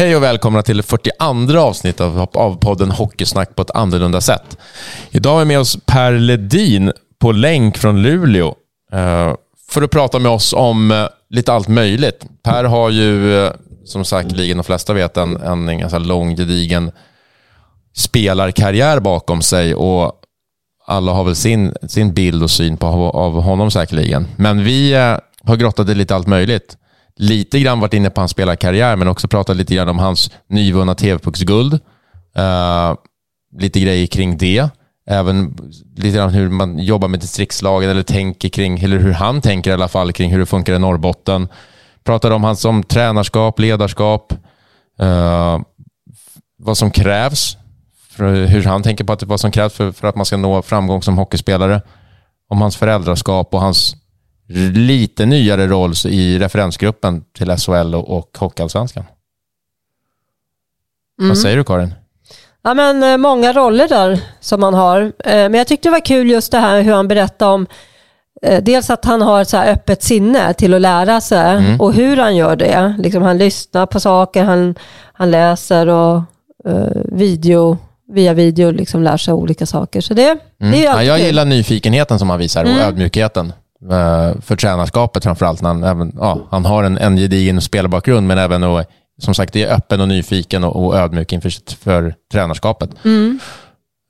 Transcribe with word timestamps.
Hej 0.00 0.16
och 0.16 0.22
välkomna 0.22 0.62
till 0.62 0.76
det 0.76 0.82
42 0.82 1.58
avsnittet 1.58 2.00
av, 2.00 2.28
av 2.34 2.56
podden 2.60 2.90
Hockeysnack 2.90 3.56
på 3.56 3.62
ett 3.62 3.70
annorlunda 3.70 4.20
sätt. 4.20 4.58
Idag 5.10 5.32
har 5.32 5.38
vi 5.38 5.44
med 5.44 5.60
oss 5.60 5.78
Per 5.86 6.12
Ledin 6.12 6.92
på 7.18 7.32
länk 7.32 7.78
från 7.78 8.02
Luleå 8.02 8.54
eh, 8.92 9.34
för 9.68 9.82
att 9.82 9.90
prata 9.90 10.18
med 10.18 10.32
oss 10.32 10.52
om 10.52 10.90
eh, 10.90 11.06
lite 11.30 11.52
allt 11.52 11.68
möjligt. 11.68 12.26
Per 12.42 12.64
har 12.64 12.90
ju, 12.90 13.38
eh, 13.44 13.52
som 13.84 14.04
säkerligen 14.04 14.56
de 14.56 14.64
flesta 14.64 14.92
vet, 14.92 15.16
en, 15.16 15.36
en 15.36 15.78
ganska 15.78 15.98
lång, 15.98 16.36
gedigen 16.36 16.90
spelarkarriär 17.96 19.00
bakom 19.00 19.42
sig 19.42 19.74
och 19.74 20.12
alla 20.86 21.12
har 21.12 21.24
väl 21.24 21.36
sin, 21.36 21.74
sin 21.88 22.14
bild 22.14 22.42
och 22.42 22.50
syn 22.50 22.76
på 22.76 22.86
av 22.86 23.42
honom 23.42 23.70
säkerligen. 23.70 24.28
Men 24.36 24.64
vi 24.64 24.94
har 25.44 25.56
grottat 25.56 25.88
i 25.88 25.94
lite 25.94 26.14
allt 26.14 26.26
möjligt 26.26 26.76
lite 27.20 27.60
grann 27.60 27.80
varit 27.80 27.94
inne 27.94 28.10
på 28.10 28.20
hans 28.20 28.30
spelarkarriär, 28.30 28.96
men 28.96 29.08
också 29.08 29.28
pratat 29.28 29.56
lite 29.56 29.74
grann 29.74 29.88
om 29.88 29.98
hans 29.98 30.30
nyvunna 30.48 30.94
TV-pucksguld. 30.94 31.72
Uh, 32.38 32.94
lite 33.58 33.80
grejer 33.80 34.06
kring 34.06 34.38
det. 34.38 34.68
Även 35.06 35.56
lite 35.96 36.16
grann 36.16 36.30
hur 36.30 36.48
man 36.48 36.78
jobbar 36.78 37.08
med 37.08 37.20
distriktslagen 37.20 37.90
eller 37.90 38.02
tänker 38.02 38.48
kring, 38.48 38.78
eller 38.78 38.98
hur 38.98 39.12
han 39.12 39.40
tänker 39.40 39.70
i 39.70 39.74
alla 39.74 39.88
fall 39.88 40.12
kring 40.12 40.30
hur 40.30 40.38
det 40.38 40.46
funkar 40.46 40.74
i 40.74 40.78
Norrbotten. 40.78 41.48
Pratade 42.04 42.34
om 42.34 42.44
hans 42.44 42.64
om 42.64 42.82
tränarskap, 42.82 43.58
ledarskap, 43.58 44.32
uh, 45.02 45.60
vad 46.58 46.78
som 46.78 46.90
krävs, 46.90 47.56
hur 48.18 48.64
han 48.64 48.82
tänker 48.82 49.04
på 49.04 49.12
att 49.12 49.22
vad 49.22 49.40
som 49.40 49.50
krävs 49.50 49.74
för, 49.74 49.92
för 49.92 50.08
att 50.08 50.16
man 50.16 50.26
ska 50.26 50.36
nå 50.36 50.62
framgång 50.62 51.02
som 51.02 51.18
hockeyspelare. 51.18 51.82
Om 52.48 52.60
hans 52.60 52.76
föräldraskap 52.76 53.54
och 53.54 53.60
hans 53.60 53.96
lite 54.74 55.26
nyare 55.26 55.66
roll 55.66 55.92
i 56.06 56.38
referensgruppen 56.38 57.24
till 57.38 57.56
SHL 57.56 57.94
och, 57.94 58.38
Hockeyallsvenskan. 58.38 59.04
Mm. 61.20 61.28
Vad 61.28 61.38
säger 61.38 61.56
du 61.56 61.64
Karin? 61.64 61.94
Ja, 62.62 62.74
men, 62.74 63.02
eh, 63.02 63.16
många 63.16 63.52
roller 63.52 63.88
där 63.88 64.20
som 64.40 64.62
han 64.62 64.74
har. 64.74 65.00
Eh, 65.02 65.10
men 65.24 65.54
jag 65.54 65.66
tyckte 65.66 65.88
det 65.88 65.92
var 65.92 66.06
kul 66.06 66.30
just 66.30 66.52
det 66.52 66.58
här 66.58 66.82
hur 66.82 66.92
han 66.92 67.08
berättade 67.08 67.52
om 67.52 67.66
eh, 68.42 68.62
Dels 68.62 68.90
att 68.90 69.04
han 69.04 69.22
har 69.22 69.42
ett 69.42 69.48
så 69.48 69.56
öppet 69.56 70.02
sinne 70.02 70.54
till 70.54 70.74
att 70.74 70.80
lära 70.80 71.20
sig 71.20 71.56
mm. 71.56 71.80
och 71.80 71.92
hur 71.92 72.16
han 72.16 72.36
gör 72.36 72.56
det. 72.56 72.94
Liksom 72.98 73.22
han 73.22 73.38
lyssnar 73.38 73.86
på 73.86 74.00
saker, 74.00 74.44
han, 74.44 74.74
han 75.12 75.30
läser 75.30 75.86
och 75.86 76.22
uh, 76.68 77.02
video, 77.04 77.78
via 78.12 78.34
video 78.34 78.70
liksom 78.70 79.02
lär 79.02 79.16
sig 79.16 79.34
olika 79.34 79.66
saker. 79.66 80.00
Så 80.00 80.14
det, 80.14 80.38
mm. 80.60 80.72
det 80.72 80.86
är 80.86 80.94
ja, 80.94 81.02
Jag 81.02 81.16
kul. 81.18 81.26
gillar 81.26 81.44
nyfikenheten 81.44 82.18
som 82.18 82.30
han 82.30 82.38
visar 82.38 82.64
och 82.64 82.70
mm. 82.70 82.82
ödmjukheten. 82.82 83.52
Eh, 83.82 84.40
för 84.40 84.56
tränarskapet 84.56 85.24
framförallt. 85.24 85.60
Han, 85.60 85.84
även, 85.84 86.12
ja, 86.18 86.38
han 86.50 86.64
har 86.64 86.84
en, 86.84 86.98
en 86.98 87.16
gedigen 87.16 87.60
spelarbakgrund, 87.60 88.26
men 88.26 88.38
även 88.38 88.62
och, 88.62 88.84
som 89.22 89.34
sagt 89.34 89.56
är 89.56 89.74
öppen 89.74 90.00
och 90.00 90.08
nyfiken 90.08 90.64
och, 90.64 90.86
och 90.86 90.96
ödmjuk 90.96 91.32
inför 91.32 91.76
för 91.76 92.14
tränarskapet. 92.32 92.90
Mm. 93.04 93.40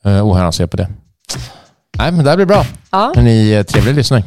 Uh, 0.06 0.28
och 0.28 0.36
hur 0.36 0.42
han 0.42 0.52
ser 0.52 0.66
på 0.66 0.76
det. 0.76 0.88
Nej, 1.98 2.12
men 2.12 2.24
det 2.24 2.30
här 2.30 2.36
blir 2.36 2.46
bra. 2.46 2.64
Ja. 2.90 3.12
Ni, 3.16 3.50
eh, 3.50 3.62
trevlig 3.62 3.94
lyssning. 3.94 4.24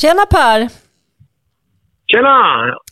Tjena 0.00 0.26
Per! 0.26 0.68
Tjena! 2.06 2.38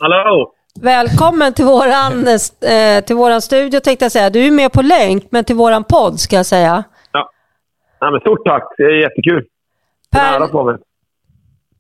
Hallå! 0.01 0.53
Välkommen 0.83 1.55
till 1.55 1.65
våran, 1.65 2.27
eh, 2.27 3.05
till 3.05 3.17
våran 3.17 3.43
studio 3.43 3.81
tänkte 3.81 4.05
jag 4.05 4.13
säga. 4.13 4.31
Du 4.31 4.47
är 4.47 4.51
med 4.51 4.73
på 4.73 4.83
länk, 4.83 5.27
men 5.31 5.45
till 5.45 5.57
våran 5.57 5.85
podd 5.85 6.21
ska 6.21 6.37
jag 6.37 6.47
säga. 6.47 6.85
Ja. 7.13 7.31
ja 8.01 8.11
men 8.11 8.21
stort 8.21 8.45
tack, 8.45 8.75
det 8.77 8.83
är 8.83 9.03
jättekul. 9.03 9.47
Per, 10.13 10.65
mig. 10.65 10.77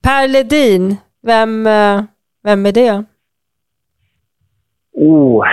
per 0.02 0.28
Ledin, 0.28 0.96
vem, 1.22 1.66
eh, 1.66 2.02
vem 2.42 2.66
är 2.66 2.72
det? 2.72 3.04
Oh, 4.92 5.46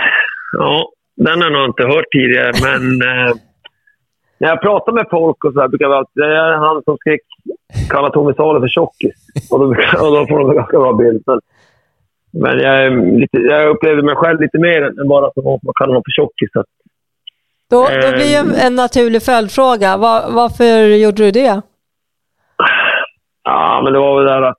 ja, 0.52 0.88
den 1.16 1.42
har 1.42 1.50
jag 1.50 1.52
nog 1.52 1.68
inte 1.68 1.82
hört 1.82 2.10
tidigare, 2.12 2.52
men 2.62 3.02
eh, 3.28 3.34
när 4.42 4.48
jag 4.48 4.60
pratar 4.60 4.92
med 4.92 5.06
folk 5.10 5.44
och 5.44 5.52
så 5.52 5.60
här, 5.60 5.68
brukar 5.68 5.84
jag 5.84 5.94
alltid, 5.94 6.22
det 6.22 6.36
är 6.36 6.52
han 6.52 6.82
som 6.82 6.96
skrek 6.96 7.20
kalla 7.90 8.10
Tommy 8.10 8.34
Salo 8.34 8.60
för 8.60 8.68
tjockis. 8.68 9.16
Och 9.50 9.58
då, 9.58 9.64
och 10.04 10.12
då 10.16 10.26
får 10.26 10.38
de 10.38 10.50
en 10.50 10.56
ganska 10.56 10.78
bra 10.78 10.92
bild. 10.92 11.22
Men, 11.26 11.40
men 12.30 12.58
jag, 12.58 12.92
lite, 13.20 13.38
jag 13.38 13.68
upplevde 13.68 14.02
mig 14.02 14.14
själv 14.14 14.40
lite 14.40 14.58
mer 14.58 14.82
än 14.82 15.08
bara 15.08 15.32
som 15.32 15.46
att 15.46 15.62
man 15.62 15.74
kallar 15.74 15.88
honom 15.88 16.02
för 16.06 16.10
tjockis. 16.10 16.50
Så. 16.52 16.64
Då, 17.70 17.80
då 18.02 18.12
blir 18.12 18.30
ju 18.30 18.36
en, 18.36 18.54
en 18.66 18.74
naturlig 18.74 19.22
följdfråga. 19.22 19.96
Var, 19.96 20.22
varför 20.30 20.64
gjorde 21.04 21.22
du 21.24 21.30
det? 21.30 21.62
Ja, 23.42 23.80
men 23.84 23.92
det 23.92 23.98
var 23.98 24.16
väl 24.16 24.26
det 24.26 24.32
där 24.32 24.42
att... 24.42 24.58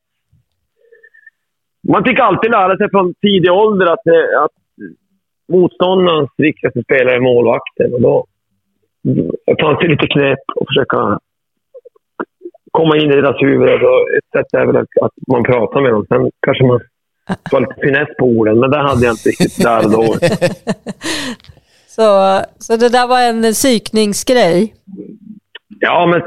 Man 1.88 2.04
fick 2.04 2.20
alltid 2.20 2.52
lära 2.52 2.78
sig 2.78 2.90
från 2.90 3.14
tidig 3.14 3.52
ålder 3.52 3.86
att, 3.86 4.08
att 4.44 4.52
motståndarens 5.52 6.30
viktigaste 6.38 6.84
spelare 6.84 7.16
är 7.16 7.20
målvakten. 7.20 7.94
Och 7.94 8.02
då, 8.02 8.26
fanns 9.62 9.80
det 9.80 9.88
lite 9.88 10.08
knep 10.08 10.40
att 10.62 10.68
försöka 10.68 11.20
komma 12.72 12.98
in 12.98 13.12
i 13.12 13.16
deras 13.16 13.42
huvud. 13.42 13.70
ett 13.70 14.30
sätt 14.36 14.54
är 14.54 14.66
väl 14.66 14.78
att 14.78 15.14
man 15.28 15.44
pratar 15.44 15.82
med 15.82 15.92
dem. 15.92 16.06
Sen 16.10 16.32
kanske 16.40 16.64
man 16.64 16.80
ha 17.52 17.60
lite 17.60 17.76
finess 17.82 18.10
på 18.20 18.26
orden, 18.26 18.60
men 18.60 18.72
det 18.72 18.78
hade 18.78 19.06
jag 19.06 19.14
inte 19.14 19.30
riktigt 19.30 19.64
där 19.64 19.86
och 19.86 19.92
då. 19.92 20.04
så, 21.88 22.40
så 22.60 22.76
det 22.78 22.90
där 22.90 23.08
var 23.08 23.22
en 23.22 23.54
psykningsgrej? 23.54 24.74
Ja, 25.80 26.06
men 26.06 26.22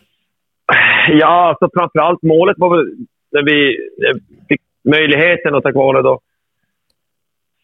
Ja, 1.08 1.50
alltså 1.50 1.70
framförallt 1.74 2.22
målet 2.22 2.56
var 2.58 2.78
väl 2.78 2.86
när 3.32 3.44
vi 3.44 3.78
fick 4.50 4.62
möjligheten 4.90 5.56
att 5.56 5.64
ta 5.64 5.72
kvar 5.72 5.94
det 5.94 6.02
då 6.02 6.20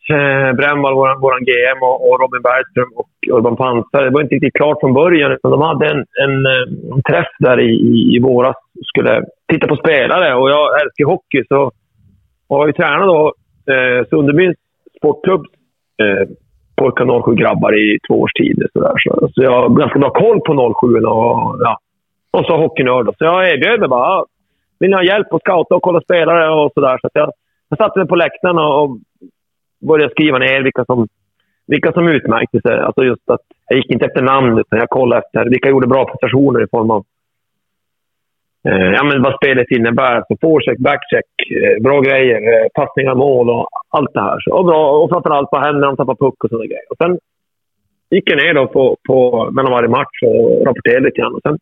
eh, 0.10 0.54
Brännvall, 0.60 0.96
vår, 0.96 1.22
vår 1.22 1.40
GM, 1.48 1.80
och, 1.84 2.10
och, 2.10 2.20
Robin 2.22 2.42
Bergström 2.42 2.92
och 2.96 3.10
Urban 3.38 3.56
Pansar. 3.56 4.04
Det 4.04 4.10
var 4.10 4.22
inte 4.22 4.36
riktigt 4.36 4.54
klart 4.54 4.80
från 4.80 4.94
början, 4.94 5.32
utan 5.32 5.52
de 5.52 5.62
hade 5.62 5.86
en, 5.86 6.06
en, 6.24 6.46
en 6.94 7.04
träff 7.10 7.32
där 7.40 7.60
i, 7.60 7.70
i, 7.70 8.16
i 8.16 8.20
våras 8.20 8.56
och 8.80 8.86
skulle 8.86 9.24
titta 9.52 9.68
på 9.68 9.76
spelare. 9.76 10.36
Och 10.36 10.50
jag 10.50 10.82
älskar 10.82 11.06
hockey, 11.06 11.44
så 11.48 11.72
jag 12.50 12.58
var 12.58 12.68
ju 12.68 12.74
tränat 12.74 13.08
då 13.08 13.34
eh, 13.74 14.06
Sunderbyns 14.10 14.58
sportklubbs 14.98 15.50
eh, 16.04 16.28
pojkar 16.76 17.24
07 17.24 17.36
grabbar 17.36 17.74
i 17.74 18.00
två 18.08 18.22
års 18.22 18.34
tid. 18.34 18.64
Så, 18.74 18.80
där. 18.82 18.94
Så, 19.04 19.30
så 19.34 19.44
jag 19.44 19.52
har 19.52 19.70
ganska 19.70 20.00
bra 20.00 20.10
koll 20.10 20.40
på 20.42 20.76
07 20.82 20.96
och, 20.96 21.58
ja. 21.60 21.78
och 22.32 22.46
så 22.46 22.58
hockeynörd. 22.58 23.06
Så 23.18 23.26
jag 23.26 23.50
erbjöd 23.50 23.80
mig 23.80 23.90
bara. 23.90 24.26
Vill 24.80 24.90
ni 24.90 24.96
ha 24.96 25.04
hjälp 25.04 25.34
att 25.34 25.42
scouta 25.42 25.76
och 25.76 25.82
kolla 25.82 26.02
spelare 26.02 26.50
och 26.50 26.72
sådär. 26.74 26.98
Så, 27.02 27.10
så 27.14 27.20
jag, 27.20 27.32
jag 27.70 27.78
satte 27.78 28.00
mig 28.00 28.08
på 28.08 28.16
läktaren 28.16 28.58
och 28.58 28.98
började 29.88 30.12
skriva 30.12 30.38
ner 30.38 30.64
vilka 30.64 30.86
som, 30.86 31.08
vilka 31.68 31.92
som 31.92 32.08
utmärkte 32.08 32.62
sig. 32.62 32.80
Alltså 32.80 33.04
just 33.04 33.30
att 33.30 33.46
jag 33.70 33.78
gick 33.78 33.92
inte 33.92 34.06
efter 34.06 34.22
namn, 34.22 34.60
utan 34.60 34.80
jag 34.80 34.90
kollade 34.90 35.22
efter 35.22 35.50
vilka 35.50 35.70
gjorde 35.70 35.88
bra 35.88 36.06
prestationer 36.06 36.64
i 36.64 36.68
form 36.68 36.92
av 36.92 37.06
eh, 38.68 38.92
ja, 38.98 39.04
men 39.04 39.22
vad 39.22 39.36
spelet 39.36 39.72
innebär. 39.72 40.24
Så 40.28 40.38
forecheck, 40.42 40.80
backcheck, 40.80 41.30
eh, 41.52 41.84
bra 41.84 42.02
grejer, 42.02 42.40
eh, 42.54 42.68
passningar, 42.74 43.16
mål 43.16 43.50
och 43.50 43.68
allt 43.90 44.14
det 44.14 44.22
här. 44.22 44.40
Så, 44.40 44.54
och, 44.58 44.66
bra, 44.66 45.04
och 45.04 45.10
framförallt 45.10 45.50
vad 45.52 45.66
händer 45.66 45.82
när 45.82 45.88
de 45.88 45.98
tappar 45.98 46.16
puck 46.16 46.44
och 46.44 46.50
sådana 46.50 46.66
grejer. 46.66 46.86
Och 46.90 46.98
sen 46.98 47.20
gick 48.10 48.32
jag 48.32 48.44
ner 48.44 48.54
då 48.54 48.68
på, 48.68 48.98
på, 49.08 49.50
mellan 49.52 49.72
varje 49.72 49.90
match 49.90 50.18
och 50.26 50.68
rapporterade 50.68 51.06
lite 51.06 51.22
grann. 51.22 51.36
Och 51.36 51.42
sen 51.42 51.58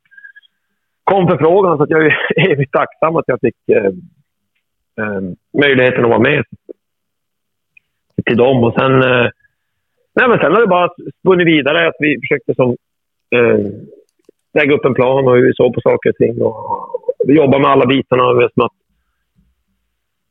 kom 1.04 1.28
förfrågan, 1.28 1.78
så 1.78 1.84
att 1.84 1.90
jag 1.90 2.06
är 2.06 2.18
evigt 2.52 2.72
tacksam 2.72 3.16
att 3.16 3.28
jag 3.28 3.40
fick 3.42 3.69
eh, 3.69 3.92
eh, 5.02 5.22
möjligheten 5.62 6.04
att 6.04 6.10
vara 6.10 6.19
med 6.19 6.44
till 8.24 8.38
dem. 8.38 8.64
Och 8.64 8.74
sen, 8.74 8.94
eh, 9.04 9.28
nej, 10.16 10.28
men 10.30 10.40
sen 10.40 10.54
har 10.54 10.62
det 10.62 10.68
bara 10.68 10.90
spunnit 11.20 11.48
vidare. 11.48 11.88
Att 11.88 11.96
vi 12.00 12.20
försökte 12.22 12.56
som, 12.56 12.70
eh, 13.36 13.60
lägga 14.54 14.75
upp 14.75 14.86
en 14.86 14.94
plan 14.94 15.28
och 15.28 15.36
hur 15.36 15.48
vi 15.48 15.54
såg 15.54 15.74
på 15.74 15.81
saker 15.81 16.10
och 16.10 16.16
ting. 16.16 16.42
Och 16.42 16.58
vi 17.28 17.34
jobbar 17.34 17.60
med 17.60 17.72
alla 17.72 17.86
bitarna. 17.86 18.24
Som 18.24 18.66
att, 18.66 18.72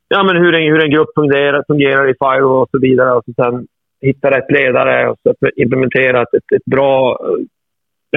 ja, 0.07 0.23
men 0.23 0.37
hur, 0.37 0.55
en, 0.55 0.63
hur 0.73 0.83
en 0.83 0.91
grupp 0.91 1.09
fungerar, 1.15 1.63
fungerar 1.67 2.09
i 2.09 2.15
Fire 2.19 2.45
och 2.45 2.69
så 2.71 2.79
vidare. 2.79 3.11
Och 3.13 3.23
så 3.25 3.33
sen 3.33 3.67
hitta 4.03 4.31
rätt 4.31 4.51
ledare 4.51 5.09
och 5.09 5.17
så 5.23 5.33
implementera 5.55 6.21
ett, 6.21 6.55
ett 6.55 6.65
bra 6.65 7.19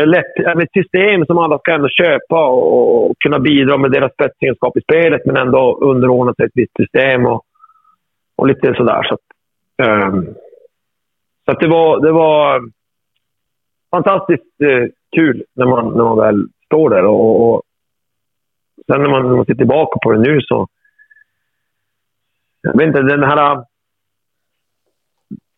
eh, 0.00 0.06
lätt, 0.06 0.36
ett 0.62 0.72
system 0.82 1.26
som 1.26 1.38
alla 1.38 1.58
ska 1.58 1.72
ändå 1.72 1.88
köpa 1.88 2.48
och, 2.48 3.10
och 3.10 3.16
kunna 3.18 3.38
bidra 3.38 3.76
med 3.78 3.90
deras 3.90 4.12
spetsegenskap 4.12 4.76
i 4.76 4.80
spelet 4.80 5.26
men 5.26 5.36
ändå 5.36 5.78
underordna 5.80 6.34
sig 6.34 6.46
ett 6.46 6.52
visst 6.54 6.76
system 6.76 7.26
och, 7.26 7.42
och 8.36 8.46
lite 8.46 8.74
sådär. 8.74 9.02
Så, 9.02 9.18
Ehm, 9.82 10.34
så 11.44 11.52
att 11.52 11.60
det, 11.60 11.68
var, 11.68 12.00
det 12.00 12.12
var 12.12 12.62
fantastiskt 13.90 14.60
uh, 14.62 14.86
kul 15.16 15.44
när 15.54 15.66
man, 15.66 15.88
när 15.96 16.04
man 16.04 16.18
väl 16.18 16.46
står 16.66 16.90
där. 16.90 17.04
Och, 17.04 17.54
och 17.54 17.62
sen 18.86 19.02
när 19.02 19.10
man, 19.10 19.28
när 19.28 19.36
man 19.36 19.44
ser 19.44 19.54
tillbaka 19.54 19.98
på 20.02 20.12
det 20.12 20.18
nu 20.18 20.40
så... 20.40 20.68
Jag 22.60 22.78
vet 22.78 22.86
inte, 22.86 23.02
den 23.02 23.22
här 23.22 23.64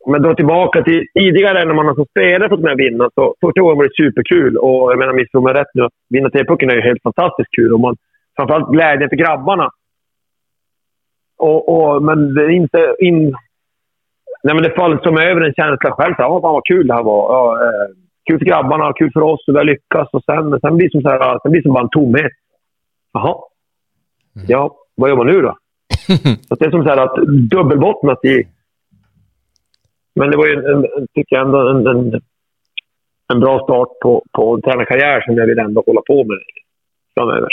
om 0.08 0.14
jag 0.14 0.22
drar 0.22 0.34
tillbaka 0.34 0.82
till 0.82 1.06
tidigare 1.14 1.64
när 1.64 1.74
man 1.74 1.86
har 1.86 1.94
som 1.94 2.06
spelare 2.06 2.48
fått 2.48 2.60
med 2.60 2.76
vinna. 2.76 3.10
Så 3.14 3.34
första 3.40 3.60
gången 3.60 3.76
var 3.76 3.84
det 3.84 4.02
superkul. 4.04 4.56
Och 4.56 4.92
jag 4.92 4.98
menar, 4.98 5.12
missförstå 5.12 5.40
mig 5.40 5.54
rätt 5.54 5.74
nu, 5.74 5.84
att 5.84 5.92
vinna 6.08 6.30
T-pucken 6.30 6.70
är 6.70 6.74
ju 6.74 6.80
helt 6.80 7.02
fantastiskt 7.02 7.50
kul. 7.56 7.72
Och 7.72 7.80
man, 7.80 7.96
framförallt 8.36 8.72
glädjen 8.72 9.08
för 9.08 9.16
grabbarna. 9.16 9.70
Och, 11.38 11.60
och, 11.68 12.02
men 12.02 12.34
det 12.34 12.42
är 12.42 12.50
inte... 12.50 12.96
In, 12.98 13.34
nej, 14.44 14.54
men 14.54 14.62
det 14.62 14.74
faller 14.76 14.98
som 14.98 15.18
över 15.18 15.40
en 15.40 15.54
känsla 15.54 15.90
själv. 15.92 16.14
Så, 16.14 16.22
ja, 16.22 16.40
fan 16.40 16.52
vad 16.52 16.66
kul 16.66 16.86
det 16.86 16.94
här 16.94 17.02
var. 17.02 17.22
Ja, 17.34 17.64
eh, 17.64 17.88
kul 18.26 18.38
för 18.38 18.46
grabbarna, 18.46 18.92
kul 18.92 19.10
för 19.12 19.20
oss 19.20 19.48
och 19.48 19.54
vi 19.54 19.58
har 19.58 19.64
lyckats. 19.64 20.14
Och 20.14 20.24
sen, 20.24 20.60
sen 20.60 20.76
blir 20.76 20.86
det 20.86 20.92
som, 20.92 21.02
så 21.02 21.08
här, 21.08 21.38
sen 21.42 21.52
blir 21.52 21.62
som 21.62 21.72
bara 21.72 21.84
en 21.84 21.90
tomhet. 21.90 22.32
Jaha. 23.12 23.34
Mm. 24.36 24.46
Ja, 24.48 24.76
vad 24.94 25.10
gör 25.10 25.16
man 25.16 25.26
nu 25.26 25.42
då? 25.42 25.56
så 26.48 26.54
det 26.54 26.64
är 26.64 26.70
som 26.70 26.84
så 26.84 26.88
här 26.88 26.96
att 26.96 27.16
dubbelbottnat 27.50 28.24
i 28.24 28.44
men 30.18 30.30
det 30.30 30.36
var 30.36 30.46
ju, 30.46 30.52
en, 30.52 30.84
en, 30.84 31.06
tycker 31.14 31.36
jag, 31.36 31.46
ändå 31.46 31.68
en, 31.68 31.86
en, 31.86 32.20
en 33.32 33.40
bra 33.40 33.64
start 33.64 33.88
på, 34.02 34.24
på 34.32 34.54
en 34.54 34.62
tränarkarriär 34.62 35.20
som 35.20 35.36
jag 35.36 35.46
vill 35.46 35.58
ändå 35.58 35.82
hålla 35.86 36.00
på 36.06 36.24
med 36.24 36.38
framöver. 37.14 37.48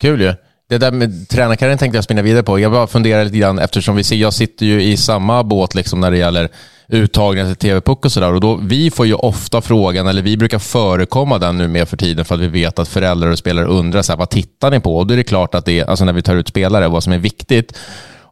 Kul 0.00 0.20
ju. 0.20 0.32
Det 0.68 0.78
där 0.78 0.92
med 0.92 1.28
tränarkarriären 1.28 1.78
tänkte 1.78 1.96
jag 1.96 2.04
spinna 2.04 2.22
vidare 2.22 2.42
på. 2.42 2.58
Jag 2.58 2.72
bara 2.72 2.86
funderar 2.86 3.24
lite 3.24 3.38
grann 3.38 3.58
eftersom 3.58 3.96
vi 3.96 4.04
ser, 4.04 4.16
jag 4.16 4.32
sitter 4.32 4.66
ju 4.66 4.82
i 4.82 4.96
samma 4.96 5.42
båt 5.42 5.74
liksom 5.74 6.00
när 6.00 6.10
det 6.10 6.16
gäller 6.18 6.48
uttagningar 6.88 7.46
till 7.46 7.56
TV-puck 7.56 8.04
och 8.04 8.12
sådär. 8.12 8.32
Och 8.32 8.40
då, 8.40 8.56
vi 8.56 8.90
får 8.90 9.06
ju 9.06 9.14
ofta 9.14 9.60
frågan, 9.60 10.06
eller 10.06 10.22
vi 10.22 10.36
brukar 10.36 10.58
förekomma 10.58 11.38
den 11.38 11.58
nu 11.58 11.68
mer 11.68 11.84
för 11.84 11.96
tiden 11.96 12.24
för 12.24 12.34
att 12.34 12.40
vi 12.40 12.48
vet 12.48 12.78
att 12.78 12.88
föräldrar 12.88 13.30
och 13.30 13.38
spelare 13.38 13.66
undrar 13.66 14.02
så 14.02 14.12
här, 14.12 14.18
vad 14.18 14.30
tittar 14.30 14.70
ni 14.70 14.80
på? 14.80 14.96
Och 14.96 15.06
då 15.06 15.14
är 15.14 15.16
det 15.16 15.24
klart 15.24 15.54
att 15.54 15.64
det 15.64 15.80
är, 15.80 15.84
alltså 15.84 16.04
när 16.04 16.12
vi 16.12 16.22
tar 16.22 16.36
ut 16.36 16.48
spelare, 16.48 16.88
vad 16.88 17.02
som 17.02 17.12
är 17.12 17.18
viktigt. 17.18 17.78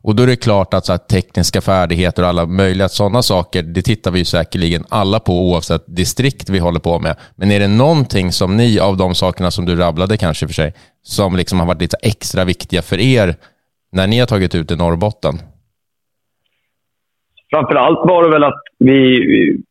Och 0.04 0.16
då 0.16 0.22
är 0.22 0.26
det 0.26 0.36
klart 0.36 0.74
att 0.74 0.84
så 0.86 0.92
här, 0.92 0.98
tekniska 0.98 1.60
färdigheter 1.60 2.22
och 2.22 2.28
alla 2.28 2.46
möjliga 2.46 2.88
sådana 2.88 3.22
saker, 3.22 3.62
det 3.62 3.82
tittar 3.82 4.10
vi 4.10 4.18
ju 4.18 4.24
säkerligen 4.24 4.84
alla 4.88 5.20
på 5.20 5.32
oavsett 5.32 5.84
distrikt 5.86 6.50
vi 6.50 6.58
håller 6.58 6.80
på 6.80 6.98
med. 6.98 7.16
Men 7.36 7.50
är 7.50 7.60
det 7.60 7.68
någonting 7.68 8.32
som 8.32 8.56
ni, 8.56 8.80
av 8.80 8.96
de 8.96 9.14
sakerna 9.14 9.50
som 9.50 9.66
du 9.66 9.76
rabblade 9.76 10.16
kanske 10.16 10.46
för 10.46 10.54
sig, 10.54 10.72
som 11.02 11.36
liksom 11.36 11.60
har 11.60 11.66
varit 11.66 11.80
lite 11.80 11.96
extra 12.02 12.44
viktiga 12.44 12.82
för 12.82 13.00
er 13.00 13.34
när 13.92 14.06
ni 14.06 14.18
har 14.18 14.26
tagit 14.26 14.54
ut 14.54 14.70
i 14.70 14.76
Norrbotten? 14.76 15.34
Framför 17.50 17.74
allt 17.74 18.08
var 18.08 18.24
det 18.24 18.30
väl 18.30 18.44
att 18.44 18.62
vi, 18.78 19.00
vi, 19.32 19.62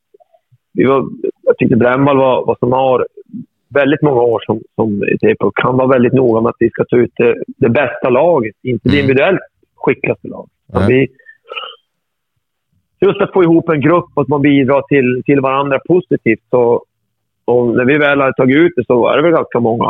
vi 0.74 0.84
var, 0.86 1.10
jag 1.42 1.58
tyckte 1.58 1.76
Brännvall 1.76 2.18
var, 2.18 2.46
var 2.46 2.56
som 2.60 2.72
har 2.72 3.08
väldigt 3.70 4.02
många 4.02 4.22
år 4.22 4.42
som, 4.46 4.62
som 4.76 5.00
TPUC. 5.00 5.54
Han 5.54 5.78
var 5.78 5.88
väldigt 5.88 6.14
noga 6.14 6.42
med 6.42 6.50
att 6.50 6.56
vi 6.60 6.70
ska 6.70 6.86
ta 6.86 6.98
ut 6.98 7.12
det, 7.16 7.44
det 7.58 7.70
bästa 7.70 8.10
laget, 8.10 8.56
inte 8.64 8.90
mm. 8.90 9.00
individuellt 9.00 9.51
skickligaste 9.82 10.28
lag. 10.28 10.50
Vi, 10.88 11.08
just 13.06 13.22
att 13.22 13.34
få 13.34 13.44
ihop 13.44 13.70
en 13.70 13.82
grupp 13.82 14.10
och 14.16 14.22
att 14.22 14.28
man 14.28 14.42
bidrar 14.42 14.82
till, 14.82 15.22
till 15.26 15.42
varandra 15.42 15.80
positivt. 15.88 16.44
Så, 16.50 16.86
och 17.46 17.68
när 17.68 17.86
vi 17.86 17.98
väl 17.98 18.22
har 18.22 18.32
tagit 18.32 18.58
ut 18.58 18.74
det 18.76 18.86
så 18.86 19.08
är 19.08 19.18
det 19.18 19.24
väl 19.24 19.32
ganska 19.32 19.60
många 19.60 19.90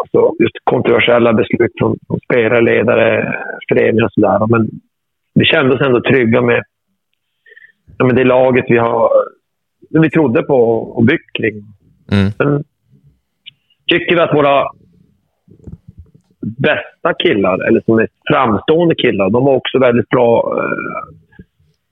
alltså, 0.00 0.32
just 0.38 0.56
kontroversiella 0.64 1.32
beslut 1.32 1.72
från, 1.78 1.98
från 2.06 2.20
spelare, 2.20 2.60
ledare, 2.60 3.34
föreningar 3.68 4.04
och 4.04 4.12
sådär. 4.12 4.46
Men 4.46 4.70
vi 5.34 5.44
kände 5.44 5.74
oss 5.74 5.80
ändå 5.80 6.00
trygga 6.00 6.40
med, 6.40 6.62
med 7.98 8.16
det 8.16 8.24
laget 8.24 8.64
vi 8.68 8.78
har 8.78 9.10
vi 9.90 10.10
trodde 10.10 10.42
på 10.42 10.58
och 10.96 11.04
byggt 11.04 11.32
kring. 11.38 11.54
Mm. 12.12 12.30
Sen 12.30 12.64
tycker 13.86 14.14
vi 14.14 14.20
att 14.20 14.34
våra 14.34 14.70
bästa 16.40 17.14
killar, 17.18 17.68
eller 17.68 17.80
som 17.80 17.98
är 17.98 18.08
framstående 18.28 18.94
killar, 18.94 19.30
de 19.30 19.44
var 19.44 19.54
också 19.54 19.78
väldigt 19.78 20.08
bra. 20.08 20.56
Eh, 20.58 21.14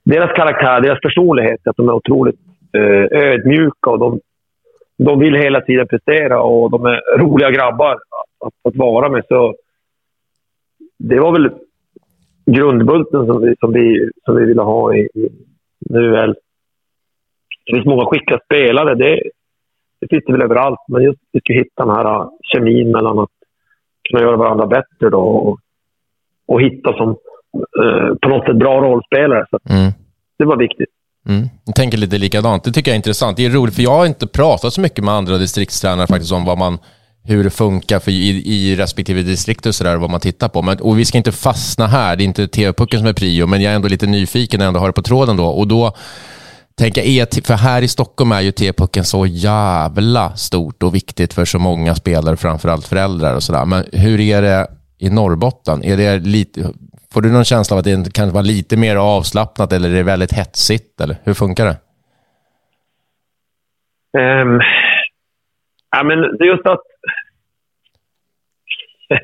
deras 0.04 0.32
karaktär, 0.32 0.80
deras 0.80 1.00
personlighet, 1.00 1.66
att 1.66 1.76
de 1.76 1.88
är 1.88 1.92
otroligt 1.92 2.40
eh, 2.72 3.20
ödmjuka 3.20 3.90
och 3.90 3.98
de, 3.98 4.20
de 4.98 5.18
vill 5.18 5.34
hela 5.34 5.60
tiden 5.60 5.88
prestera 5.88 6.42
och 6.42 6.70
de 6.70 6.84
är 6.84 7.18
roliga 7.18 7.50
grabbar 7.50 7.92
att, 7.92 8.46
att, 8.46 8.54
att 8.64 8.76
vara 8.76 9.08
med. 9.08 9.24
Så 9.28 9.54
det 10.98 11.20
var 11.20 11.32
väl 11.32 11.50
grundbulten 12.46 13.26
som 13.26 13.42
vi, 13.42 13.54
som 13.60 13.72
vi, 13.72 14.10
som 14.24 14.36
vi 14.36 14.44
ville 14.44 14.62
ha 14.62 14.94
i, 14.94 15.00
i, 15.00 15.28
nu 15.80 16.10
väl... 16.10 16.34
Det 17.66 17.74
finns 17.74 17.86
många 17.86 18.06
skickliga 18.06 18.40
spelare, 18.44 18.94
det, 18.94 19.22
det 20.00 20.08
finns 20.10 20.24
det 20.26 20.32
väl 20.32 20.42
överallt. 20.42 20.78
Men 20.88 21.02
just 21.02 21.20
vi 21.32 21.40
ska 21.40 21.52
hitta 21.52 21.84
den 21.84 21.94
här 21.94 22.04
eh, 22.04 22.28
kemin 22.42 22.92
mellan 22.92 23.18
att 23.18 23.35
kunna 24.10 24.22
göra 24.22 24.36
varandra 24.36 24.66
bättre 24.66 25.10
då 25.10 25.20
och, 25.20 25.58
och 26.48 26.62
hitta 26.62 26.92
som 26.92 27.08
eh, 27.82 28.14
på 28.22 28.28
något 28.28 28.46
sätt 28.46 28.56
bra 28.56 28.80
rollspelare. 28.80 29.46
Så 29.50 29.58
mm. 29.68 29.92
Det 30.38 30.44
var 30.44 30.56
viktigt. 30.56 30.88
Mm. 31.28 31.48
Jag 31.64 31.74
tänker 31.74 31.98
lite 31.98 32.18
likadant. 32.18 32.64
Det 32.64 32.72
tycker 32.72 32.90
jag 32.90 32.94
är 32.94 32.96
intressant. 32.96 33.36
Det 33.36 33.46
är 33.46 33.50
roligt, 33.50 33.74
för 33.74 33.82
jag 33.82 33.90
har 33.90 34.06
inte 34.06 34.26
pratat 34.26 34.72
så 34.72 34.80
mycket 34.80 35.04
med 35.04 35.14
andra 35.14 35.38
distriktstränare 35.38 36.06
faktiskt 36.06 36.32
om 36.32 36.44
vad 36.44 36.58
man, 36.58 36.78
hur 37.24 37.44
det 37.44 37.50
funkar 37.50 37.98
för 37.98 38.10
i, 38.10 38.42
i 38.46 38.76
respektive 38.76 39.22
distrikt 39.22 39.66
och 39.66 39.74
sådär, 39.74 39.96
vad 39.96 40.10
man 40.10 40.20
tittar 40.20 40.48
på. 40.48 40.62
Men, 40.62 40.80
och 40.80 40.98
vi 40.98 41.04
ska 41.04 41.18
inte 41.18 41.32
fastna 41.32 41.86
här, 41.86 42.16
det 42.16 42.22
är 42.22 42.24
inte 42.24 42.48
TV-pucken 42.48 42.98
som 42.98 43.08
är 43.08 43.12
prio, 43.12 43.46
men 43.46 43.62
jag 43.62 43.72
är 43.72 43.76
ändå 43.76 43.88
lite 43.88 44.06
nyfiken 44.06 44.58
när 44.58 44.64
jag 44.64 44.68
ändå 44.68 44.80
har 44.80 44.86
det 44.86 44.92
på 44.92 45.02
tråden 45.02 45.36
då. 45.36 45.46
Och 45.46 45.68
då 45.68 45.92
tänka 46.78 47.00
är, 47.02 47.46
för 47.46 47.54
här 47.54 47.82
i 47.82 47.88
Stockholm 47.88 48.32
är 48.32 48.40
ju 48.40 48.52
T-pucken 48.52 49.04
så 49.04 49.26
jävla 49.26 50.30
stort 50.30 50.82
och 50.82 50.94
viktigt 50.94 51.34
för 51.34 51.44
så 51.44 51.58
många 51.58 51.94
spelare, 51.94 52.36
framförallt 52.36 52.88
föräldrar 52.88 53.34
och 53.34 53.42
sådär. 53.42 53.64
Men 53.66 53.84
hur 53.92 54.20
är 54.20 54.42
det 54.42 54.66
i 54.98 55.10
Norrbotten? 55.10 55.84
Är 55.84 55.96
det 55.96 56.18
lite, 56.18 56.60
får 57.12 57.22
du 57.22 57.32
någon 57.32 57.44
känsla 57.44 57.74
av 57.74 57.78
att 57.78 57.84
det 57.84 58.14
kan 58.14 58.32
vara 58.32 58.42
lite 58.42 58.76
mer 58.76 58.96
avslappnat 58.96 59.72
eller 59.72 59.90
är 59.90 59.94
det 59.94 60.02
väldigt 60.02 60.32
hetsigt? 60.32 61.00
Eller 61.00 61.16
hur 61.24 61.34
funkar 61.34 61.64
det? 61.66 61.76
Um, 64.18 64.60
ja, 65.96 66.02
men 66.02 66.18
det 66.18 66.44
är 66.44 66.48
just 66.54 66.66
att... 66.66 66.80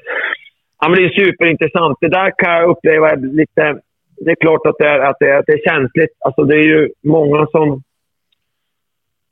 ja, 0.80 0.88
men 0.88 0.92
det 0.98 1.04
är 1.04 1.24
superintressant. 1.24 1.98
Det 2.00 2.08
där 2.08 2.32
kan 2.38 2.52
jag 2.52 2.70
uppleva 2.70 3.14
lite 3.14 3.80
det 4.24 4.30
är 4.30 4.34
klart 4.34 4.66
att 4.66 4.78
det 4.78 4.88
är, 4.88 4.98
att 4.98 5.16
det 5.20 5.30
är, 5.30 5.38
att 5.38 5.46
det 5.46 5.52
är 5.52 5.70
känsligt. 5.70 6.10
Alltså 6.24 6.44
det 6.44 6.54
är 6.54 6.66
ju 6.74 6.90
många 7.02 7.46
som... 7.46 7.82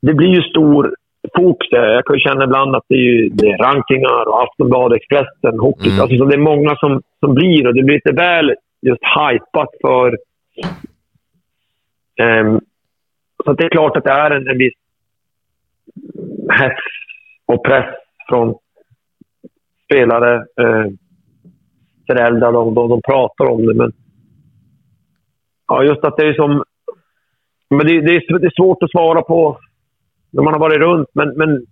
Det 0.02 0.14
blir 0.14 0.28
ju 0.28 0.42
stor 0.42 0.94
fokus 1.36 1.70
där. 1.70 1.86
Jag 1.88 2.04
kan 2.04 2.16
ju 2.16 2.20
känna 2.20 2.44
ibland 2.44 2.76
att 2.76 2.84
det 2.88 2.94
är, 2.94 3.30
det 3.30 3.50
är 3.50 3.58
rankingar 3.58 4.28
och 4.28 4.42
Aftonbladet, 4.42 4.96
Expressen, 4.96 5.58
hockey. 5.58 5.90
Mm. 5.90 6.00
Alltså, 6.00 6.16
så 6.16 6.24
det 6.24 6.34
är 6.34 6.50
många 6.52 6.76
som, 6.76 7.02
som 7.20 7.34
blir 7.34 7.66
och 7.66 7.74
det 7.74 7.82
blir 7.82 7.94
lite 7.94 8.12
väl 8.12 8.54
just 8.82 9.02
hypat 9.02 9.68
för... 9.80 10.18
ehm, 12.20 12.60
så 13.44 13.52
det 13.52 13.64
är 13.64 13.68
klart 13.68 13.96
att 13.96 14.04
det 14.04 14.10
är 14.10 14.30
en, 14.30 14.48
en 14.48 14.58
viss 14.58 14.74
hets 16.50 16.82
och 17.46 17.64
press 17.64 17.94
från 18.28 18.54
spelare, 19.84 20.34
eh, 20.36 20.86
föräldrar. 22.06 22.52
De, 22.52 22.74
de, 22.74 22.88
de 22.88 23.02
pratar 23.02 23.44
om 23.44 23.66
det, 23.66 23.74
men... 23.74 23.92
Ja, 25.70 25.84
just 25.84 26.04
att 26.04 26.16
det 26.16 26.26
är 26.28 26.34
som... 26.34 26.64
Men 27.70 27.86
det, 27.86 28.00
det, 28.00 28.16
är, 28.16 28.38
det 28.38 28.46
är 28.46 28.62
svårt 28.62 28.82
att 28.82 28.90
svara 28.90 29.22
på 29.22 29.58
när 30.30 30.42
man 30.42 30.52
har 30.52 30.60
varit 30.60 30.78
runt, 30.78 31.08
men, 31.14 31.28
men 31.36 31.66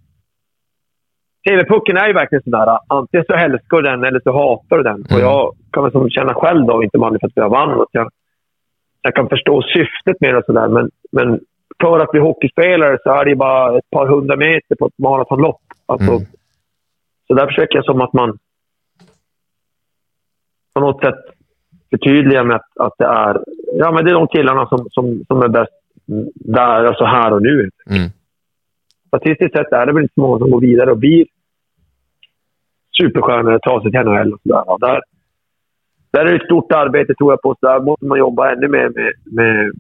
TV-pucken 1.49 1.97
är 1.97 2.07
ju 2.07 2.13
verkligen 2.13 2.43
sådär. 2.43 2.79
Antingen 2.87 3.27
så 3.27 3.35
älskar 3.35 3.77
du 3.77 3.83
den 3.83 4.05
eller 4.05 4.21
så 4.21 4.33
hatar 4.33 4.77
du 4.77 4.83
den. 4.83 4.95
Mm. 4.95 5.07
Och 5.15 5.21
jag 5.21 5.57
kan 5.73 5.83
väl 5.83 5.93
som 5.93 6.11
känna 6.11 6.35
själv, 6.35 6.67
då, 6.67 6.83
inte 6.83 6.99
bara 6.99 7.19
för 7.19 7.27
att 7.27 7.33
jag 7.35 7.51
vann, 7.51 7.81
att 7.81 7.89
jag, 7.93 8.11
jag 9.03 9.15
kan 9.15 9.29
förstå 9.29 9.63
syftet 9.63 10.21
med 10.21 10.35
det 10.35 10.43
sådär. 10.47 10.69
Men, 10.69 10.91
men 11.13 11.41
för 11.81 12.01
att 12.01 12.11
bli 12.11 12.21
hockeyspelare 12.21 12.99
så 13.03 13.11
är 13.11 13.25
det 13.25 13.31
ju 13.31 13.37
bara 13.37 13.79
ett 13.79 13.91
par 13.91 14.07
hundra 14.07 14.37
meter 14.37 14.75
på 14.79 14.87
ett 14.87 14.99
maratonlopp. 14.99 15.63
Alltså, 15.87 16.11
Mm. 16.11 16.27
Så 17.27 17.35
där 17.35 17.47
försöker 17.47 17.75
jag 17.77 17.85
som 17.85 18.01
att 18.01 18.13
man 18.13 18.39
på 20.75 20.81
något 20.81 21.01
sätt 21.01 21.21
förtydligar 21.91 22.45
med 22.45 22.57
att, 22.57 22.79
att 22.81 22.95
det 22.99 23.05
är 23.05 23.43
ja, 23.81 23.93
men 23.93 24.05
det 24.05 24.11
är 24.11 24.15
de 24.15 24.29
killarna 24.29 24.67
som, 24.67 24.87
som, 24.91 25.25
som 25.29 25.43
är 25.43 25.49
bäst 25.49 25.73
där, 26.35 26.85
alltså 26.85 27.05
här 27.05 27.33
och 27.33 27.43
nu. 27.43 27.71
Mm. 27.91 28.09
Statistiskt 29.07 29.57
sett 29.57 29.73
är 29.73 29.87
det 29.87 29.93
väl 29.93 30.03
inte 30.03 30.15
så 30.15 30.21
många 30.21 30.39
som 30.39 30.51
går 30.51 30.61
vidare 30.61 30.91
och 30.91 30.99
blir 30.99 31.27
superstjärnor 33.03 33.53
och 33.53 33.63
tar 33.63 33.81
sig 33.81 33.91
till 33.91 34.01
NHL 34.01 34.33
och 34.35 34.41
sådär. 34.43 34.71
Och 34.71 34.81
där, 34.81 35.01
där 36.11 36.21
är 36.21 36.31
det 36.31 36.37
ett 36.37 36.51
stort 36.51 36.73
arbete 36.73 37.15
tror 37.15 37.33
jag 37.33 37.43
på. 37.43 37.57
Så 37.61 37.67
där 37.67 37.81
måste 37.81 38.05
man 38.07 38.19
jobba 38.19 38.53
ännu 38.53 38.69
mer 38.69 38.89
med, 38.89 39.13
med 39.25 39.73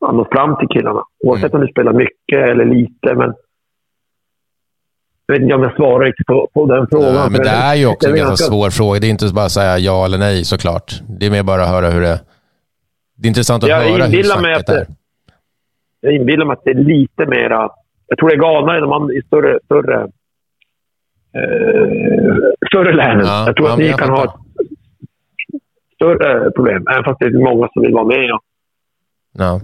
att 0.00 0.14
nå 0.14 0.24
fram 0.32 0.56
till 0.56 0.68
killarna. 0.68 1.02
Oavsett 1.24 1.54
om 1.54 1.60
du 1.60 1.66
spelar 1.66 1.92
mycket 1.92 2.38
eller 2.50 2.64
lite. 2.64 3.14
Men 3.14 3.34
jag 5.26 5.34
vet 5.34 5.42
inte 5.42 5.54
om 5.54 5.62
jag 5.62 5.76
svarar 5.76 6.04
riktigt 6.04 6.26
på, 6.26 6.48
på 6.54 6.66
den 6.66 6.86
frågan. 6.90 7.14
Ja, 7.14 7.28
men 7.30 7.40
det 7.40 7.48
är 7.48 7.74
ju 7.74 7.86
också 7.86 8.08
en 8.08 8.16
ganska 8.16 8.36
svår 8.36 8.70
fråga. 8.70 9.00
Det 9.00 9.06
är 9.06 9.10
inte 9.10 9.32
bara 9.34 9.44
att 9.44 9.52
säga 9.52 9.78
ja 9.78 10.04
eller 10.04 10.18
nej 10.18 10.44
såklart. 10.44 11.00
Det 11.18 11.26
är 11.26 11.30
mer 11.30 11.42
bara 11.42 11.62
att 11.62 11.68
höra 11.68 11.90
hur 11.90 12.00
det... 12.00 12.20
Det 13.16 13.26
är 13.26 13.28
intressant 13.28 13.62
att 13.64 13.70
Jag 13.70 13.80
höra 13.80 14.06
hur 14.06 14.22
snacket 14.22 14.68
att 14.68 14.68
är. 14.68 14.86
Jag 16.00 16.12
inbillar 16.14 16.46
mig 16.46 16.52
att 16.52 16.64
det 16.64 16.70
är 16.70 16.74
lite 16.74 17.26
mera... 17.26 17.70
Jag 18.06 18.18
tror 18.18 18.28
det 18.28 18.34
är 18.34 18.38
galnare 18.38 18.80
när 18.80 18.86
man 18.86 19.12
i 19.12 19.22
större, 19.26 19.58
större, 19.64 20.00
eh, 21.34 22.34
större 22.68 22.92
länen. 22.96 23.26
Ja, 23.26 23.46
jag 23.46 23.56
tror 23.56 23.68
ja, 23.68 23.72
att 23.72 23.78
ni 23.78 23.88
kan 23.88 23.98
fattar. 23.98 24.14
ha 24.14 24.24
ett 24.24 24.30
större 25.94 26.50
problem. 26.50 26.86
Även 26.90 27.04
fast 27.04 27.18
det 27.20 27.26
är 27.26 27.54
många 27.54 27.68
som 27.72 27.82
vill 27.82 27.92
vara 27.94 28.04
med. 28.04 28.32
Och, 28.34 28.40
Ja. 29.38 29.60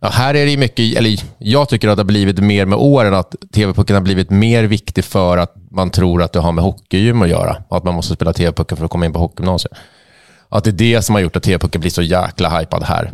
Ja, 0.00 0.08
här 0.08 0.34
är 0.34 0.46
det 0.46 0.56
mycket, 0.58 0.98
eller 0.98 1.10
jag 1.38 1.68
tycker 1.68 1.88
att 1.88 1.96
det 1.96 2.02
har 2.02 2.06
blivit 2.06 2.40
mer 2.40 2.66
med 2.66 2.78
åren 2.78 3.14
att 3.14 3.34
TV-pucken 3.54 3.96
har 3.96 4.02
blivit 4.02 4.30
mer 4.30 4.64
viktig 4.64 5.04
för 5.04 5.38
att 5.38 5.54
man 5.70 5.90
tror 5.90 6.22
att 6.22 6.32
det 6.32 6.40
har 6.40 6.52
med 6.52 6.64
hockeygym 6.64 7.22
att 7.22 7.28
göra. 7.28 7.56
Att 7.70 7.84
man 7.84 7.94
måste 7.94 8.14
spela 8.14 8.32
TV-pucken 8.32 8.76
för 8.76 8.84
att 8.84 8.90
komma 8.90 9.06
in 9.06 9.12
på 9.12 9.18
hockeygymnasiet. 9.18 9.72
Att 10.54 10.64
det 10.64 10.70
är 10.70 10.94
det 10.94 11.02
som 11.02 11.14
har 11.14 11.22
gjort 11.22 11.36
att 11.36 11.42
TV-pucken 11.42 11.80
blir 11.80 11.90
så 11.90 12.02
jäkla 12.02 12.48
hypad 12.48 12.82
här. 12.82 13.10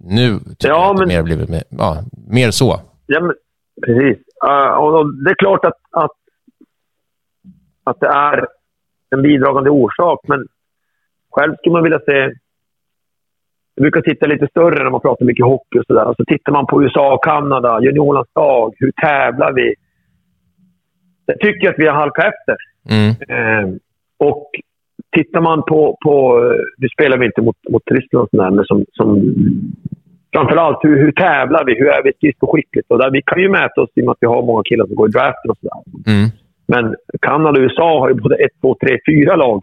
Nu 0.00 0.38
tycker 0.38 0.68
Ja, 0.68 0.74
jag 0.74 0.90
att 0.90 0.96
det 0.96 1.00
men- 1.00 1.08
mer 1.08 1.16
har 1.16 1.24
blivit 1.24 1.48
mer, 1.48 1.62
ja, 1.70 1.96
mer 2.28 2.50
så. 2.50 2.80
ja, 3.06 3.20
men, 3.20 3.34
precis. 3.86 4.18
Uh, 4.48 4.72
och, 4.82 5.14
det 5.24 5.30
är 5.30 5.34
klart 5.34 5.64
att, 5.64 5.78
att, 5.90 6.10
att 7.84 8.00
det 8.00 8.06
är 8.06 8.46
en 9.10 9.22
bidragande 9.22 9.70
orsak. 9.70 10.20
Men 10.28 10.46
själv 11.30 11.56
skulle 11.56 11.72
man 11.72 11.82
vilja 11.82 11.98
se... 11.98 12.12
Jag 13.74 13.82
brukar 13.82 14.00
titta 14.00 14.26
lite 14.26 14.46
större 14.50 14.84
när 14.84 14.90
man 14.90 15.00
pratar 15.00 15.24
mycket 15.24 15.44
hockey 15.46 15.78
och 15.78 15.84
sådär. 15.86 16.14
Så 16.16 16.24
tittar 16.24 16.52
man 16.52 16.66
på 16.66 16.82
USA 16.82 17.14
och 17.14 17.24
Kanada, 17.24 17.80
juniorernas 17.82 18.28
dag. 18.34 18.74
Hur 18.78 18.92
tävlar 18.92 19.52
vi? 19.52 19.74
Jag 21.26 21.40
tycker 21.40 21.68
att 21.70 21.78
vi 21.78 21.86
har 21.86 21.94
halkat 21.94 22.24
efter. 22.24 22.56
Mm. 22.90 23.10
Eh, 23.28 23.74
och 24.18 24.50
tittar 25.16 25.40
man 25.40 25.62
på, 25.62 25.98
på... 26.04 26.40
Nu 26.76 26.88
spelar 26.88 27.18
vi 27.18 27.26
inte 27.26 27.42
mot, 27.42 27.56
mot 27.70 27.82
Ryssland 27.90 28.28
sådär, 28.30 28.50
men 28.50 28.64
som, 28.64 28.84
som... 28.92 29.34
Framförallt, 30.32 30.78
hur, 30.82 30.96
hur 30.96 31.12
tävlar 31.12 31.64
vi? 31.64 31.74
Hur 31.74 31.88
är 31.88 32.02
vi 32.04 32.12
skridskoskickligt? 32.12 32.90
Och 32.90 32.98
där 32.98 33.10
Vi 33.10 33.22
kan 33.22 33.40
ju 33.40 33.48
mäta 33.48 33.80
oss 33.80 33.90
i 33.94 34.00
och 34.00 34.04
med 34.04 34.12
att 34.12 34.18
vi 34.20 34.26
har 34.26 34.42
många 34.42 34.62
killar 34.62 34.86
som 34.86 34.94
går 34.96 35.08
i 35.08 35.12
draften 35.12 35.50
och 35.50 35.58
sådär. 35.58 36.12
Mm. 36.12 36.28
Men 36.66 36.96
Kanada 37.20 37.58
och 37.58 37.64
USA 37.64 38.00
har 38.00 38.08
ju 38.08 38.14
både 38.14 38.36
ett, 38.36 38.60
två, 38.60 38.76
tre, 38.80 38.98
fyra 39.06 39.36
lag 39.36 39.62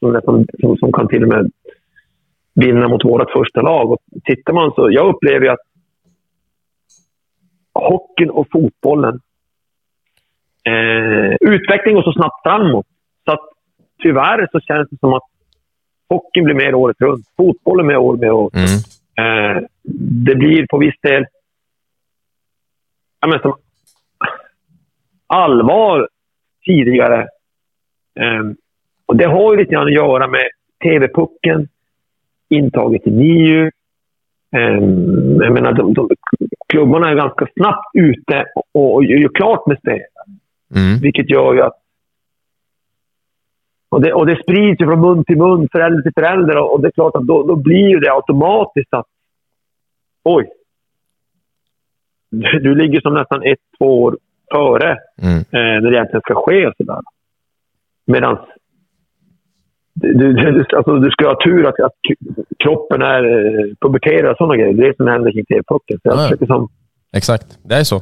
som, 0.00 0.12
nästan, 0.12 0.46
som, 0.60 0.76
som 0.76 0.92
kan 0.92 1.08
till 1.08 1.22
och 1.22 1.28
med 1.28 1.50
vinna 2.54 2.88
mot 2.88 3.04
vårt 3.04 3.30
första 3.30 3.62
lag. 3.62 3.92
Och 3.92 3.98
tittar 4.24 4.52
man 4.52 4.72
så... 4.72 4.90
Jag 4.90 5.14
upplever 5.14 5.46
ju 5.46 5.52
att 5.52 5.66
hockeyn 7.74 8.30
och 8.30 8.46
fotbollen... 8.52 9.20
Eh, 10.66 11.36
utvecklingen 11.40 11.94
går 11.94 12.02
så 12.02 12.12
snabbt 12.12 12.42
framåt. 12.42 12.86
Så 13.24 13.32
att 13.32 13.53
tyvärr 14.02 14.48
så 14.52 14.60
känns 14.60 14.90
det 14.90 14.98
som 14.98 15.14
att 15.14 15.22
hockeyn 16.08 16.44
blir 16.44 16.54
mer 16.54 16.74
året 16.74 17.00
runt. 17.00 17.26
Fotbollen 17.36 17.86
mer 17.86 17.96
år 17.96 18.16
med 18.16 18.32
år. 18.32 18.50
Mm. 18.54 18.78
Eh, 19.16 19.62
det 20.26 20.34
blir 20.34 20.66
på 20.66 20.78
viss 20.78 21.00
del... 21.02 21.26
Ja, 23.20 23.28
men 23.28 23.40
som 23.40 23.54
allvar 25.26 26.08
tidigare. 26.64 27.20
Eh, 28.20 28.42
och 29.06 29.16
det 29.16 29.24
har 29.24 29.52
ju 29.52 29.58
lite 29.58 29.72
grann 29.72 29.86
att 29.86 29.92
göra 29.92 30.26
med 30.26 30.48
TV-pucken, 30.82 31.68
intaget 32.48 33.06
i 33.06 33.10
NIU. 33.10 33.70
Eh, 34.56 34.80
jag 35.44 35.52
menar, 35.52 35.72
de, 35.72 35.94
de, 35.94 36.08
klubbarna 36.68 37.10
är 37.10 37.14
ganska 37.14 37.46
snabbt 37.56 37.90
ute 37.94 38.44
och, 38.54 38.94
och 38.94 39.04
gör 39.04 39.28
klart 39.34 39.66
med 39.66 39.78
spel. 39.78 40.00
Mm. 40.76 41.00
Vilket 41.00 41.30
gör 41.30 41.54
ju 41.54 41.62
att... 41.62 41.83
Och 43.94 44.00
det, 44.00 44.12
och 44.12 44.26
det 44.26 44.42
sprids 44.42 44.80
ju 44.80 44.86
från 44.86 45.00
mun 45.00 45.24
till 45.24 45.36
mun, 45.36 45.68
förälder 45.72 46.02
till 46.02 46.12
förälder. 46.14 46.56
Och, 46.56 46.72
och 46.72 46.80
det 46.80 46.88
är 46.88 46.92
klart 46.92 47.16
att 47.16 47.26
då, 47.26 47.46
då 47.46 47.56
blir 47.56 47.88
ju 47.88 47.98
det 48.00 48.12
automatiskt 48.12 48.94
att... 48.94 49.06
Oj! 50.24 50.50
Du, 52.30 52.58
du 52.58 52.74
ligger 52.74 53.00
som 53.00 53.14
nästan 53.14 53.42
ett, 53.42 53.58
två 53.78 54.02
år 54.02 54.18
före 54.52 54.98
Mm. 55.22 55.38
eh, 55.38 55.82
när 55.82 55.90
det 55.90 55.96
egentligen 55.96 56.20
ska 56.20 56.34
ske. 56.34 56.72
Sådär. 56.76 57.00
Medan... 58.06 58.38
Du, 59.94 60.32
du, 60.32 60.64
alltså, 60.76 60.98
du 60.98 61.10
ska 61.10 61.28
ha 61.28 61.44
tur 61.44 61.66
att, 61.66 61.80
att 61.80 61.98
kroppen 62.58 63.02
är 63.02 63.24
eh, 63.24 63.74
puberterar 63.80 64.30
och 64.30 64.36
sådana 64.36 64.56
grejer. 64.56 64.74
Det 64.74 64.82
är 64.82 64.88
det 64.88 64.96
som 64.96 65.06
händer 65.06 65.32
kring 65.32 65.44
TV-pucken. 65.44 65.98
Ja, 66.02 66.30
ja. 66.40 66.46
som... 66.46 66.68
Exakt, 67.16 67.58
det 67.64 67.74
är 67.74 67.84
så. 67.84 68.00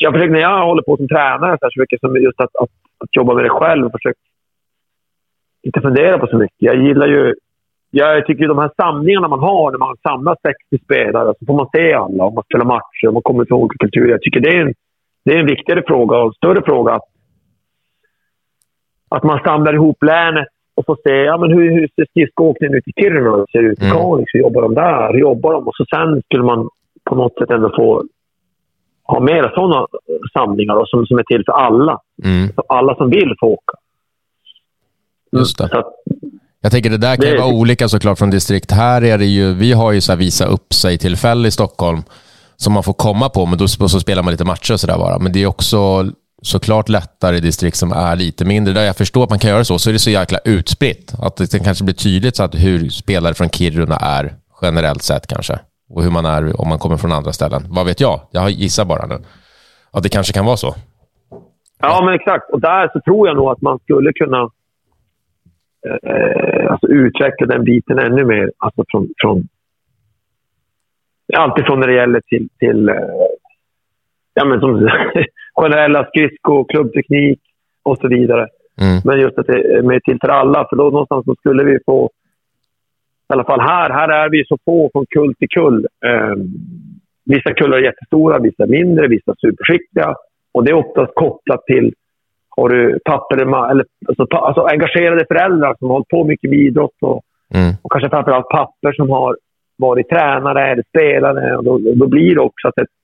Jag 0.00 0.12
försöker, 0.12 0.32
när 0.32 0.40
jag 0.40 0.66
håller 0.66 0.82
på 0.82 0.96
som 0.96 1.08
tränare 1.08 1.58
så, 1.60 1.66
försöker 1.66 1.98
jag 2.00 2.00
som 2.00 2.16
just 2.16 2.40
att, 2.40 2.56
att, 2.56 2.70
att 3.00 3.16
jobba 3.16 3.34
med 3.34 3.44
det 3.44 3.50
själv 3.50 3.86
och 3.86 3.92
försöka 3.92 4.18
inte 5.62 5.80
fundera 5.80 6.18
på 6.18 6.26
så 6.26 6.36
mycket. 6.38 6.56
Jag 6.58 6.76
gillar 6.76 7.06
ju... 7.06 7.34
Jag 7.92 8.26
tycker 8.26 8.42
ju 8.42 8.48
de 8.48 8.58
här 8.58 8.70
samlingarna 8.76 9.28
man 9.28 9.40
har 9.40 9.70
när 9.70 9.78
man 9.78 9.96
samlar 9.96 10.36
60 10.70 10.84
spelare 10.84 11.34
så 11.38 11.46
får 11.46 11.54
man 11.54 11.68
se 11.76 11.92
alla 11.92 12.24
och 12.24 12.34
man 12.34 12.44
spelar 12.44 12.64
matcher 12.64 13.06
och 13.06 13.12
man 13.14 13.22
kommer 13.22 13.44
från 13.44 13.60
olika 13.60 13.78
kulturer. 13.78 14.10
Jag 14.10 14.22
tycker 14.22 14.40
det 14.40 14.56
är 14.56 14.60
en, 14.60 14.74
det 15.24 15.32
är 15.34 15.38
en 15.38 15.46
viktigare 15.46 15.82
fråga 15.86 16.18
och 16.18 16.26
en 16.26 16.32
större 16.32 16.62
fråga 16.64 16.94
att, 16.94 17.08
att 19.08 19.24
man 19.24 19.40
samlar 19.44 19.74
ihop 19.74 20.02
länet 20.02 20.48
och 20.74 20.86
får 20.86 20.98
se 21.04 21.14
ja, 21.14 21.38
men 21.38 21.50
hur, 21.52 21.70
hur 21.70 21.88
ser 21.94 22.06
skridskoåkningen 22.10 22.74
ut 22.74 22.88
i 22.88 22.92
Kiruna 22.92 23.36
hur 23.36 23.46
ser 23.52 23.62
det 23.62 23.68
ut 23.68 23.82
i 23.82 23.84
Mm. 23.84 23.96
Kalix. 23.96 24.30
Hur 24.34 24.40
jobbar 24.40 24.62
de 24.62 24.74
där? 24.74 25.12
Hur 25.12 25.20
jobbar 25.20 25.52
de? 25.52 25.68
Och 25.68 25.74
så 25.76 25.84
sen 25.94 26.22
skulle 26.22 26.44
man 26.44 26.68
på 27.04 27.14
något 27.14 27.34
sätt 27.38 27.50
ändå 27.50 27.72
få 27.76 28.02
ha 29.10 29.20
mer 29.20 29.52
sådana 29.54 29.86
samlingar 30.32 30.74
då, 30.74 30.86
som, 30.86 31.06
som 31.06 31.18
är 31.18 31.22
till 31.22 31.42
för 31.46 31.52
alla. 31.52 31.98
Mm. 32.24 32.52
Så 32.54 32.62
alla 32.68 32.94
som 32.94 33.10
vill 33.10 33.34
få 33.40 33.46
åka. 33.46 33.72
Just 35.36 35.58
det. 35.58 35.64
Att, 35.64 35.86
Jag 36.62 36.72
tänker 36.72 36.90
det 36.90 36.96
där 36.96 37.16
kan 37.16 37.24
Det- 37.24 37.38
vara 37.38 37.54
olika 37.54 37.88
såklart 37.88 38.18
från 38.18 38.30
distrikt. 38.30 38.70
Här 38.70 39.04
är 39.04 39.18
det 39.18 39.24
ju, 39.26 39.54
vi 39.54 39.72
har 39.72 39.92
ju 39.92 40.00
så 40.00 40.16
visa 40.16 40.44
upp 40.46 40.72
sig 40.74 40.98
tillfälle 40.98 41.48
i 41.48 41.50
Stockholm 41.50 42.02
som 42.56 42.72
man 42.72 42.82
får 42.82 42.92
komma 42.92 43.28
på, 43.28 43.46
men 43.46 43.58
då 43.58 43.68
så 43.68 43.88
spelar 44.00 44.22
man 44.22 44.30
lite 44.32 44.44
matcher 44.44 44.72
och 44.72 44.80
sådär 44.80 44.98
bara. 44.98 45.18
Men 45.18 45.32
det 45.32 45.42
är 45.42 45.46
också 45.46 46.06
såklart 46.42 46.88
lättare 46.88 47.36
i 47.36 47.40
distrikt 47.40 47.76
som 47.76 47.92
är 47.92 48.16
lite 48.16 48.44
mindre. 48.44 48.74
Där 48.74 48.84
jag 48.84 48.96
förstår 48.96 49.24
att 49.24 49.30
man 49.30 49.38
kan 49.38 49.50
göra 49.50 49.64
så, 49.64 49.78
så 49.78 49.90
är 49.90 49.92
det 49.92 49.98
så 49.98 50.10
jäkla 50.10 50.38
utspritt. 50.44 51.14
Att 51.22 51.36
det 51.36 51.64
kanske 51.64 51.84
blir 51.84 51.94
tydligt 51.94 52.36
så 52.36 52.42
att 52.42 52.54
hur 52.54 52.88
spelare 52.90 53.34
från 53.34 53.48
Kiruna 53.50 53.96
är 53.96 54.34
generellt 54.62 55.02
sett 55.02 55.26
kanske. 55.26 55.58
Och 55.90 56.02
hur 56.02 56.10
man 56.10 56.26
är 56.26 56.60
om 56.60 56.68
man 56.68 56.78
kommer 56.78 56.96
från 56.96 57.12
andra 57.12 57.32
ställen. 57.32 57.62
Vad 57.68 57.86
vet 57.86 58.00
jag? 58.00 58.20
Jag 58.30 58.50
gissar 58.50 58.84
bara 58.84 59.06
nu. 59.06 59.18
Att 59.92 60.02
det 60.02 60.08
kanske 60.08 60.32
kan 60.32 60.46
vara 60.46 60.56
så. 60.56 60.74
ja, 61.78 62.02
men 62.04 62.14
exakt. 62.14 62.50
Och 62.50 62.60
där 62.60 62.90
så 62.92 63.00
tror 63.00 63.28
jag 63.28 63.36
nog 63.36 63.48
att 63.50 63.62
man 63.62 63.78
skulle 63.78 64.12
kunna 64.12 64.50
eh, 65.86 66.72
alltså 66.72 66.86
utveckla 66.86 67.46
den 67.46 67.64
biten 67.64 67.98
ännu 67.98 68.24
mer. 68.24 68.52
Alltså 68.58 68.84
från, 68.88 69.08
från, 69.20 69.48
alltifrån 71.36 71.80
när 71.80 71.86
det 71.86 71.94
gäller 71.94 72.20
till, 72.20 72.48
till 72.58 72.88
eh, 72.88 72.94
ja, 74.34 74.44
men 74.44 74.60
som, 74.60 74.90
generella 75.54 76.06
skridsko, 76.06 76.64
klubbteknik 76.64 77.40
och 77.82 77.98
så 77.98 78.08
vidare. 78.08 78.48
Mm. 78.80 79.00
Men 79.04 79.20
just 79.20 79.38
att 79.38 79.46
det 79.46 79.76
är 79.76 79.82
mer 79.82 80.00
till 80.00 80.18
för 80.20 80.28
alla, 80.28 80.66
för 80.70 80.76
då 80.76 80.84
någonstans 80.84 81.26
skulle 81.38 81.64
vi 81.64 81.78
få... 81.86 82.10
I 83.30 83.32
alla 83.32 83.44
fall 83.44 83.60
här, 83.60 83.90
här 83.90 84.08
är 84.08 84.30
vi 84.30 84.44
så 84.44 84.58
få 84.64 84.90
från 84.92 85.06
kull 85.06 85.34
till 85.34 85.48
kull. 85.48 85.86
Eh, 86.06 86.34
vissa 87.24 87.54
kullar 87.54 87.78
är 87.78 87.82
jättestora, 87.82 88.38
vissa 88.38 88.66
mindre, 88.66 89.08
vissa 89.08 89.34
superskickliga. 89.40 90.14
Och 90.52 90.64
det 90.64 90.70
är 90.70 90.74
oftast 90.74 91.14
kopplat 91.14 91.66
till 91.66 91.94
har 92.56 92.68
du 92.68 92.98
papper, 93.04 93.36
eller, 93.70 93.84
alltså, 94.08 94.36
alltså 94.36 94.60
engagerade 94.60 95.24
föräldrar 95.28 95.76
som 95.78 95.88
har 95.88 95.94
hållit 95.94 96.08
på 96.08 96.24
mycket 96.24 96.50
med 96.50 96.58
idrott 96.58 96.96
och, 97.00 97.22
mm. 97.54 97.74
och 97.82 97.92
kanske 97.92 98.10
framförallt 98.10 98.48
papper 98.48 98.92
som 98.92 99.10
har 99.10 99.36
varit 99.76 100.08
tränare 100.08 100.72
eller 100.72 100.84
spelare. 100.88 101.56
Och 101.56 101.64
då, 101.64 101.78
då 101.94 102.06
blir 102.06 102.34
det 102.34 102.40
också 102.40 102.68
att, 102.68 102.78
ett, 102.78 102.94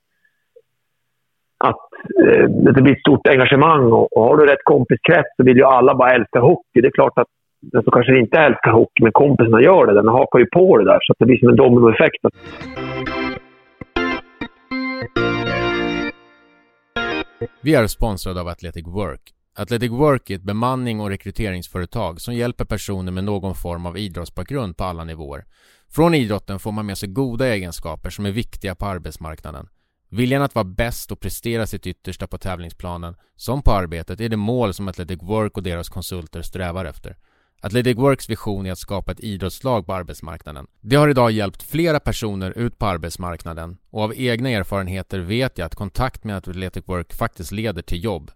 att 1.59 1.87
eh, 2.27 2.49
det 2.49 2.83
blir 2.83 2.93
ett 2.93 3.01
stort 3.01 3.29
engagemang. 3.29 3.93
Och, 3.93 4.17
och, 4.17 4.25
har 4.25 4.37
du 4.37 4.47
rätt 4.47 4.65
kompiskrets 4.65 5.37
så 5.37 5.45
vill 5.45 5.57
ju 5.57 5.65
alla 5.65 5.95
bara 5.95 6.11
älska 6.11 6.41
hockey. 6.41 6.81
Det 6.81 6.89
är 6.89 6.99
klart 7.01 7.19
att 7.19 7.29
den 7.73 7.83
som 7.83 7.93
kanske 7.93 8.19
inte 8.19 8.39
älskar 8.39 8.71
hockey, 8.71 9.03
men 9.03 9.13
kompisarna 9.13 9.63
gör 9.63 9.87
det, 9.87 9.95
den 9.95 10.09
hakar 10.09 10.39
ju 10.39 10.47
på 10.47 10.79
det 10.79 10.85
där. 10.85 10.99
Så 11.03 11.15
det 11.19 11.25
blir 11.25 11.39
som 11.39 11.49
en 11.49 11.57
dominoeffekt. 11.57 12.23
Vi 17.63 17.75
är 17.75 17.87
sponsrade 17.87 18.41
av 18.41 18.49
Athletic 18.49 18.87
Work. 18.87 19.21
Athletic 19.59 19.91
Work 19.91 20.31
är 20.31 20.35
ett 20.35 20.43
bemanning 20.43 21.01
och 21.01 21.09
rekryteringsföretag 21.09 22.21
som 22.21 22.35
hjälper 22.35 22.65
personer 22.65 23.13
med 23.13 23.25
någon 23.25 23.55
form 23.55 23.87
av 23.87 23.99
idrottsbakgrund 23.99 24.77
på 24.77 24.85
alla 24.85 25.05
nivåer. 25.05 25.45
Från 25.95 26.15
idrotten 26.15 26.59
får 26.59 26.73
man 26.73 26.87
med 26.87 26.99
sig 26.99 27.09
goda 27.09 27.47
egenskaper 27.47 28.11
som 28.11 28.27
är 28.27 28.31
viktiga 28.31 28.75
på 28.75 28.87
arbetsmarknaden. 28.87 29.69
Viljan 30.11 30.43
att 30.43 30.55
vara 30.55 30.65
bäst 30.65 31.13
och 31.13 31.21
prestera 31.21 31.67
sitt 31.67 31.87
yttersta 31.87 32.27
på 32.27 32.39
tävlingsplanen, 32.39 33.15
som 33.37 33.63
på 33.63 33.71
arbetet, 33.71 34.21
är 34.21 34.29
det 34.29 34.37
mål 34.37 34.75
som 34.75 34.89
Athletic 34.89 35.23
Work 35.23 35.57
och 35.57 35.63
deras 35.63 35.89
konsulter 35.89 36.43
strävar 36.43 36.85
efter. 36.85 37.17
Athletic 37.61 37.97
Works 37.97 38.31
vision 38.31 38.67
är 38.67 38.73
att 38.73 38.79
skapa 38.79 39.13
ett 39.13 39.21
idrottslag 39.21 39.87
på 39.87 39.95
arbetsmarknaden. 39.95 40.67
Det 40.81 40.97
har 40.97 41.09
idag 41.09 41.31
hjälpt 41.31 41.63
flera 41.63 42.01
personer 42.01 42.59
ut 42.59 42.79
på 42.79 42.87
arbetsmarknaden 42.87 43.77
och 43.91 44.03
av 44.03 44.13
egna 44.17 44.51
erfarenheter 44.51 45.19
vet 45.19 45.59
jag 45.59 45.67
att 45.67 45.75
kontakt 45.75 46.25
med 46.25 46.37
Athletic 46.37 46.85
Work 46.87 47.15
faktiskt 47.15 47.53
leder 47.53 47.83
till 47.83 48.05
jobb. 48.05 48.31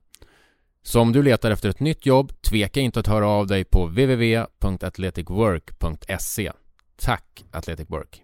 Så 0.82 1.00
om 1.00 1.12
du 1.12 1.22
letar 1.22 1.50
efter 1.50 1.68
ett 1.68 1.80
nytt 1.80 2.06
jobb, 2.06 2.32
tveka 2.42 2.80
inte 2.80 3.00
att 3.00 3.06
höra 3.06 3.28
av 3.28 3.46
dig 3.46 3.64
på 3.64 3.86
www.athleticwork.se. 3.86 6.52
Tack 6.96 7.44
Athletic 7.50 7.90
Work! 7.90 8.22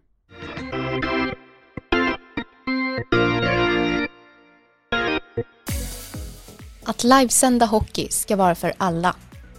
Att 6.84 7.04
livesända 7.04 7.66
hockey 7.66 8.08
ska 8.10 8.36
vara 8.36 8.54
för 8.54 8.72
alla, 8.78 9.16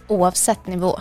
oavsett 0.08 0.66
nivå. 0.66 0.98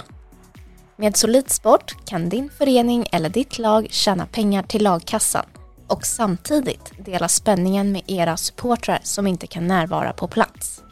Med 0.99 1.17
Solidsport 1.17 2.05
kan 2.05 2.29
din 2.29 2.49
förening 2.49 3.07
eller 3.11 3.29
ditt 3.29 3.59
lag 3.59 3.87
tjäna 3.89 4.25
pengar 4.25 4.63
till 4.63 4.83
lagkassan 4.83 5.45
och 5.87 6.05
samtidigt 6.05 6.91
dela 7.05 7.27
spänningen 7.27 7.91
med 7.91 8.01
era 8.07 8.37
supportrar 8.37 8.99
som 9.03 9.27
inte 9.27 9.47
kan 9.47 9.67
närvara 9.67 10.13
på 10.13 10.27
plats. 10.27 10.83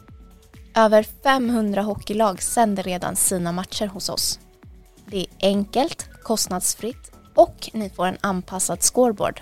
Över 0.76 1.04
500 1.24 1.82
hockeylag 1.82 2.42
sänder 2.42 2.84
redan 2.84 3.16
sina 3.16 3.52
matcher 3.52 3.88
hos 3.88 4.10
oss. 4.10 4.40
Det 5.06 5.18
är 5.18 5.28
enkelt, 5.42 6.10
kostnadsfritt 6.24 7.12
och 7.36 7.70
ni 7.74 7.90
får 7.90 8.06
en 8.06 8.18
anpassad 8.22 8.84
scoreboard. 8.84 9.42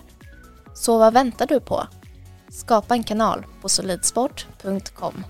Så 0.73 0.97
vad 0.97 1.13
väntar 1.13 1.47
du 1.47 1.59
på? 1.59 1.87
Skapa 2.49 2.93
en 2.93 3.03
kanal 3.03 3.45
på 3.61 3.69
solidsport.com. 3.69 5.23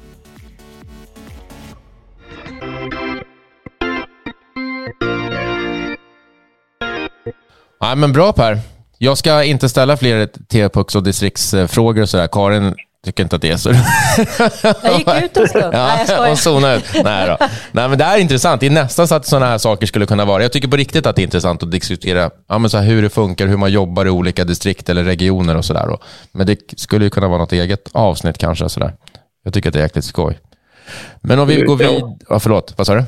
Ja, 7.80 7.96
men 7.96 8.14
bra 8.14 8.34
Per. 8.34 8.60
Jag 8.98 9.18
ska 9.18 9.44
inte 9.44 9.70
ställa 9.70 9.98
fler 9.98 10.26
TV-pucks 10.26 10.96
och 10.96 11.04
distriktsfrågor 11.04 12.02
och 12.02 12.10
sådär. 12.10 12.28
Karin 12.28 12.76
tycker 13.06 13.24
inte 13.24 13.36
att 13.36 13.42
det 13.42 13.50
är 13.50 13.58
så. 13.58 13.70
Jag 14.84 14.98
gick 14.98 15.24
ut 15.24 15.38
en 15.38 15.48
stund. 15.48 15.64
Ja, 15.74 15.96
Nej, 15.96 16.06
jag 16.08 16.38
skojar. 16.38 16.78
Ut. 16.78 16.84
Nej, 17.04 17.28
då. 17.28 17.38
Nej, 17.72 17.90
men 17.90 17.98
det 17.98 18.04
här 18.04 18.18
är 18.18 18.22
intressant. 18.22 18.60
Det 18.60 18.66
är 18.66 18.72
nästan 18.72 19.08
så 19.08 19.16
att 19.16 19.26
sådana 19.26 19.46
här 19.46 19.58
saker 19.58 19.86
skulle 19.88 20.06
kunna 20.06 20.26
vara. 20.26 20.44
Jag 20.44 20.52
tycker 20.52 20.68
på 20.68 20.76
riktigt 20.76 21.06
att 21.06 21.16
det 21.16 21.22
är 21.22 21.24
intressant 21.24 21.64
att 21.64 21.72
diskutera 21.72 22.30
ja, 22.48 22.58
men 22.58 22.70
så 22.70 22.78
här, 22.78 22.86
hur 22.86 23.02
det 23.02 23.10
funkar, 23.10 23.48
hur 23.48 23.58
man 23.58 23.72
jobbar 23.72 24.06
i 24.06 24.10
olika 24.10 24.44
distrikt 24.44 24.90
eller 24.90 25.04
regioner 25.04 25.58
och 25.58 25.66
sådär. 25.66 25.98
Men 26.32 26.48
det 26.48 26.58
skulle 26.78 27.06
ju 27.06 27.10
kunna 27.10 27.28
vara 27.28 27.40
något 27.40 27.52
eget 27.52 27.90
avsnitt 27.92 28.38
kanske. 28.38 28.70
Så 28.70 28.80
där. 28.80 28.94
Jag 29.44 29.54
tycker 29.54 29.70
att 29.70 29.74
det 29.74 29.80
är 29.80 29.84
jäkligt 29.84 30.06
skoj. 30.06 30.40
Men 31.22 31.40
om 31.40 31.48
vi 31.48 31.62
går 31.62 31.76
vidare... 31.76 32.02
Ja, 32.30 32.40
förlåt, 32.40 32.74
vad 32.78 32.88
sa 32.88 32.96
du? 32.96 33.04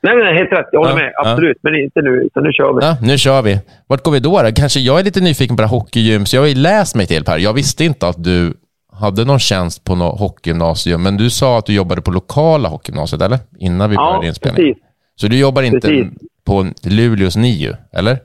Nej, 0.00 0.16
nej, 0.16 0.34
helt 0.34 0.52
rätt. 0.52 0.66
Jag 0.72 0.80
håller 0.80 0.92
ja, 0.92 0.96
med. 0.96 1.12
Absolut. 1.16 1.58
Ja. 1.62 1.70
Men 1.70 1.80
inte 1.80 2.02
nu, 2.02 2.10
utan 2.10 2.42
nu 2.42 2.52
kör 2.52 2.72
vi. 2.72 2.86
Ja, 2.86 2.96
nu 3.02 3.18
kör 3.18 3.42
vi. 3.42 3.58
Vart 3.86 4.02
går 4.04 4.12
vi 4.12 4.20
då, 4.20 4.42
då? 4.42 4.48
Kanske 4.56 4.80
jag 4.80 5.00
är 5.00 5.04
lite 5.04 5.20
nyfiken 5.20 5.56
på 5.56 5.62
det 5.62 5.68
här 5.68 5.76
hockeygym, 5.78 6.26
så 6.26 6.36
jag 6.36 6.42
har 6.42 6.48
ju 6.48 6.54
läst 6.54 6.96
mig 6.96 7.06
till 7.06 7.24
Per. 7.24 7.38
Jag 7.38 7.52
visste 7.52 7.84
inte 7.84 8.08
att 8.08 8.24
du 8.24 8.52
hade 9.00 9.24
någon 9.24 9.38
tjänst 9.38 9.84
på 9.84 9.94
något 9.94 10.20
hockeygymnasium, 10.20 11.02
men 11.02 11.16
du 11.16 11.30
sa 11.30 11.58
att 11.58 11.66
du 11.66 11.74
jobbade 11.74 12.02
på 12.02 12.10
lokala 12.10 12.68
hockeygymnasiet, 12.68 13.22
eller? 13.22 13.38
Innan 13.58 13.90
vi 13.90 13.96
började 13.96 14.26
ja, 14.26 14.28
inspelningen. 14.28 14.74
Precis. 14.74 14.84
Så 15.14 15.26
du 15.26 15.38
jobbar 15.40 15.62
inte 15.62 15.88
precis. 15.88 16.06
på 16.46 16.66
Luleås 16.98 17.36
NIU, 17.36 17.72
eller? 17.92 18.16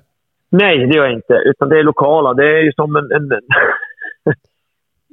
Nej, 0.49 0.87
det 0.87 0.95
gör 0.95 1.05
jag 1.05 1.13
inte. 1.13 1.33
Utan 1.45 1.69
det 1.69 1.79
är 1.79 1.83
lokala. 1.83 2.33
Det 2.33 2.45
är 2.45 2.63
ju 2.63 2.71
som 2.71 2.95
en... 2.95 3.11
en 3.11 3.29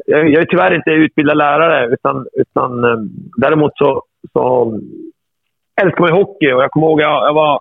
jag 0.07 0.42
är 0.42 0.44
tyvärr 0.44 0.75
inte 0.75 0.90
utbildad 0.90 1.37
lärare, 1.37 1.94
utan, 1.94 2.27
utan 2.33 2.85
eh, 2.85 3.01
däremot 3.37 3.73
så, 3.77 4.03
så 4.33 4.75
älskar 5.83 6.01
man 6.01 6.12
hockey. 6.12 6.53
Och 6.53 6.62
jag 6.62 6.71
kommer 6.71 6.87
ihåg 6.87 7.01
jag, 7.01 7.29
jag 7.29 7.35
var 7.35 7.61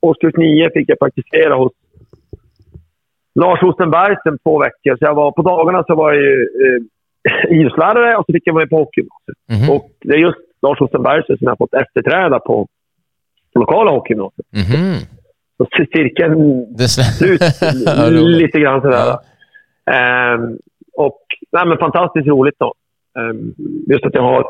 årskurs 0.00 0.36
nio 0.36 0.70
fick 0.70 0.88
jag 0.88 0.98
praktisera 0.98 1.54
hos 1.54 1.72
Lars 3.34 3.62
Ostenbergsen 3.62 4.38
två 4.38 4.58
veckor. 4.58 4.96
Så 4.96 5.04
jag 5.04 5.14
var, 5.14 5.32
på 5.32 5.42
dagarna 5.42 5.84
så 5.86 5.94
var 5.94 6.12
jag 6.12 6.22
ju, 6.22 6.48
eh, 6.64 6.80
idrottslärare 7.58 8.16
och 8.16 8.24
så 8.26 8.32
fick 8.32 8.46
jag 8.46 8.54
vara 8.54 8.66
på 8.66 8.76
hockeygymnasiet. 8.76 9.38
Mm. 9.52 9.70
Och 9.70 9.90
det 10.00 10.14
är 10.14 10.18
just 10.18 10.38
Lars 10.62 10.80
Ostenbergsen 10.80 11.38
som 11.38 11.44
jag 11.44 11.50
har 11.50 11.56
fått 11.56 11.74
efterträda 11.74 12.38
på, 12.38 12.68
på 13.52 13.58
lokala 13.60 13.90
hockeygymnasiet. 13.90 14.46
Mm. 14.52 14.98
Så 15.56 15.66
cirkeln 15.94 16.66
slut 16.88 17.40
lite 18.40 18.60
grann 18.60 18.80
sådär. 18.80 19.16
Ja. 19.84 20.34
Um, 20.34 20.58
och 20.96 21.20
nej, 21.52 21.66
men 21.66 21.78
fantastiskt 21.78 22.26
roligt 22.26 22.54
då. 22.58 22.74
Um, 23.18 23.54
just 23.86 24.04
att 24.04 24.14
jag 24.14 24.22
har 24.22 24.46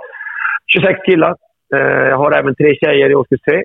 26 0.66 1.00
killar 1.06 1.36
Eh, 1.74 2.08
jag 2.08 2.16
har 2.16 2.32
även 2.32 2.54
tre 2.54 2.74
tjejer 2.74 3.10
i 3.10 3.14
årskurs 3.14 3.40
tre. 3.40 3.62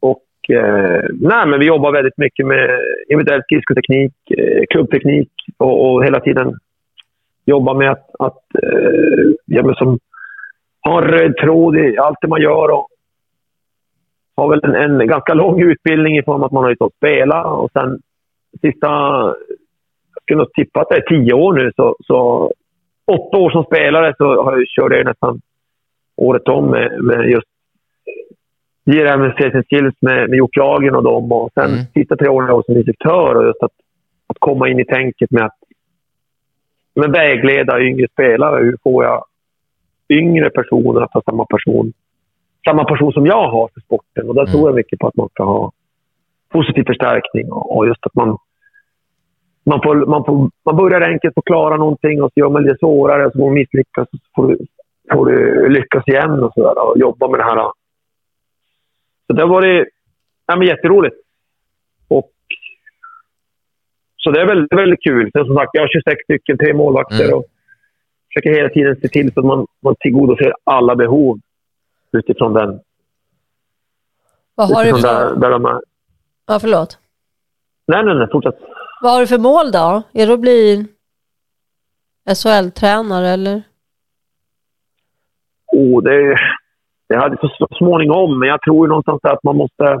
Och, 0.00 0.56
eh, 0.56 1.04
nej, 1.12 1.46
men 1.46 1.60
vi 1.60 1.66
jobbar 1.66 1.92
väldigt 1.92 2.18
mycket 2.18 2.46
med 2.46 2.80
individuell 3.08 3.42
skridskoteknik, 3.42 4.12
eh, 4.38 4.62
klubbteknik 4.70 5.30
och, 5.56 5.90
och, 5.90 6.04
hela 6.04 6.20
tiden 6.20 6.54
jobba 7.44 7.74
med 7.74 7.90
att, 7.90 8.10
att 8.18 8.44
eh, 8.62 9.24
ja, 9.46 9.74
som, 9.74 9.98
ha 10.82 11.02
en 11.02 11.08
röd 11.08 11.36
tråd 11.36 11.76
i 11.76 11.98
allt 11.98 12.18
det 12.20 12.28
man 12.28 12.42
gör. 12.42 12.70
Och 12.70 12.88
har 14.36 14.48
väl 14.48 14.64
en, 14.64 15.00
en 15.00 15.08
ganska 15.08 15.34
lång 15.34 15.62
utbildning 15.62 16.18
i 16.18 16.22
form 16.22 16.40
av 16.40 16.44
att 16.44 16.52
man 16.52 16.64
har 16.64 16.74
stått 16.74 16.94
spela 16.94 17.44
och 17.44 17.70
sen 17.72 17.98
sista, 18.60 18.88
jag 20.14 20.22
skulle 20.22 20.38
nog 20.38 20.52
tippa 20.52 20.80
att 20.80 20.88
det 20.88 20.96
är 20.96 21.08
tio 21.08 21.32
år 21.32 21.52
nu, 21.52 21.72
så, 21.76 21.96
så 22.06 22.52
åtta 23.06 23.36
år 23.36 23.50
som 23.50 23.64
spelare 23.64 24.14
så 24.18 24.42
har 24.42 24.58
jag, 24.58 24.66
kört 24.66 24.92
jag 24.92 25.04
nästan 25.04 25.40
året 26.20 26.48
om 26.48 26.70
med, 26.70 27.04
med 27.04 27.30
just 27.30 27.46
även 28.86 29.32
Citizen 29.32 29.64
Skills 29.70 29.94
med, 30.00 30.30
med 30.30 30.38
Jocke 30.38 30.62
Ahlgren 30.62 30.96
och 30.96 31.02
dem. 31.02 31.32
Och 31.32 31.50
sen 31.54 31.70
mm. 31.70 31.84
sista 31.94 32.16
tre 32.16 32.28
åren 32.28 32.62
som 32.66 32.76
instruktör 32.76 33.34
och 33.34 33.46
just 33.46 33.62
att, 33.62 33.72
att 34.26 34.38
komma 34.38 34.68
in 34.68 34.80
i 34.80 34.84
tänket 34.84 35.30
med 35.30 35.44
att 35.44 35.56
men 36.94 37.12
vägleda 37.12 37.80
yngre 37.80 38.06
spelare. 38.12 38.64
Hur 38.64 38.76
får 38.82 39.04
jag 39.04 39.24
yngre 40.08 40.50
personer 40.50 41.00
att 41.00 41.12
ha 41.12 41.22
samma 41.22 41.44
person, 41.44 41.92
samma 42.68 42.84
person 42.84 43.12
som 43.12 43.26
jag 43.26 43.50
har 43.50 43.68
för 43.74 43.80
sporten? 43.80 44.28
Och 44.28 44.34
där 44.34 44.42
mm. 44.42 44.52
tror 44.52 44.68
jag 44.68 44.74
mycket 44.74 44.98
på 44.98 45.06
att 45.08 45.16
man 45.16 45.28
ska 45.28 45.44
ha 45.44 45.72
positiv 46.48 46.84
förstärkning 46.84 47.52
och, 47.52 47.86
just 47.86 48.06
att 48.06 48.14
man 48.14 48.38
man, 49.64 49.80
får, 49.82 50.06
man, 50.06 50.24
får, 50.24 50.50
man 50.64 50.76
börjar 50.76 51.00
enkelt 51.00 51.36
och 51.36 51.46
klara 51.46 51.76
någonting 51.76 52.22
och 52.22 52.30
så 52.34 52.40
gör 52.40 52.50
man 52.50 52.62
det 52.62 52.78
svårare 52.78 53.26
och 53.26 53.32
så 53.32 53.38
får 53.38 53.46
man 53.46 53.54
misslyckas. 53.54 54.08
Så 54.10 54.18
får 54.36 54.48
du 54.48 54.58
får 55.12 55.26
du 55.26 55.68
lyckas 55.68 56.08
igen 56.08 56.44
och, 56.44 56.52
så 56.54 56.60
där, 56.62 56.88
och 56.88 56.98
jobba 56.98 57.28
med 57.28 57.40
det 57.40 57.44
här. 57.44 57.72
Så 59.26 59.32
det 59.32 59.42
har 59.42 59.48
varit 59.48 59.88
ja, 60.46 60.56
men 60.56 60.66
jätteroligt. 60.66 61.16
Och, 62.08 62.30
så 64.16 64.30
det 64.30 64.40
är 64.40 64.46
väldigt, 64.46 64.72
väldigt 64.72 65.02
kul. 65.02 65.30
Sen 65.32 65.44
som 65.44 65.54
sagt, 65.54 65.70
jag 65.72 65.82
har 65.82 65.88
26 65.88 66.24
stycken, 66.24 66.58
tre 66.58 66.74
målvakter 66.74 67.24
mm. 67.24 67.38
och 67.38 67.44
försöker 68.28 68.50
hela 68.50 68.68
tiden 68.68 68.96
se 69.02 69.08
till 69.08 69.32
så 69.32 69.40
att 69.40 69.46
man, 69.46 69.66
man 69.82 69.94
tillgodoser 70.00 70.52
alla 70.64 70.96
behov 70.96 71.38
utifrån 72.12 72.52
den. 72.52 72.80
Vad 74.54 74.68
har 74.68 74.84
du 74.84 74.90
Utifrån 74.90 75.10
för... 75.10 75.24
där, 75.24 75.36
där 75.36 75.50
de 75.50 75.64
är. 75.64 75.80
Ja, 76.46 76.58
förlåt. 76.60 76.98
Nej, 77.86 78.04
nej, 78.04 78.14
nej. 78.14 78.28
Fortsätt. 78.32 78.58
Vad 79.02 79.12
har 79.12 79.20
du 79.20 79.26
för 79.26 79.38
mål 79.38 79.72
då? 79.72 80.02
Är 80.12 80.26
det 80.26 80.32
att 80.32 80.40
bli 80.40 80.86
SHL-tränare 82.26 83.28
eller? 83.28 83.62
Oh, 85.72 86.02
det, 86.02 86.36
det 87.08 87.16
hade 87.16 87.36
så, 87.36 87.48
så 87.48 87.68
småningom, 87.78 88.38
men 88.38 88.48
jag 88.48 88.62
tror 88.62 88.86
ju 88.86 88.88
någonstans 88.88 89.20
att 89.24 89.44
man 89.44 89.56
måste... 89.56 89.98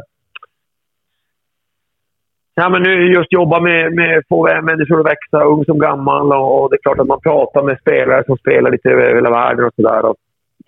Ja, 2.54 2.68
men 2.68 2.82
nu 2.82 3.12
just 3.12 3.32
jobba 3.32 3.60
med, 3.60 3.92
med 3.92 4.22
få 4.28 4.62
människor 4.62 5.00
att 5.00 5.06
växa, 5.06 5.44
ung 5.44 5.64
som 5.64 5.78
gammal. 5.78 6.32
Och, 6.32 6.62
och 6.62 6.70
det 6.70 6.76
är 6.76 6.82
klart 6.82 6.98
att 6.98 7.06
man 7.06 7.20
pratar 7.20 7.62
med 7.62 7.80
spelare 7.80 8.24
som 8.26 8.36
spelar 8.36 8.70
lite 8.70 8.90
över 8.90 9.14
hela 9.14 9.30
världen 9.30 9.64
och 9.64 9.74
sådär. 9.74 10.14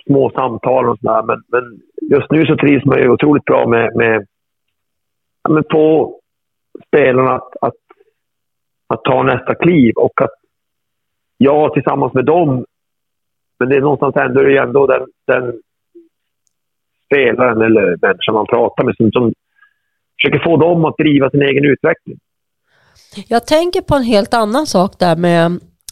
Små 0.06 0.30
samtal 0.30 0.88
och 0.88 0.98
sådär. 0.98 1.22
Men, 1.22 1.42
men 1.48 1.80
just 2.10 2.30
nu 2.30 2.46
så 2.46 2.56
trivs 2.56 2.84
man 2.84 2.98
ju 2.98 3.08
otroligt 3.08 3.44
bra 3.44 3.66
med, 3.66 3.96
med 3.96 4.26
ja, 5.42 5.50
men 5.50 5.64
få 5.70 6.18
spelarna 6.86 7.34
att, 7.34 7.56
att, 7.60 7.74
att 8.86 9.04
ta 9.04 9.22
nästa 9.22 9.54
kliv 9.54 9.94
och 9.96 10.22
att 10.22 10.34
jag 11.36 11.72
tillsammans 11.72 12.14
med 12.14 12.24
dem 12.24 12.64
men 13.62 13.68
det 13.68 13.76
är 13.76 13.80
någonstans 13.80 14.16
ändå, 14.16 14.42
det 14.42 14.56
är 14.56 14.62
ändå 14.62 14.86
den, 14.86 15.06
den 15.26 15.52
spelaren 17.06 17.62
eller 17.62 17.96
människan 18.06 18.34
man 18.34 18.46
pratar 18.46 18.84
med 18.84 18.96
som, 18.96 19.12
som 19.12 19.32
försöker 20.20 20.44
få 20.44 20.56
dem 20.56 20.84
att 20.84 20.96
driva 20.96 21.30
sin 21.30 21.42
egen 21.42 21.64
utveckling. 21.64 22.18
Jag 23.28 23.46
tänker 23.46 23.80
på 23.80 23.94
en 23.94 24.02
helt 24.02 24.34
annan 24.34 24.66
sak 24.66 24.98
där 24.98 25.16
med, 25.16 25.46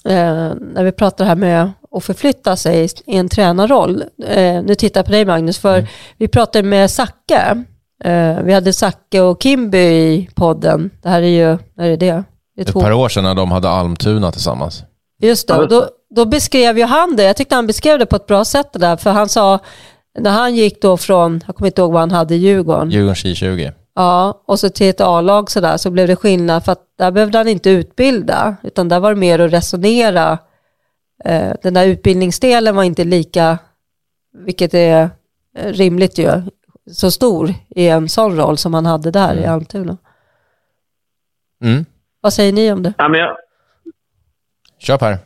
eh, 0.05 0.53
när 0.75 0.85
vi 0.85 0.93
pratar 0.93 1.25
här 1.25 1.37
med 1.37 1.71
att 1.91 2.05
förflytta 2.05 2.57
sig 2.57 2.89
i 3.07 3.17
en 3.17 3.29
tränarroll. 3.29 4.03
Eh, 4.27 4.63
nu 4.63 4.75
tittar 4.75 5.01
jag 5.01 5.07
på 5.07 5.13
dig 5.13 5.25
Magnus, 5.25 5.59
för 5.59 5.75
mm. 5.75 5.87
vi 6.17 6.29
pratade 6.29 6.69
med 6.69 6.91
Zacke. 6.91 7.65
Eh, 8.05 8.43
vi 8.43 8.53
hade 8.53 8.73
Zacke 8.73 9.21
och 9.21 9.43
Kimby 9.43 9.79
i 9.79 10.29
podden. 10.35 10.91
Det 11.03 11.09
här 11.09 11.23
är 11.23 11.27
ju, 11.27 11.59
när 11.75 11.91
är 11.91 11.97
det? 11.97 11.97
det 11.97 12.63
är 12.63 12.69
Ett 12.69 12.73
par 12.73 12.93
år 12.93 13.09
sedan 13.09 13.25
när 13.25 13.35
de 13.35 13.51
hade 13.53 13.69
Almtuna 13.69 14.33
tillsammans. 14.33 14.85
Just 15.23 15.49
det, 15.49 15.67
då, 15.67 15.89
då 16.11 16.25
beskrev 16.25 16.79
ju 16.79 16.85
han 16.85 17.17
det. 17.17 17.23
Jag 17.23 17.37
tyckte 17.37 17.55
han 17.55 17.67
beskrev 17.67 17.99
det 17.99 18.07
på 18.07 18.17
ett 18.17 18.27
bra 18.27 18.45
sätt 18.45 18.73
det 18.73 18.79
där, 18.79 18.97
för 18.97 19.11
han 19.11 19.29
sa, 19.29 19.59
när 20.19 20.31
han 20.31 20.55
gick 20.55 20.83
då 20.83 20.97
från, 20.97 21.41
jag 21.47 21.57
kommer 21.57 21.69
inte 21.69 21.81
ihåg 21.81 21.93
vad 21.93 22.03
han 22.03 22.11
hade 22.11 22.35
i 22.35 22.39
Djurgården. 22.39 22.91
Djurgården 22.91 23.15
2020. 23.15 23.71
Ja, 23.95 24.43
och 24.47 24.61
så 24.61 24.69
till 24.69 24.91
ett 24.91 25.01
A-lag 25.01 25.51
sådär 25.51 25.77
så 25.77 25.91
blev 25.91 26.07
det 26.07 26.17
skillnad 26.17 26.65
för 26.65 26.73
att 26.73 26.85
där 26.99 27.11
behövde 27.11 27.39
han 27.39 27.49
inte 27.49 27.71
utbilda, 27.71 28.57
utan 28.63 28.89
där 28.89 29.01
var 29.01 29.15
det 29.15 29.21
mer 29.21 29.39
att 29.39 29.53
resonera. 29.53 30.39
Eh, 31.25 31.53
den 31.63 31.75
där 31.75 31.87
utbildningsdelen 31.87 32.77
var 32.77 32.83
inte 32.83 33.05
lika, 33.05 33.59
vilket 34.33 34.75
är 34.75 35.11
eh, 35.57 35.73
rimligt 35.73 36.19
ju, 36.19 36.43
så 36.93 37.11
stor 37.11 37.55
i 37.69 37.89
en 37.89 38.09
sån 38.09 38.37
roll 38.37 38.59
som 38.59 38.75
han 38.75 38.87
hade 38.87 39.11
där 39.11 39.33
mm. 39.33 39.45
i 39.45 39.47
Almtuna. 39.47 39.97
Mm. 41.63 41.85
Vad 42.21 42.33
säger 42.33 42.53
ni 42.53 42.73
om 42.73 42.83
det? 42.83 42.95
Ja, 42.99 43.09
men 43.09 43.21
jag... 43.21 43.37
Kör 44.79 44.99
Per. 44.99 45.19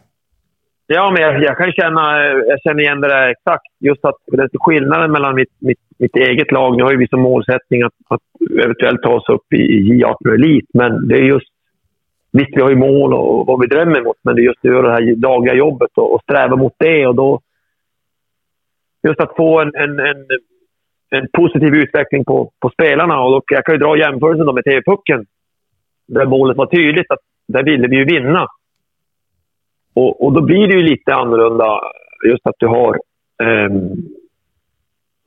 Ja, 0.86 1.10
men 1.10 1.22
jag, 1.22 1.42
jag, 1.42 1.56
kan 1.58 1.72
känna, 1.72 2.24
eh, 2.24 2.38
jag 2.48 2.60
känner 2.60 2.82
igen 2.82 3.00
det 3.00 3.08
där 3.08 3.28
exakt. 3.28 3.66
Just 3.80 4.04
att 4.04 4.14
det 4.26 4.42
är 4.42 4.48
skillnaden 4.58 5.12
mellan 5.12 5.34
mitt, 5.34 5.52
mitt, 5.58 5.78
mitt 5.98 6.16
eget 6.16 6.52
lag. 6.52 6.76
Nu 6.76 6.82
har 6.82 6.90
ju 6.90 6.98
vi 6.98 7.08
som 7.08 7.20
målsättning 7.20 7.82
att, 7.82 7.92
att 8.08 8.20
eventuellt 8.64 9.02
ta 9.02 9.14
oss 9.14 9.28
upp 9.28 9.52
i, 9.52 9.56
i 9.56 10.02
J18 10.02 10.34
Elit, 10.34 10.68
men 10.74 11.08
det 11.08 11.14
är 11.14 11.22
just... 11.22 11.48
Visst, 12.32 12.56
vi 12.56 12.62
har 12.62 12.70
ju 12.70 12.76
mål 12.76 13.14
och 13.14 13.46
vad 13.46 13.60
vi 13.60 13.66
drömmer 13.66 14.02
mot, 14.02 14.16
men 14.22 14.34
det 14.34 14.42
är 14.42 14.44
just 14.44 14.64
att 14.64 14.70
göra 14.70 14.86
det 14.86 14.92
här 14.92 15.14
dagliga 15.14 15.54
jobbet 15.54 15.90
och, 15.96 16.14
och 16.14 16.22
sträva 16.22 16.56
mot 16.56 16.72
det. 16.78 17.06
Och 17.06 17.14
då, 17.14 17.40
just 19.08 19.20
att 19.20 19.36
få 19.36 19.60
en, 19.60 19.74
en, 19.74 19.98
en, 19.98 20.26
en 21.10 21.28
positiv 21.32 21.74
utveckling 21.74 22.24
på, 22.24 22.50
på 22.60 22.70
spelarna. 22.70 23.20
Och 23.22 23.30
då, 23.30 23.42
jag 23.46 23.64
kan 23.64 23.74
ju 23.74 23.78
dra 23.78 23.98
jämförelsen 23.98 24.54
med 24.54 24.64
TV-pucken. 24.64 25.26
Där 26.08 26.26
målet 26.26 26.56
var 26.56 26.66
tydligt 26.66 27.10
att 27.10 27.18
där 27.48 27.62
ville 27.62 27.88
vi 27.88 27.96
ju 27.96 28.04
vinna. 28.04 28.46
Och, 29.94 30.24
och 30.24 30.32
då 30.32 30.40
blir 30.40 30.68
det 30.68 30.74
ju 30.74 30.82
lite 30.82 31.14
annorlunda 31.14 31.80
just 32.28 32.46
att 32.46 32.54
du 32.58 32.66
har... 32.66 32.98
Um, 33.42 33.92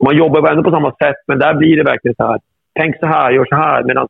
man 0.04 0.16
jobbar 0.16 0.50
ändå 0.50 0.62
på 0.62 0.70
samma 0.70 0.90
sätt, 0.90 1.16
men 1.26 1.38
där 1.38 1.54
blir 1.54 1.76
det 1.76 1.84
verkligen 1.84 2.14
så 2.14 2.26
här. 2.26 2.40
Tänk 2.74 2.98
så 2.98 3.06
här, 3.06 3.30
gör 3.30 3.44
så 3.44 3.56
här. 3.56 3.84
Medan 3.84 4.08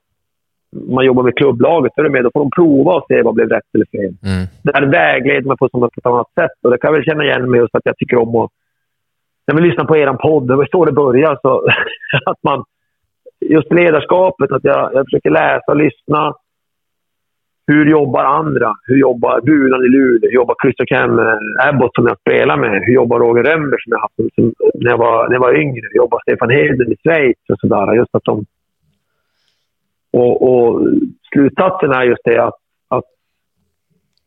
man 0.72 1.04
jobbar 1.04 1.22
med 1.22 1.36
klubblaget, 1.36 1.92
så 1.94 2.00
är 2.00 2.04
det 2.04 2.10
med, 2.10 2.24
då 2.24 2.30
får 2.32 2.40
de 2.40 2.50
prova 2.50 2.92
och 2.92 3.04
se 3.08 3.22
vad 3.22 3.34
blev 3.34 3.48
rätt 3.48 3.74
eller 3.74 3.86
fel. 3.86 4.14
Mm. 4.24 4.46
Där 4.62 4.86
vägleder 4.86 5.46
man 5.46 5.56
på, 5.56 5.66
ett 5.66 6.06
annat 6.06 6.32
sätt. 6.40 6.50
Och 6.62 6.70
det 6.70 6.78
kan 6.78 6.88
jag 6.88 6.96
väl 6.96 7.04
känna 7.04 7.24
igen 7.24 7.50
med 7.50 7.58
just 7.58 7.74
att 7.74 7.86
jag 7.86 7.96
tycker 7.96 8.16
om 8.16 8.36
att... 8.36 8.50
När 9.46 9.54
vi 9.54 9.68
lyssnar 9.68 9.84
på 9.84 9.96
er 9.96 10.12
podd, 10.12 10.48
det 10.48 10.56
var 10.56 10.68
så 10.70 10.84
det 10.84 10.92
börjar. 10.92 11.38
Så 11.42 11.68
att 12.30 12.42
man, 12.42 12.64
just 13.40 13.72
ledarskapet, 13.72 14.52
att 14.52 14.64
jag, 14.64 14.90
jag 14.94 15.06
försöker 15.06 15.30
läsa 15.30 15.64
och 15.72 15.76
lyssna 15.76 16.34
hur 17.68 17.90
jobbar 17.90 18.24
andra? 18.24 18.74
Hur 18.82 18.96
jobbar 18.96 19.40
Bulan 19.40 19.84
i 19.84 19.88
Luleå? 19.88 20.28
Hur 20.28 20.34
jobbar 20.34 20.56
Christer 20.62 20.94
eh, 20.94 21.68
Abbott 21.68 21.94
som 21.94 22.06
jag 22.06 22.18
spelar 22.20 22.56
med? 22.56 22.82
Hur 22.84 22.94
jobbar 22.94 23.18
Roger 23.18 23.42
Rember 23.42 23.78
som 23.78 23.90
jag 23.90 24.00
haft 24.00 24.14
som, 24.34 24.54
när, 24.74 24.90
jag 24.90 24.98
var, 24.98 25.28
när 25.28 25.34
jag 25.34 25.40
var 25.40 25.60
yngre? 25.60 25.82
Hur 25.90 25.96
jobbar 25.96 26.20
Stefan 26.22 26.50
Heden 26.50 26.92
i 26.92 26.96
Schweiz? 27.02 27.36
Och 27.48 27.58
sådär. 27.60 27.94
Just 27.94 28.14
att 28.14 28.24
de... 28.24 28.44
Och, 30.10 30.34
och 30.50 30.82
slutsatsen 31.32 31.92
är 31.92 32.02
just 32.02 32.24
det 32.24 32.38
att, 32.38 32.58
att 32.88 33.04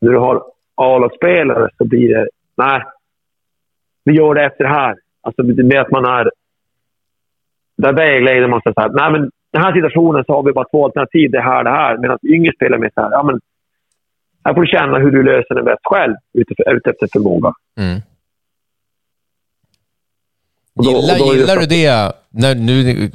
när 0.02 0.12
du 0.12 0.18
har 0.18 0.44
A-lagsspelare 0.76 1.70
så 1.78 1.86
blir 1.86 2.16
det... 2.16 2.28
Nej, 2.58 2.84
vi 4.04 4.14
gör 4.14 4.34
det 4.34 4.46
efter 4.46 4.64
det 4.64 4.70
här. 4.70 4.96
Alltså 5.22 5.44
blir 5.44 5.80
att 5.80 5.92
man 5.92 6.06
är... 6.06 6.32
Där 7.78 7.94
vägleder 7.94 8.48
man 8.48 8.62
sig 8.62 8.74
så 8.74 8.82
här. 8.82 8.90
Nej, 8.90 9.12
men 9.12 9.32
den 9.52 9.62
här 9.62 9.74
situationen 9.74 10.24
så 10.26 10.34
har 10.34 10.44
vi 10.44 10.52
bara 10.52 10.66
två 10.72 10.86
alternativ, 10.86 11.32
det 11.32 11.42
här, 11.42 11.64
det 11.64 11.70
här. 11.70 11.98
Medan 11.98 12.18
yngre 12.24 12.52
spelar 12.56 12.78
med 12.78 12.92
så 12.94 13.02
här, 13.02 13.12
ja 13.12 13.24
men 13.24 13.40
här 14.44 14.54
får 14.54 14.62
du 14.62 14.68
känna 14.68 14.98
hur 14.98 15.12
du 15.12 15.24
löser 15.24 15.56
det 15.56 15.64
bäst 15.64 15.82
själv 15.84 16.16
utefter 16.78 17.08
förmåga. 17.14 17.54
Mm. 17.80 18.02
Då, 20.76 20.84
gillar, 20.84 21.20
då 21.20 21.36
gillar 21.36 21.56
du 21.56 21.66
det? 21.66 22.12
När, 22.30 22.56
nu 22.56 23.10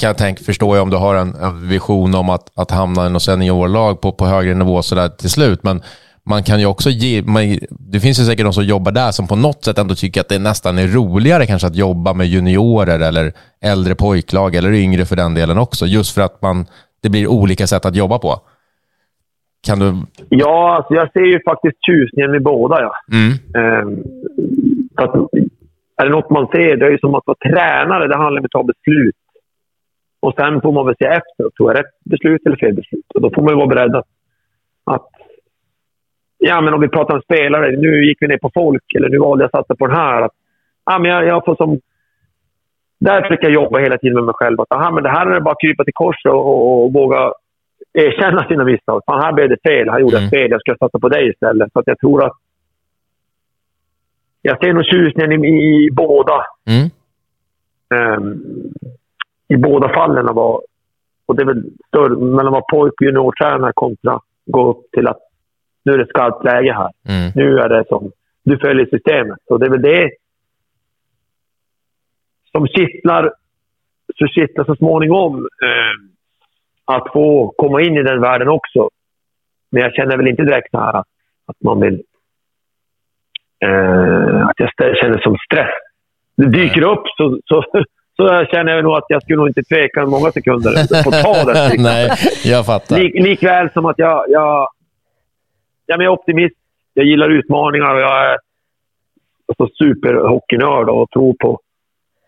kan 0.00 0.06
jag 0.06 0.18
tänka, 0.18 0.44
förstår 0.44 0.76
jag 0.76 0.82
om 0.82 0.90
du 0.90 0.96
har 0.96 1.14
en, 1.14 1.34
en 1.34 1.68
vision 1.68 2.14
om 2.14 2.30
att, 2.30 2.58
att 2.58 2.70
hamna 2.70 3.06
i 3.06 3.10
något 3.10 3.22
seniorlag 3.22 4.00
på, 4.00 4.12
på 4.12 4.26
högre 4.26 4.54
nivå 4.54 4.82
så 4.82 4.94
där 4.94 5.08
till 5.08 5.30
slut, 5.30 5.62
men 5.62 5.82
man 6.22 6.42
kan 6.42 6.60
ju 6.60 6.66
också 6.66 6.90
ge, 6.90 7.22
man, 7.22 7.42
det 7.70 8.00
finns 8.00 8.20
ju 8.20 8.24
säkert 8.24 8.44
de 8.44 8.52
som 8.52 8.64
jobbar 8.64 8.92
där 8.92 9.10
som 9.10 9.28
på 9.28 9.36
något 9.36 9.64
sätt 9.64 9.78
ändå 9.78 9.94
tycker 9.94 10.20
att 10.20 10.28
det 10.28 10.38
nästan 10.38 10.78
är 10.78 10.86
roligare 10.86 11.46
kanske 11.46 11.66
att 11.66 11.76
jobba 11.76 12.14
med 12.14 12.26
juniorer 12.26 13.00
eller 13.00 13.32
äldre 13.62 13.94
pojklag 13.94 14.54
eller 14.54 14.72
yngre 14.72 15.04
för 15.04 15.16
den 15.16 15.34
delen 15.34 15.58
också. 15.58 15.86
Just 15.86 16.14
för 16.14 16.22
att 16.22 16.42
man, 16.42 16.66
det 17.02 17.10
blir 17.10 17.26
olika 17.26 17.66
sätt 17.66 17.86
att 17.86 17.96
jobba 17.96 18.18
på. 18.18 18.34
Kan 19.66 19.78
du... 19.78 19.94
Ja, 20.28 20.76
alltså 20.76 20.94
jag 20.94 21.12
ser 21.12 21.26
ju 21.32 21.40
faktiskt 21.44 21.76
tjusningen 21.86 22.30
med 22.30 22.42
båda. 22.42 22.76
Ja. 22.80 22.92
Mm. 23.12 23.32
Ehm, 23.58 24.02
att, 24.94 25.14
är 25.96 26.04
det 26.04 26.10
något 26.10 26.30
man 26.30 26.46
ser, 26.46 26.76
det 26.76 26.86
är 26.86 26.90
ju 26.90 26.98
som 26.98 27.14
att 27.14 27.26
vara 27.26 27.38
tränare. 27.48 28.08
Det 28.08 28.16
handlar 28.16 28.40
om 28.40 28.44
att 28.44 28.50
ta 28.50 28.62
beslut. 28.62 29.16
Och 30.20 30.34
sen 30.38 30.60
får 30.60 30.72
man 30.72 30.86
väl 30.86 30.94
se 30.98 31.06
efter. 31.06 31.50
Tror 31.56 31.70
jag 31.70 31.78
rätt 31.78 31.94
beslut 32.04 32.42
eller 32.46 32.56
fel 32.56 32.74
beslut? 32.74 33.08
Och 33.14 33.20
då 33.20 33.30
får 33.34 33.42
man 33.42 33.52
ju 33.52 33.56
vara 33.56 33.74
beredd 33.74 33.94
att 33.96 34.09
ja, 36.40 36.60
men 36.60 36.74
om 36.74 36.80
vi 36.80 36.88
pratar 36.88 37.14
om 37.14 37.22
spelare, 37.22 37.76
nu 37.76 38.04
gick 38.04 38.18
vi 38.20 38.28
ner 38.28 38.38
på 38.38 38.50
folk, 38.54 38.94
eller 38.96 39.08
nu 39.08 39.18
valde 39.18 39.42
jag 39.42 39.48
att 39.48 39.60
satsa 39.60 39.74
på 39.74 39.86
den 39.86 39.96
här. 39.96 40.22
Att, 40.22 40.32
ja, 40.84 40.98
men 40.98 41.10
jag, 41.10 41.26
jag 41.26 41.44
får 41.44 41.56
som... 41.56 41.80
Där 43.00 43.22
försöker 43.22 43.44
jag 43.44 43.52
jobba 43.52 43.78
hela 43.78 43.98
tiden 43.98 44.14
med 44.14 44.24
mig 44.24 44.34
själv. 44.34 44.60
Att, 44.60 44.72
aha, 44.72 44.90
men 44.90 45.02
det 45.02 45.10
här 45.10 45.26
är 45.26 45.34
det 45.34 45.40
bara 45.40 45.52
att 45.52 45.60
krypa 45.60 45.84
till 45.84 45.94
kors 45.94 46.24
och, 46.24 46.46
och, 46.46 46.84
och 46.84 46.92
våga 46.92 47.32
erkänna 47.92 48.48
sina 48.48 48.64
misstag. 48.64 49.02
Fan, 49.06 49.22
här 49.22 49.32
blev 49.32 49.48
det 49.48 49.68
fel. 49.68 49.90
Här 49.90 50.00
gjorde 50.00 50.14
jag 50.14 50.22
mm. 50.22 50.30
fel. 50.30 50.50
Jag 50.50 50.60
ska 50.60 50.76
satsa 50.76 50.98
på 50.98 51.08
dig 51.08 51.30
istället. 51.30 51.72
Så 51.72 51.78
att 51.78 51.86
jag 51.86 51.98
tror 51.98 52.24
att... 52.24 52.32
Jag 54.42 54.58
ser 54.64 54.72
nog 54.72 54.84
tjusningen 54.84 55.44
i, 55.44 55.48
i, 55.48 55.86
i 55.86 55.90
båda. 55.92 56.44
Mm. 56.70 56.90
Um, 57.94 58.44
I 59.48 59.56
båda 59.56 59.88
fallen. 59.88 60.34
Var, 60.34 60.62
och 61.26 61.36
det 61.36 61.42
är 61.42 61.46
väl 61.46 61.64
större 61.88 62.16
mellan 62.16 62.46
att 62.46 62.52
vara 62.52 62.64
pojk 62.70 63.00
och 63.00 63.06
juniortränare 63.06 63.72
kontra 63.74 64.20
gå 64.46 64.70
upp 64.70 64.90
till 64.92 65.08
att 65.08 65.29
nu 65.82 65.92
är 65.92 65.98
det 65.98 66.06
skarpt 66.06 66.44
läge 66.44 66.72
här. 66.72 66.90
Mm. 67.08 67.32
Nu 67.34 67.58
är 67.58 67.68
det 67.68 67.84
som, 67.88 68.12
du 68.44 68.58
följer 68.58 68.86
systemet. 68.86 69.38
Och 69.50 69.60
det 69.60 69.66
är 69.66 69.70
väl 69.70 69.82
det 69.82 70.10
som 72.52 72.66
kittlar 72.66 73.32
så, 74.18 74.26
kittlar 74.26 74.64
så 74.64 74.76
småningom 74.76 75.36
eh, 75.38 76.94
att 76.94 77.12
få 77.12 77.54
komma 77.56 77.82
in 77.82 77.96
i 77.96 78.02
den 78.02 78.20
världen 78.20 78.48
också. 78.48 78.88
Men 79.70 79.82
jag 79.82 79.92
känner 79.94 80.16
väl 80.16 80.28
inte 80.28 80.42
direkt 80.42 80.68
här 80.72 80.96
att, 80.96 81.06
att 81.46 81.62
man 81.64 81.80
vill... 81.80 82.02
Eh, 83.64 84.46
att 84.46 84.56
jag 84.56 84.96
känner 84.96 85.18
som 85.18 85.36
stress. 85.46 85.70
Det 86.36 86.46
dyker 86.46 86.82
upp 86.82 87.02
så, 87.16 87.38
så, 87.44 87.64
så 88.16 88.44
känner 88.52 88.72
jag 88.72 88.84
nog 88.84 88.92
att 88.92 89.04
jag 89.08 89.22
skulle 89.22 89.36
nog 89.36 89.48
inte 89.48 89.62
tveka 89.62 90.06
många 90.06 90.32
sekunder 90.32 91.02
på 91.04 91.10
att 91.10 91.22
ta 91.22 91.52
det. 91.52 91.82
Nej, 91.82 92.10
jag 92.44 92.66
fattar. 92.66 92.98
Lik, 92.98 93.14
likväl 93.14 93.70
som 93.70 93.86
att 93.86 93.98
jag, 93.98 94.24
jag 94.28 94.68
ja, 95.90 95.96
men 95.96 96.04
jag 96.04 96.12
är 96.12 96.18
optimist. 96.18 96.56
Jag 96.94 97.06
gillar 97.06 97.30
utmaningar 97.30 97.94
och 97.94 98.00
jag 98.00 98.24
är 98.30 98.36
alltså, 99.48 99.74
superhockeynörd 99.78 100.88
och 100.88 101.10
tror 101.10 101.34
på 101.40 101.60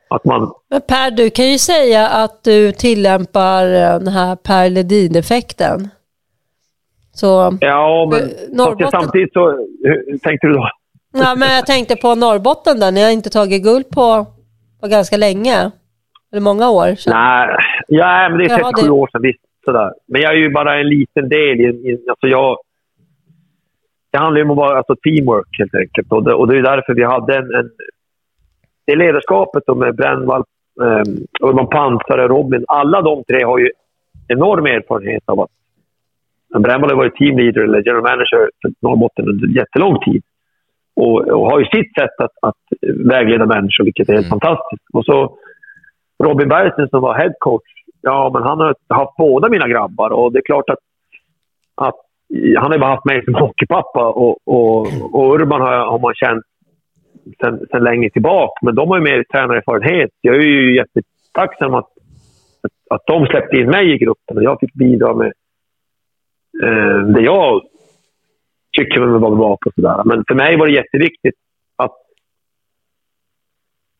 Att 0.08 0.24
man, 0.24 0.52
Men 0.70 0.80
Per, 0.80 1.10
du 1.10 1.30
kan 1.30 1.50
ju 1.52 1.58
säga 1.58 2.08
att 2.08 2.44
du 2.44 2.72
tillämpar 2.72 3.64
den 3.98 4.08
här 4.08 4.36
Per 4.36 4.70
Ledin-effekten. 4.70 5.88
Så, 7.14 7.56
ja, 7.60 8.08
men 8.10 8.20
Norrbotten- 8.58 8.90
samtidigt 8.90 9.32
så... 9.32 9.50
Hur 9.84 10.18
tänkte 10.18 10.46
du 10.46 10.52
då? 10.52 10.68
ja, 11.14 11.34
men 11.38 11.48
jag 11.54 11.66
tänkte 11.66 11.96
på 11.96 12.14
Norrbotten 12.14 12.80
där, 12.80 12.92
ni 12.92 13.02
har 13.04 13.10
inte 13.10 13.30
tagit 13.30 13.62
guld 13.62 13.88
på, 13.88 14.26
på 14.80 14.86
ganska 14.88 15.16
länge. 15.16 15.70
Eller 16.32 16.40
många 16.42 16.70
år 16.70 16.94
sedan. 16.94 17.12
Nej, 17.16 17.56
ja, 17.88 18.28
men 18.28 18.38
det 18.38 18.44
är 18.44 18.48
Jaha, 18.58 18.70
37 18.72 18.86
det- 18.86 18.92
år 18.92 19.08
sedan. 19.12 19.22
Visst, 19.22 19.40
sådär. 19.64 19.92
Men 20.08 20.20
jag 20.22 20.32
är 20.32 20.36
ju 20.36 20.50
bara 20.50 20.80
en 20.80 20.88
liten 20.88 21.28
del. 21.28 21.60
I, 21.60 21.64
i, 21.64 22.04
alltså 22.10 22.26
jag, 22.26 22.56
det 24.12 24.18
handlar 24.18 24.38
ju 24.38 24.44
om 24.44 24.50
att 24.50 24.56
vara 24.56 24.78
alltså 24.78 24.96
teamwork 24.96 25.58
helt 25.58 25.74
enkelt. 25.74 26.12
Och 26.12 26.24
det, 26.24 26.34
och 26.34 26.46
det 26.48 26.58
är 26.58 26.62
därför 26.62 26.94
vi 26.94 27.04
hade 27.04 27.36
en... 27.36 27.54
en 27.54 27.70
det 28.86 28.96
ledarskapet 28.96 29.62
då 29.66 29.74
med 29.74 29.96
Brännvall, 29.96 30.44
eh, 30.82 31.48
Urban 31.48 31.68
Pansare, 31.68 32.28
Robin. 32.28 32.64
Alla 32.68 33.02
de 33.02 33.24
tre 33.24 33.44
har 33.44 33.58
ju 33.58 33.70
enorm 34.28 34.66
erfarenhet 34.66 35.22
av 35.26 35.40
att... 35.40 35.50
Brännvall 36.58 36.90
har 36.90 36.96
varit 36.96 37.16
teamleader 37.16 37.60
eller 37.60 37.82
general 37.86 38.02
manager 38.02 38.50
för 38.62 38.72
Norrbotten 38.80 39.28
under 39.28 39.48
jättelång 39.48 39.98
tid. 40.04 40.22
Och, 40.96 41.18
och 41.28 41.50
har 41.50 41.58
ju 41.58 41.64
sitt 41.64 41.94
sätt 41.94 42.16
att, 42.18 42.36
att 42.42 42.62
vägleda 43.12 43.46
människor, 43.46 43.84
vilket 43.84 44.08
är 44.08 44.12
helt 44.12 44.26
Mm. 44.26 44.40
fantastiskt. 44.40 44.84
Och 44.92 45.04
så 45.04 45.38
Robin 46.24 46.48
Bergsten 46.48 46.88
som 46.88 47.00
var 47.02 47.14
head 47.14 47.34
coach, 47.38 47.70
ja 48.00 48.30
men 48.34 48.42
han 48.42 48.60
har 48.60 48.74
haft 48.88 49.16
båda 49.16 49.48
mina 49.48 49.68
grabbar 49.68 50.10
och 50.10 50.32
det 50.32 50.38
är 50.38 50.42
klart 50.42 50.70
att, 50.70 50.78
att 51.74 52.00
han 52.32 52.66
har 52.66 52.72
ju 52.72 52.80
bara 52.80 52.94
haft 52.94 53.04
mig 53.04 53.24
som 53.24 53.34
hockeypappa 53.34 54.08
och, 54.08 54.38
och, 54.44 54.86
och 55.12 55.34
Urban 55.34 55.60
har, 55.60 55.72
har 55.72 55.98
man 55.98 56.14
känt 56.14 56.44
sen, 57.40 57.66
sen 57.70 57.84
länge 57.84 58.10
tillbaka. 58.10 58.58
Men 58.62 58.74
de 58.74 58.88
har 58.88 58.96
ju 58.96 59.04
mer 59.04 59.24
tränarerfarenhet. 59.32 60.10
Jag 60.20 60.36
är 60.36 60.40
ju 60.40 60.76
jättetacksam 60.76 61.74
att, 61.74 61.88
att, 62.62 62.72
att 62.90 63.02
de 63.06 63.26
släppte 63.26 63.56
in 63.56 63.70
mig 63.70 63.94
i 63.94 63.98
gruppen 63.98 64.36
och 64.36 64.42
jag 64.42 64.60
fick 64.60 64.74
bidra 64.74 65.14
med 65.14 65.32
eh, 66.62 67.06
det 67.06 67.22
jag 67.22 67.62
tycker 68.78 69.00
man 69.00 69.20
vara 69.20 69.34
bra 69.34 69.56
på. 69.60 69.70
Sådär. 69.74 70.02
Men 70.04 70.24
för 70.28 70.34
mig 70.34 70.56
var 70.56 70.66
det 70.66 70.72
jätteviktigt 70.72 71.34
att 71.76 71.98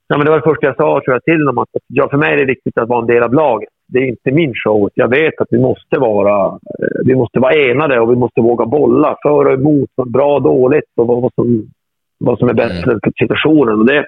Ja, 0.08 0.18
men 0.18 0.24
det 0.24 0.30
var 0.30 0.38
det 0.38 0.50
första 0.50 0.66
jag 0.66 0.76
sa 0.76 1.00
tror 1.04 1.14
jag, 1.14 1.24
till 1.24 1.44
dem. 1.44 1.58
Att 1.58 1.68
ja, 1.86 2.08
för 2.08 2.16
mig 2.16 2.32
är 2.32 2.36
det 2.36 2.44
viktigt 2.44 2.78
att 2.78 2.88
vara 2.88 3.00
en 3.00 3.06
del 3.06 3.22
av 3.22 3.34
laget. 3.34 3.68
Det 3.92 3.98
är 3.98 4.08
inte 4.08 4.30
min 4.30 4.54
show. 4.54 4.90
Jag 4.94 5.08
vet 5.08 5.40
att 5.40 5.48
vi 5.50 5.58
måste 5.58 5.98
vara, 5.98 6.46
eh, 6.46 7.00
vi 7.04 7.14
måste 7.14 7.40
vara 7.40 7.54
enade 7.54 8.00
och 8.00 8.10
vi 8.12 8.16
måste 8.16 8.40
våga 8.40 8.66
bolla. 8.66 9.16
För 9.22 9.46
och 9.46 9.52
emot, 9.52 9.90
vad 9.94 10.10
bra 10.10 10.34
och 10.34 10.42
dåligt 10.42 10.90
och 10.96 11.06
vad, 11.06 11.34
som, 11.34 11.70
vad 12.18 12.38
som 12.38 12.48
är 12.48 12.54
bättre 12.54 12.98
för 13.02 13.12
situationen. 13.18 13.78
Och 13.78 13.86
det, 13.86 14.06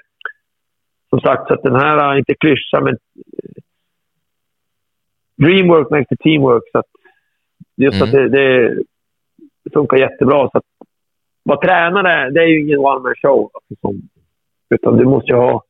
som 1.10 1.20
sagt, 1.20 1.48
så 1.48 1.54
att 1.54 1.62
den 1.62 1.76
här, 1.76 2.12
eh, 2.12 2.18
inte 2.18 2.34
klyscha, 2.34 2.80
men 2.80 2.94
eh, 2.94 3.62
dreamwork 5.36 5.90
makes 5.90 6.08
the 6.08 6.16
teamwork. 6.16 6.62
Så 6.72 6.78
att 6.78 6.90
just 7.76 8.02
att 8.02 8.12
det, 8.12 8.28
det 8.28 8.84
funkar 9.72 9.96
jättebra. 9.96 10.50
Så 10.50 10.58
att 10.58 10.64
vara 11.42 11.60
tränare, 11.60 12.30
det 12.30 12.40
är 12.40 12.46
ju 12.46 12.60
ingen 12.60 12.78
one 12.78 13.00
man 13.00 13.14
show. 13.22 13.50
Alltså, 13.54 13.74
som, 13.80 14.08
utan 14.70 14.96
du 14.96 15.04
måste 15.04 15.32
ju 15.32 15.36
ha... 15.36 15.62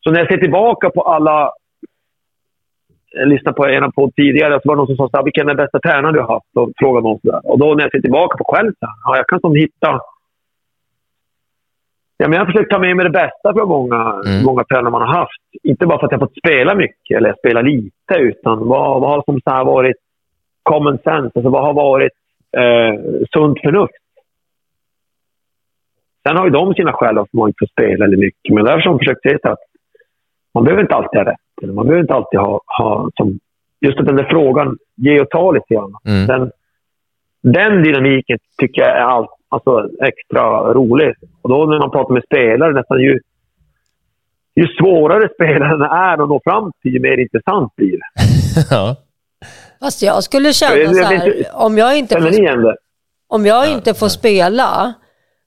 Så 0.00 0.10
när 0.10 0.18
jag 0.18 0.28
ser 0.28 0.38
tillbaka 0.38 0.90
på 0.90 1.02
alla... 1.02 1.52
Jag 3.14 3.28
lyssnade 3.28 3.56
på 3.56 3.66
en 3.66 3.92
podd 3.92 4.14
tidigare, 4.16 4.60
så 4.62 4.68
var 4.68 4.74
det 4.74 4.78
någon 4.78 4.86
som 4.86 4.96
sa 4.96 5.08
så 5.08 5.16
här, 5.16 5.24
vilken 5.24 5.42
är 5.48 5.54
den 5.54 5.64
bästa 5.64 5.78
tränaren 5.80 6.14
du 6.14 6.20
har 6.20 6.34
haft? 6.34 6.56
Och 6.56 6.72
frågade 6.80 7.08
någon 7.08 7.20
sådär. 7.20 7.40
Och 7.50 7.58
då 7.58 7.74
när 7.74 7.82
jag 7.84 7.90
ser 7.92 8.00
tillbaka 8.00 8.38
på 8.38 8.44
själv, 8.44 8.72
så 8.80 8.86
här, 8.86 8.94
ja, 9.04 9.16
jag 9.16 9.26
kan 9.26 9.40
som 9.40 9.54
hitta... 9.56 10.00
Ja, 12.16 12.28
men 12.28 12.32
jag 12.32 12.40
har 12.40 12.52
försökt 12.52 12.70
ta 12.70 12.78
med 12.78 12.96
mig 12.96 13.04
det 13.04 13.10
bästa 13.10 13.52
från 13.54 13.68
många, 13.68 14.00
Mm. 14.26 14.44
många 14.44 14.64
tränare 14.64 14.90
man 14.90 15.02
har 15.08 15.14
haft. 15.20 15.42
Inte 15.62 15.86
bara 15.86 15.98
för 15.98 16.06
att 16.06 16.12
jag 16.12 16.20
fått 16.20 16.38
spela 16.38 16.74
mycket 16.74 17.16
eller 17.16 17.34
spela 17.38 17.60
lite, 17.62 18.14
utan 18.18 18.68
vad, 18.68 19.00
vad 19.00 19.10
har 19.10 19.22
som 19.22 19.40
så 19.40 19.50
här 19.50 19.64
varit 19.64 19.96
common 20.62 20.98
sense? 20.98 21.30
Alltså 21.34 21.50
vad 21.50 21.62
har 21.62 21.74
varit 21.74 22.12
eh, 22.56 22.94
sunt 23.34 23.60
förnuft? 23.60 24.02
Sen 26.26 26.36
har 26.36 26.44
ju 26.44 26.50
de 26.50 26.74
sina 26.74 26.92
skäl 26.92 27.18
att 27.18 27.32
man 27.32 27.48
inte 27.48 27.58
får 27.58 27.66
spela 27.66 28.04
eller 28.04 28.16
mycket. 28.16 28.54
Men 28.54 28.64
därför 28.64 28.80
har 28.80 28.92
de 28.92 28.98
försökt 28.98 29.22
se 29.22 29.38
att 29.50 29.58
man 30.54 30.64
behöver 30.64 30.82
inte 30.82 30.94
alltid 30.94 31.20
ha 31.20 31.30
rätt. 31.30 31.41
Eller 31.62 31.72
man 31.72 31.86
behöver 31.86 32.02
inte 32.02 32.14
alltid 32.14 32.40
ha... 32.40 32.60
ha 32.78 33.10
som, 33.16 33.38
just 33.80 34.00
att 34.00 34.06
den 34.06 34.16
där 34.16 34.28
frågan, 34.30 34.76
ge 34.96 35.20
och 35.20 35.30
ta 35.30 35.52
lite 35.52 35.74
grann. 35.74 35.94
Mm. 36.04 36.26
Den, 36.26 36.50
den 37.42 37.82
dynamiken 37.82 38.38
tycker 38.58 38.82
jag 38.82 38.90
är 38.90 39.00
allt, 39.02 39.30
alltså, 39.48 39.88
extra 40.02 40.72
rolig. 40.74 41.14
Och 41.42 41.50
då 41.50 41.66
när 41.66 41.78
man 41.78 41.90
pratar 41.90 42.14
med 42.14 42.24
spelare, 42.24 42.72
nästan 42.72 43.00
ju, 43.00 43.20
ju 44.54 44.66
svårare 44.66 45.28
spelaren 45.34 45.82
är 45.82 46.22
att 46.22 46.28
nå 46.28 46.40
fram 46.44 46.72
till, 46.82 46.92
ju 46.92 47.00
mer 47.00 47.18
intressant 47.18 47.76
blir 47.76 47.92
det. 47.92 48.04
ja. 48.70 48.96
Fast 49.80 50.02
jag 50.02 50.22
skulle 50.22 50.52
känna 50.52 50.94
så 50.94 51.02
här, 51.02 51.14
inte- 51.38 51.50
om 51.52 51.78
jag 51.78 51.98
inte 51.98 52.20
får, 52.20 52.76
om 53.28 53.46
jag 53.46 53.72
inte 53.72 53.94
får 53.94 54.08
spela, 54.08 54.92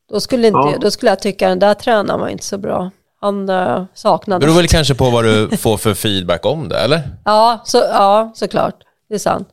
då 0.09 0.19
skulle, 0.19 0.47
inte, 0.47 0.59
Ja. 0.59 0.77
då 0.81 0.91
skulle 0.91 1.11
jag 1.11 1.19
tycka 1.19 1.49
den 1.49 1.59
där 1.59 1.73
tränaren 1.73 2.19
var 2.19 2.29
inte 2.29 2.43
så 2.43 2.57
bra. 2.57 2.89
Han 3.25 3.49
uh, 3.49 3.55
Det 3.79 3.87
saknades. 3.93 4.45
beror 4.45 4.55
väl 4.55 4.67
kanske 4.67 4.95
på 4.95 5.09
vad 5.09 5.23
du 5.23 5.57
får 5.57 5.77
för 5.77 5.93
feedback 5.93 6.45
om 6.45 6.69
det, 6.69 6.79
eller? 6.79 7.01
Ja, 7.25 7.61
så, 7.65 7.77
ja, 7.77 8.31
såklart. 8.35 8.75
Det 9.09 9.15
är 9.15 9.19
sant. 9.19 9.47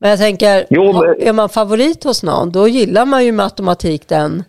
Men 0.00 0.10
jag 0.10 0.18
tänker, 0.18 0.66
Jo, 0.70 0.92
men- 0.92 1.28
är 1.28 1.32
man 1.32 1.48
favorit 1.48 2.04
hos 2.04 2.22
någon, 2.22 2.50
då 2.52 2.68
gillar 2.68 3.06
man 3.06 3.24
ju 3.24 3.32
med 3.32 3.44
automatik 3.44 4.08
den, 4.08 4.44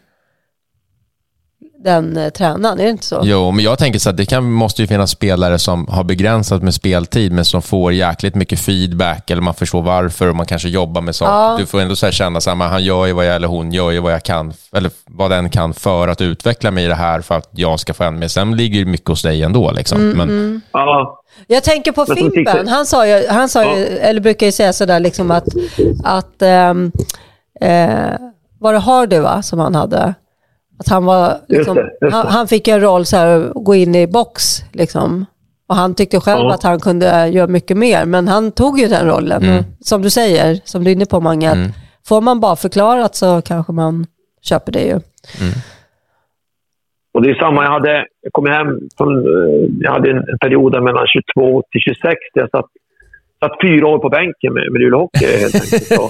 den 1.83 2.17
eh, 2.17 2.29
tränaren, 2.29 2.79
är 2.79 2.83
det 2.83 2.89
inte 2.89 3.05
så? 3.05 3.21
Jo, 3.23 3.51
men 3.51 3.65
jag 3.65 3.79
tänker 3.79 3.99
så 3.99 4.09
att 4.09 4.17
det 4.17 4.25
kan, 4.25 4.51
måste 4.51 4.81
ju 4.81 4.87
finnas 4.87 5.11
spelare 5.11 5.59
som 5.59 5.87
har 5.87 6.03
begränsat 6.03 6.63
med 6.63 6.73
speltid, 6.73 7.31
men 7.31 7.45
som 7.45 7.61
får 7.61 7.93
jäkligt 7.93 8.35
mycket 8.35 8.59
feedback, 8.59 9.29
eller 9.29 9.41
man 9.41 9.53
förstår 9.53 9.81
varför 9.81 10.27
och 10.27 10.35
man 10.35 10.45
kanske 10.45 10.69
jobbar 10.69 11.01
med 11.01 11.15
saker. 11.15 11.33
Ja. 11.33 11.55
Du 11.59 11.65
får 11.65 11.79
ändå 11.79 11.95
så 11.95 12.05
här 12.05 12.13
känna 12.13 12.37
att 12.37 12.45
han 12.45 12.83
gör 12.83 13.05
ju 13.05 13.13
vad 13.13 13.25
jag, 13.25 13.35
eller 13.35 13.47
hon 13.47 13.71
gör 13.71 13.91
ju 13.91 13.99
vad 13.99 14.13
jag 14.13 14.23
kan, 14.23 14.53
eller 14.75 14.91
vad 15.05 15.31
den 15.31 15.49
kan 15.49 15.73
för 15.73 16.07
att 16.07 16.21
utveckla 16.21 16.71
mig 16.71 16.85
i 16.85 16.87
det 16.87 16.95
här, 16.95 17.21
för 17.21 17.35
att 17.35 17.49
jag 17.51 17.79
ska 17.79 17.93
få 17.93 18.03
en 18.03 18.19
med. 18.19 18.31
Sen 18.31 18.57
ligger 18.57 18.79
det 18.79 18.91
mycket 18.91 19.07
hos 19.07 19.21
dig 19.21 19.43
ändå. 19.43 19.71
Liksom. 19.71 20.01
Mm, 20.01 20.17
men, 20.17 20.61
Ja. 20.71 21.15
Jag 21.47 21.63
tänker 21.63 21.91
på 21.91 22.05
Fimpen, 22.05 22.67
han 22.67 22.85
sa 22.85 23.07
ju, 23.07 23.27
han 23.29 23.49
sa 23.49 23.77
ju, 23.77 23.85
eller 23.85 24.21
brukar 24.21 24.45
ju 24.45 24.51
säga 24.51 24.73
sådär 24.73 24.99
liksom 24.99 25.31
att, 25.31 25.47
att 26.03 26.41
ehm, 26.41 26.91
eh, 27.61 28.11
var 28.59 28.73
det 28.73 28.79
Hardy 28.79 29.19
va, 29.19 29.41
som 29.41 29.59
han 29.59 29.75
hade? 29.75 30.13
Att 30.79 30.87
han 30.87 31.05
var, 31.05 31.37
liksom, 31.47 31.75
det, 31.75 31.81
just 31.81 31.99
det. 32.01 32.11
Han, 32.11 32.27
han 32.27 32.47
fick 32.47 32.67
en 32.67 32.81
roll 32.81 33.05
så 33.05 33.17
här, 33.17 33.39
att 33.39 33.53
gå 33.53 33.75
in 33.75 33.95
i 33.95 34.07
box 34.07 34.43
liksom. 34.71 35.25
Och 35.69 35.75
han 35.75 35.95
tyckte 35.95 36.19
själv 36.19 36.39
Ja. 36.41 36.53
att 36.53 36.63
han 36.63 36.79
kunde 36.79 37.27
göra 37.27 37.47
mycket 37.47 37.77
mer, 37.77 38.05
men 38.05 38.27
han 38.27 38.51
tog 38.51 38.79
ju 38.79 38.87
den 38.87 39.07
rollen. 39.07 39.43
Mm. 39.43 39.63
Som 39.79 40.01
du 40.01 40.09
säger, 40.09 40.59
som 40.63 40.83
du 40.83 40.89
är 40.89 40.95
inne 40.95 41.05
på 41.05 41.19
Mange, 41.19 41.51
att 41.51 41.57
får 42.07 42.21
man 42.21 42.39
bara 42.39 42.55
förklarat 42.55 43.15
så 43.15 43.41
kanske 43.41 43.73
man 43.73 44.05
köper 44.41 44.71
det 44.71 44.81
ju. 44.81 44.99
Och 47.13 47.21
det 47.21 47.29
är 47.29 47.35
samma, 47.35 47.63
jag 47.63 47.71
hade, 47.71 48.05
jag 48.21 48.33
kom 48.33 48.45
hem 48.47 48.67
från, 48.97 49.17
eh, 49.17 49.69
jag 49.79 49.91
hade 49.91 50.11
en 50.11 50.37
period 50.41 50.83
mellan 50.83 51.05
22 51.35 51.63
till 51.71 51.81
26 51.81 52.03
där 52.33 52.41
jag 52.41 52.49
satt, 52.49 52.65
satt 53.39 53.57
fyra 53.63 53.87
år 53.87 53.99
på 53.99 54.09
bänken 54.09 54.53
med, 54.53 54.71
med 54.71 54.81
Luleå 54.81 54.99
Hockey 54.99 55.25
helt 55.25 55.55
enkelt. 55.55 55.87
Så, 55.87 56.09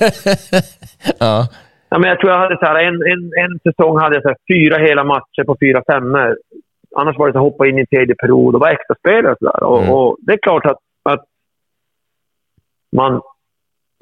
ja. 1.20 1.48
Ja, 1.90 2.00
men 2.00 2.10
jag 2.10 2.20
tror 2.20 2.32
jag 2.32 2.40
hade 2.40 2.58
så 2.58 2.66
här, 2.66 2.76
en, 2.88 2.94
en, 2.94 3.24
en 3.44 3.60
säsong 3.64 3.98
hade 4.00 4.16
jag 4.16 4.24
så 4.24 4.30
här, 4.30 4.38
fyra 4.54 4.78
hela 4.88 5.04
matcher 5.04 5.44
på 5.46 5.58
fyra 5.60 5.84
femmor. 5.92 6.38
Annars 6.96 7.18
var 7.18 7.28
det 7.28 7.34
så 7.34 7.40
att 7.40 7.44
hoppa 7.44 7.68
in 7.68 7.80
i 7.80 7.86
tredje 7.86 8.16
period 8.16 8.56
och 8.56 8.62
vara 8.62 8.72
extraspelare 8.72 9.32
och 9.32 9.38
sådär. 9.40 9.64
Och, 9.64 9.80
Mm. 9.82 9.94
och 9.94 10.18
det 10.20 10.34
är 10.34 10.38
klart 10.38 10.66
att, 10.66 10.78
att 11.10 11.24
man, 12.96 13.22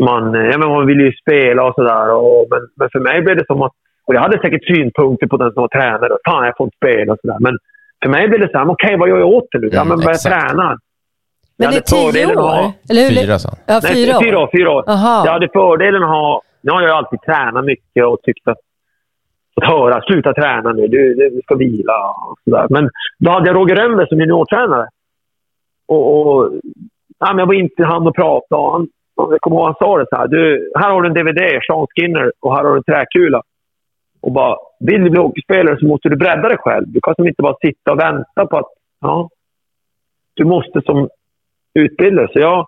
man, 0.03 0.33
ja, 0.33 0.57
men 0.57 0.69
man 0.69 0.85
vill 0.85 0.99
ju 0.99 1.11
spela 1.11 1.63
och 1.67 1.75
sådär. 1.75 2.05
Men, 2.49 2.61
men 2.75 2.89
för 2.89 2.99
mig 2.99 3.21
blev 3.21 3.37
det 3.37 3.45
som 3.45 3.61
att... 3.61 3.71
Och 4.05 4.15
jag 4.15 4.21
hade 4.21 4.39
säkert 4.41 4.67
synpunkter 4.67 5.27
på 5.27 5.37
den 5.37 5.51
som 5.53 5.61
var 5.61 5.67
tränare. 5.67 6.17
Fan, 6.29 6.45
jag 6.45 6.57
får 6.57 6.65
inte 6.67 6.77
spela 6.77 7.13
och 7.13 7.19
sådär. 7.21 7.37
Men 7.39 7.57
för 8.03 8.09
mig 8.09 8.27
blev 8.27 8.39
det 8.41 8.49
så 8.51 8.57
här, 8.57 8.69
okej, 8.69 8.97
vad 8.97 9.09
gör 9.09 9.17
jag 9.17 9.27
åt 9.27 9.47
det 9.51 9.59
nu? 9.59 9.69
Ja, 9.71 9.83
men 9.83 9.99
börja 9.99 10.17
träna. 10.17 10.77
Men 11.57 11.71
det 11.71 11.77
är 11.77 11.81
tio 11.81 12.25
år? 12.25 12.71
Eller 12.89 13.01
hur? 13.09 13.21
Fyra, 13.21 13.37
han. 13.45 13.55
Ja, 13.65 13.79
Nej, 13.83 13.93
fyra 13.93 14.17
år. 14.17 14.21
Fyra 14.23 14.39
år. 14.39 14.49
Fyra 14.57 14.71
år. 14.71 14.83
Aha. 14.89 15.25
Jag 15.25 15.31
hade 15.31 15.49
fördelen 15.53 16.03
att 16.03 16.09
ha... 16.09 16.41
Nu 16.67 16.73
har 16.73 16.81
jag 16.81 16.97
alltid 16.97 17.21
tränat 17.21 17.65
mycket 17.65 18.05
och 18.05 18.21
tyckt 18.21 18.47
att... 18.47 18.57
Fått 19.55 19.63
höra, 19.63 20.01
sluta 20.01 20.33
träna 20.33 20.71
nu, 20.71 20.87
du, 20.87 21.15
du, 21.15 21.41
ska 21.43 21.55
vila 21.55 21.93
och 22.09 22.37
sådär. 22.43 22.67
Men 22.69 22.89
då 23.19 23.31
hade 23.31 23.47
jag 23.47 23.55
Roger 23.55 23.75
Rönnberg 23.75 24.07
som 24.07 24.19
juniortränare. 24.19 24.87
Och, 25.87 26.03
och 26.21 26.51
ja, 27.19 27.27
men 27.27 27.37
jag 27.37 27.45
var 27.45 27.53
inte 27.53 27.83
han 27.83 28.07
och 28.07 28.15
pratade. 28.15 28.61
Och 28.61 28.71
han, 28.71 28.87
jag 29.15 29.41
kommer 29.41 29.57
ihåg 29.57 29.65
han 29.65 29.75
sa 29.79 29.97
det 29.97 30.05
så 30.09 30.15
här. 30.15 30.27
Du, 30.27 30.71
här 30.75 30.91
har 30.91 31.01
du 31.01 31.07
en 31.07 31.13
DVD, 31.13 31.59
Sean 31.67 31.87
Skinner, 31.95 32.31
och 32.39 32.55
här 32.55 32.63
har 32.63 32.71
du 32.71 32.77
en 32.77 32.83
träkula. 32.83 33.41
Och 34.21 34.31
bara, 34.31 34.57
vill 34.79 35.03
du 35.03 35.09
bli 35.09 35.19
hockeyspelare 35.19 35.79
så 35.79 35.85
måste 35.85 36.09
du 36.09 36.15
bredda 36.15 36.47
dig 36.47 36.57
själv. 36.57 36.85
Du 36.87 36.99
kan 37.01 37.15
som 37.15 37.27
inte 37.27 37.41
bara 37.41 37.55
sitta 37.61 37.91
och 37.91 37.99
vänta 37.99 38.45
på 38.45 38.57
att... 38.57 38.71
Ja, 39.01 39.29
du 40.33 40.45
måste 40.45 40.81
som 40.81 41.09
utbildare. 41.73 42.27
Så 42.33 42.39
jag, 42.39 42.67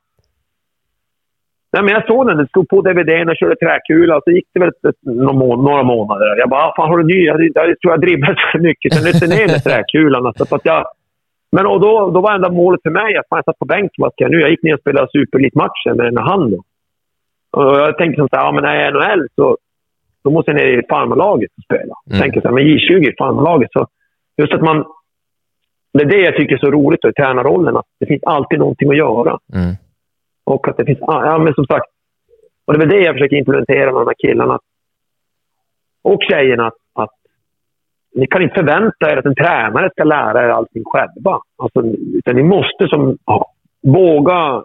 Nej, 1.73 1.83
men 1.83 1.93
jag 1.93 2.07
såg 2.07 2.27
den. 2.27 2.37
Det 2.37 2.47
stod 2.47 2.69
på 2.69 2.81
DVDn 2.81 3.29
och 3.29 3.35
körde 3.39 3.55
träkula. 3.55 4.21
Så 4.23 4.31
gick 4.31 4.47
det 4.53 4.59
väl 4.59 4.71
några, 5.01 5.33
må 5.33 5.55
några 5.55 5.83
månader. 5.83 6.37
Jag 6.37 6.49
bara, 6.49 6.61
"Ah, 6.63 6.73
fan 6.75 6.89
har 6.89 6.97
du 6.97 7.03
ny? 7.03 7.25
Jag, 7.25 7.41
jag, 7.41 7.69
jag 7.69 7.79
tror 7.79 7.93
jag 7.93 8.01
dribblade 8.01 8.35
så 8.51 8.57
mycket. 8.57 8.93
Sen 8.93 9.03
nötte 9.07 9.27
ner 9.35 9.47
med 9.47 9.63
träkulan. 9.63 10.25
Alltså, 10.25 10.45
för 10.45 10.55
att 10.55 10.65
jag, 10.65 10.85
Men 11.51 11.65
och 11.65 11.79
då, 11.81 12.11
då 12.13 12.21
var 12.21 12.33
enda 12.35 12.51
målet 12.51 12.81
för 12.83 12.89
mig 12.89 13.17
att 13.17 13.31
man 13.31 13.43
satt 13.43 13.59
på 13.59 13.65
bänken. 13.65 13.97
Vad 14.03 14.11
ska 14.13 14.23
jag 14.23 14.31
nu? 14.31 14.39
Jag 14.41 14.49
gick 14.49 14.63
ner 14.63 14.73
och 14.73 14.79
spelade 14.79 15.07
superelitmatcher 15.11 15.93
med, 15.99 16.13
med 16.13 16.23
han. 16.23 16.51
Då. 16.51 16.59
Och 17.57 17.75
jag 17.79 17.97
tänkte 17.97 18.21
så 18.21 18.27
här, 18.37 18.43
ja, 18.45 18.51
men 18.51 18.63
när 18.63 18.75
jag 18.75 18.87
är 18.87 18.91
NHL 18.91 19.27
så 19.35 19.57
då 20.23 20.29
måste 20.31 20.51
jag 20.51 20.55
ner 20.61 20.67
i 20.67 20.81
farmarlaget 20.89 21.51
och 21.57 21.63
spela. 21.63 21.93
Mm. 22.09 22.19
Tänker 22.21 22.41
så 22.41 22.47
här, 22.47 22.55
men 22.55 22.63
J20 22.63 23.09
i 23.11 23.15
farmarlaget. 23.17 23.71
Så 23.71 23.87
just 24.37 24.53
att 24.53 24.61
man... 24.61 24.85
Det 25.93 26.01
är 26.03 26.05
det 26.05 26.21
jag 26.21 26.35
tycker 26.35 26.55
är 26.55 26.59
så 26.59 26.71
roligt 26.71 27.05
i 27.05 27.13
tränarrollen. 27.13 27.77
Att 27.77 27.85
det 27.99 28.05
finns 28.05 28.23
alltid 28.23 28.59
någonting 28.59 28.89
att 28.89 28.97
göra. 28.97 29.37
Mm. 29.53 29.75
Och 30.49 30.67
att 30.67 30.77
det 30.77 30.85
finns... 30.85 31.01
Ah, 31.01 31.25
ja, 31.25 31.37
men 31.37 31.53
som 31.53 31.65
sagt. 31.65 31.89
Och 32.65 32.73
det 32.73 32.77
är 32.77 32.79
väl 32.79 32.89
det 32.89 33.05
jag 33.05 33.15
försöker 33.15 33.35
implementera 33.35 33.85
med 33.85 34.01
de 34.01 34.07
här 34.07 34.27
killarna. 34.27 34.59
Och 36.03 36.19
tjejerna. 36.29 36.67
Att, 36.67 36.73
att 36.93 37.15
ni 38.15 38.27
kan 38.27 38.41
inte 38.41 38.55
förvänta 38.55 39.11
er 39.11 39.17
att 39.17 39.25
en 39.25 39.35
tränare 39.35 39.89
ska 39.89 40.03
lära 40.03 40.43
er 40.45 40.49
allting 40.49 40.83
själva. 40.85 41.39
Alltså, 41.57 41.79
utan 42.13 42.35
ni 42.35 42.43
måste 42.43 42.87
som, 42.87 43.17
ja, 43.25 43.51
våga 43.81 44.63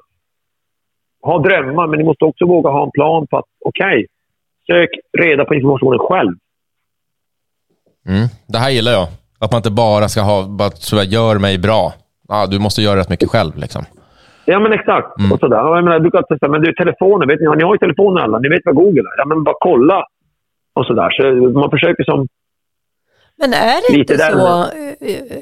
ha 1.23 1.39
drömmar, 1.39 1.87
men 1.87 1.99
ni 1.99 2.05
måste 2.05 2.25
också 2.25 2.47
våga 2.47 2.71
ha 2.71 2.85
en 2.85 2.91
plan 2.91 3.27
på 3.27 3.39
att 3.39 3.45
okej, 3.65 3.87
okay, 3.87 4.07
sök 4.67 4.91
reda 5.19 5.45
på 5.45 5.55
informationen 5.55 5.99
själv. 5.99 6.35
Mm, 8.09 8.29
det 8.47 8.59
här 8.59 8.71
gillar 8.71 8.93
jag. 8.93 9.09
Att 9.39 9.53
man 9.53 9.59
inte 9.59 9.71
bara 9.71 10.09
ska 10.09 10.21
ha, 10.21 10.47
bara 10.49 10.71
så 10.71 10.97
jag 10.97 11.07
gör 11.07 11.39
mig 11.39 11.59
bra. 11.59 11.93
Ah, 12.29 12.47
du 12.47 12.59
måste 12.59 12.83
göra 12.83 13.01
rätt 13.01 13.11
mycket 13.11 13.31
själv. 13.31 13.57
Liksom. 13.57 13.85
Ja, 14.45 14.61
men 14.61 14.73
exakt. 14.73 15.19
Mm. 15.19 15.33
Och 15.33 15.41
sådär. 15.41 15.57
Jag 15.57 15.85
menar, 15.85 16.01
du 16.01 16.11
kan 16.11 16.25
säga, 16.25 16.49
men 16.49 16.61
du, 16.61 16.73
telefonen, 16.73 17.29
vet 17.29 17.41
ni, 17.41 17.57
ni 17.57 17.65
har 17.65 17.75
ju 17.75 17.79
telefoner 17.79 18.21
alla. 18.21 18.39
Ni 18.39 18.49
vet 18.49 18.63
vad 18.65 18.75
Google 18.75 19.01
är. 19.01 19.17
Ja, 19.17 19.25
men 19.27 19.45
bara 19.45 19.55
kolla. 19.61 20.07
Och 20.75 20.87
sådär. 20.87 21.11
Så 21.11 21.23
man 21.59 21.71
försöker 21.71 22.05
som 22.05 22.27
men 23.37 23.53
är 23.53 23.93
det, 23.93 23.99
inte 23.99 24.19
så, 24.19 24.67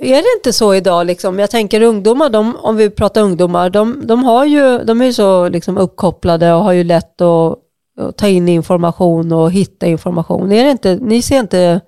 är 0.01 0.23
det 0.23 0.37
inte 0.38 0.53
så 0.53 0.75
idag? 0.75 1.07
Liksom? 1.07 1.38
Jag 1.38 1.51
tänker 1.51 1.83
ungdomar, 1.83 2.31
de, 2.31 2.57
om 2.57 2.77
vi 2.77 2.91
pratar 2.91 3.23
ungdomar, 3.23 3.71
de, 3.71 4.07
de, 4.07 4.25
har 4.25 4.45
ju, 4.45 4.79
de 4.79 5.01
är 5.01 5.05
ju 5.05 5.12
så 5.12 5.49
liksom 5.49 5.79
uppkopplade 5.79 6.53
och 6.53 6.65
har 6.65 6.73
ju 6.73 6.85
lätt 6.85 7.21
att, 7.21 7.59
att, 8.01 8.17
ta 8.17 8.29
in 8.29 8.49
information 8.49 9.33
och 9.33 9.53
hitta 9.53 9.87
information. 9.87 10.53
Är 10.53 10.65
det 10.65 10.71
inte, 10.71 10.99
ni 11.01 11.23
ser 11.23 11.41
inte, 11.41 11.81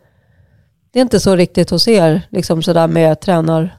det 0.93 0.99
är 0.99 1.03
inte 1.03 1.21
så 1.21 1.37
riktigt 1.37 1.71
hos 1.71 1.89
er, 1.89 2.23
liksom 2.31 2.63
sådär 2.63 2.89
med 2.89 3.21
tränar... 3.21 3.71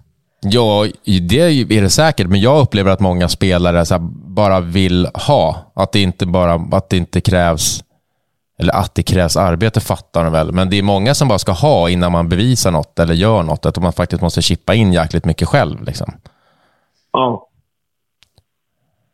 Ja, 0.51 0.85
det 1.29 1.39
är 1.39 1.81
det 1.81 1.89
säkert, 1.89 2.27
men 2.27 2.39
jag 2.39 2.61
upplever 2.61 2.91
att 2.91 2.99
många 2.99 3.27
spelare 3.27 3.99
bara 4.27 4.59
vill 4.59 5.07
ha. 5.27 5.71
Att 5.75 5.91
det 5.91 6.01
inte, 6.01 6.25
bara, 6.25 6.53
att 6.53 6.89
det 6.89 6.97
inte 6.97 7.21
krävs 7.21 7.83
eller 8.59 8.73
att 8.73 8.95
det 8.95 9.03
krävs 9.03 9.37
arbete 9.37 9.79
fattar 9.79 10.23
de 10.23 10.33
väl, 10.33 10.51
men 10.51 10.69
det 10.69 10.79
är 10.79 10.83
många 10.83 11.13
som 11.13 11.27
bara 11.27 11.37
ska 11.37 11.51
ha 11.51 11.89
innan 11.89 12.11
man 12.11 12.29
bevisar 12.29 12.71
något 12.71 12.99
eller 12.99 13.13
gör 13.13 13.43
något. 13.43 13.65
Att 13.65 13.81
man 13.81 13.93
faktiskt 13.93 14.21
måste 14.21 14.41
chippa 14.41 14.73
in 14.73 14.93
jäkligt 14.93 15.25
mycket 15.25 15.47
själv. 15.47 15.83
Liksom. 15.83 16.07
Ja. 17.11 17.47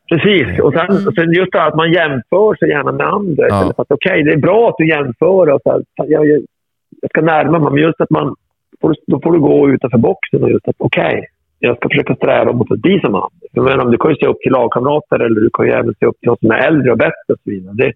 Precis. 0.10 0.60
Och 0.60 0.74
sen, 0.74 1.14
sen 1.16 1.34
just 1.34 1.52
det 1.52 1.60
här 1.60 1.68
att 1.68 1.76
man 1.76 1.92
jämför 1.92 2.56
sig 2.56 2.70
gärna 2.70 2.92
med 2.92 3.08
andra. 3.08 3.48
Ja. 3.48 3.74
Okej, 3.78 3.96
okay, 3.96 4.24
det 4.24 4.32
är 4.32 4.38
bra 4.38 4.70
att 4.70 4.76
du 4.78 4.90
jämför. 4.90 5.50
Och 5.50 5.62
så 5.64 5.72
här, 5.72 5.84
jag, 5.96 6.28
jag, 6.28 6.42
ska 7.10 7.22
närma 7.22 7.60
mig, 7.60 7.72
men 7.72 7.84
just 7.84 8.02
att 8.02 8.10
man... 8.10 8.36
Då 9.08 9.20
får 9.24 9.32
du 9.32 9.40
gå 9.40 9.70
utanför 9.70 9.98
boxen 9.98 10.44
och 10.44 10.52
just 10.52 10.68
att 10.68 10.76
okej, 10.78 11.18
okay, 11.18 11.26
jag 11.60 11.78
ska 11.78 11.90
försöka 11.90 12.16
sträva 12.16 12.54
mot 12.54 12.72
att 12.72 12.80
bli 12.80 13.00
som 13.00 13.16
andra. 13.16 13.92
du 13.92 13.98
kan 13.98 14.12
ju 14.12 14.18
se 14.18 14.28
upp 14.28 14.40
till 14.40 14.52
lagkamrater 14.52 15.20
eller 15.20 15.42
du 15.42 15.50
kan 15.54 15.66
ju 15.66 15.72
även 15.72 15.94
se 16.00 16.06
upp 16.06 16.20
till 16.20 16.30
oss 16.30 16.40
som 16.40 16.52
är 16.52 16.68
äldre 16.68 16.92
och 16.92 16.98
bättre 16.98 17.34
och 17.34 17.40
så 17.44 17.50
vidare. 17.50 17.74
Det, 17.74 17.94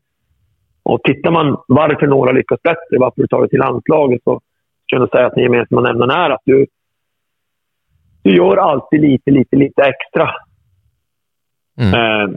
och 0.84 1.04
tittar 1.04 1.32
man 1.32 1.58
varför 1.67 2.08
några 2.08 2.32
lyckas 2.32 2.62
bättre, 2.63 3.00
varför 3.00 3.21
du 3.21 3.28
tar 3.28 3.41
det 3.41 3.50
till 3.50 3.60
landslaget, 3.60 4.24
så 4.24 4.41
kan 4.88 5.00
jag 5.00 5.10
säga 5.10 5.26
att 5.26 5.36
den 5.36 5.43
gemensamma 5.43 5.82
nämnaren 5.82 6.12
är 6.12 6.30
att 6.30 6.41
du, 6.45 6.65
du 8.24 8.36
gör 8.36 8.58
alltid 8.58 9.02
lite, 9.02 9.32
lite, 9.32 9.56
lite 9.56 9.82
extra 9.82 10.30
mm. 11.82 11.93
eh, 11.93 12.30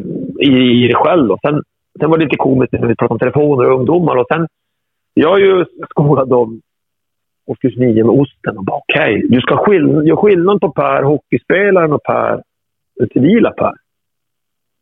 i, 0.48 0.84
i 0.84 0.86
dig 0.86 0.94
själv. 0.94 1.30
Och 1.30 1.40
sen, 1.40 1.62
sen 2.00 2.10
var 2.10 2.18
det 2.18 2.24
lite 2.24 2.36
komiskt 2.36 2.72
när 2.72 2.88
vi 2.88 2.96
pratade 2.96 3.14
om 3.14 3.18
telefoner 3.18 3.70
och 3.70 3.78
ungdomar. 3.78 4.16
Och 4.16 4.26
sen, 4.32 4.46
jag 5.14 5.40
är 5.40 5.44
ju 5.44 5.64
skolad 5.90 6.32
om 6.32 6.60
årskurs 7.48 7.76
9 7.76 8.04
med 8.04 8.20
osten. 8.20 8.58
Och 8.58 8.64
bara, 8.64 8.76
okej, 8.76 9.16
okay, 9.16 9.28
du 9.28 9.40
ska 9.40 9.56
skill 9.56 10.06
göra 10.06 10.16
skillnad 10.16 10.60
på 10.60 10.70
Per, 10.70 11.02
hockeyspelaren 11.02 11.92
och 11.92 12.02
Per, 12.02 12.42
den 12.96 13.08
civila 13.08 13.50
Per. 13.50 13.74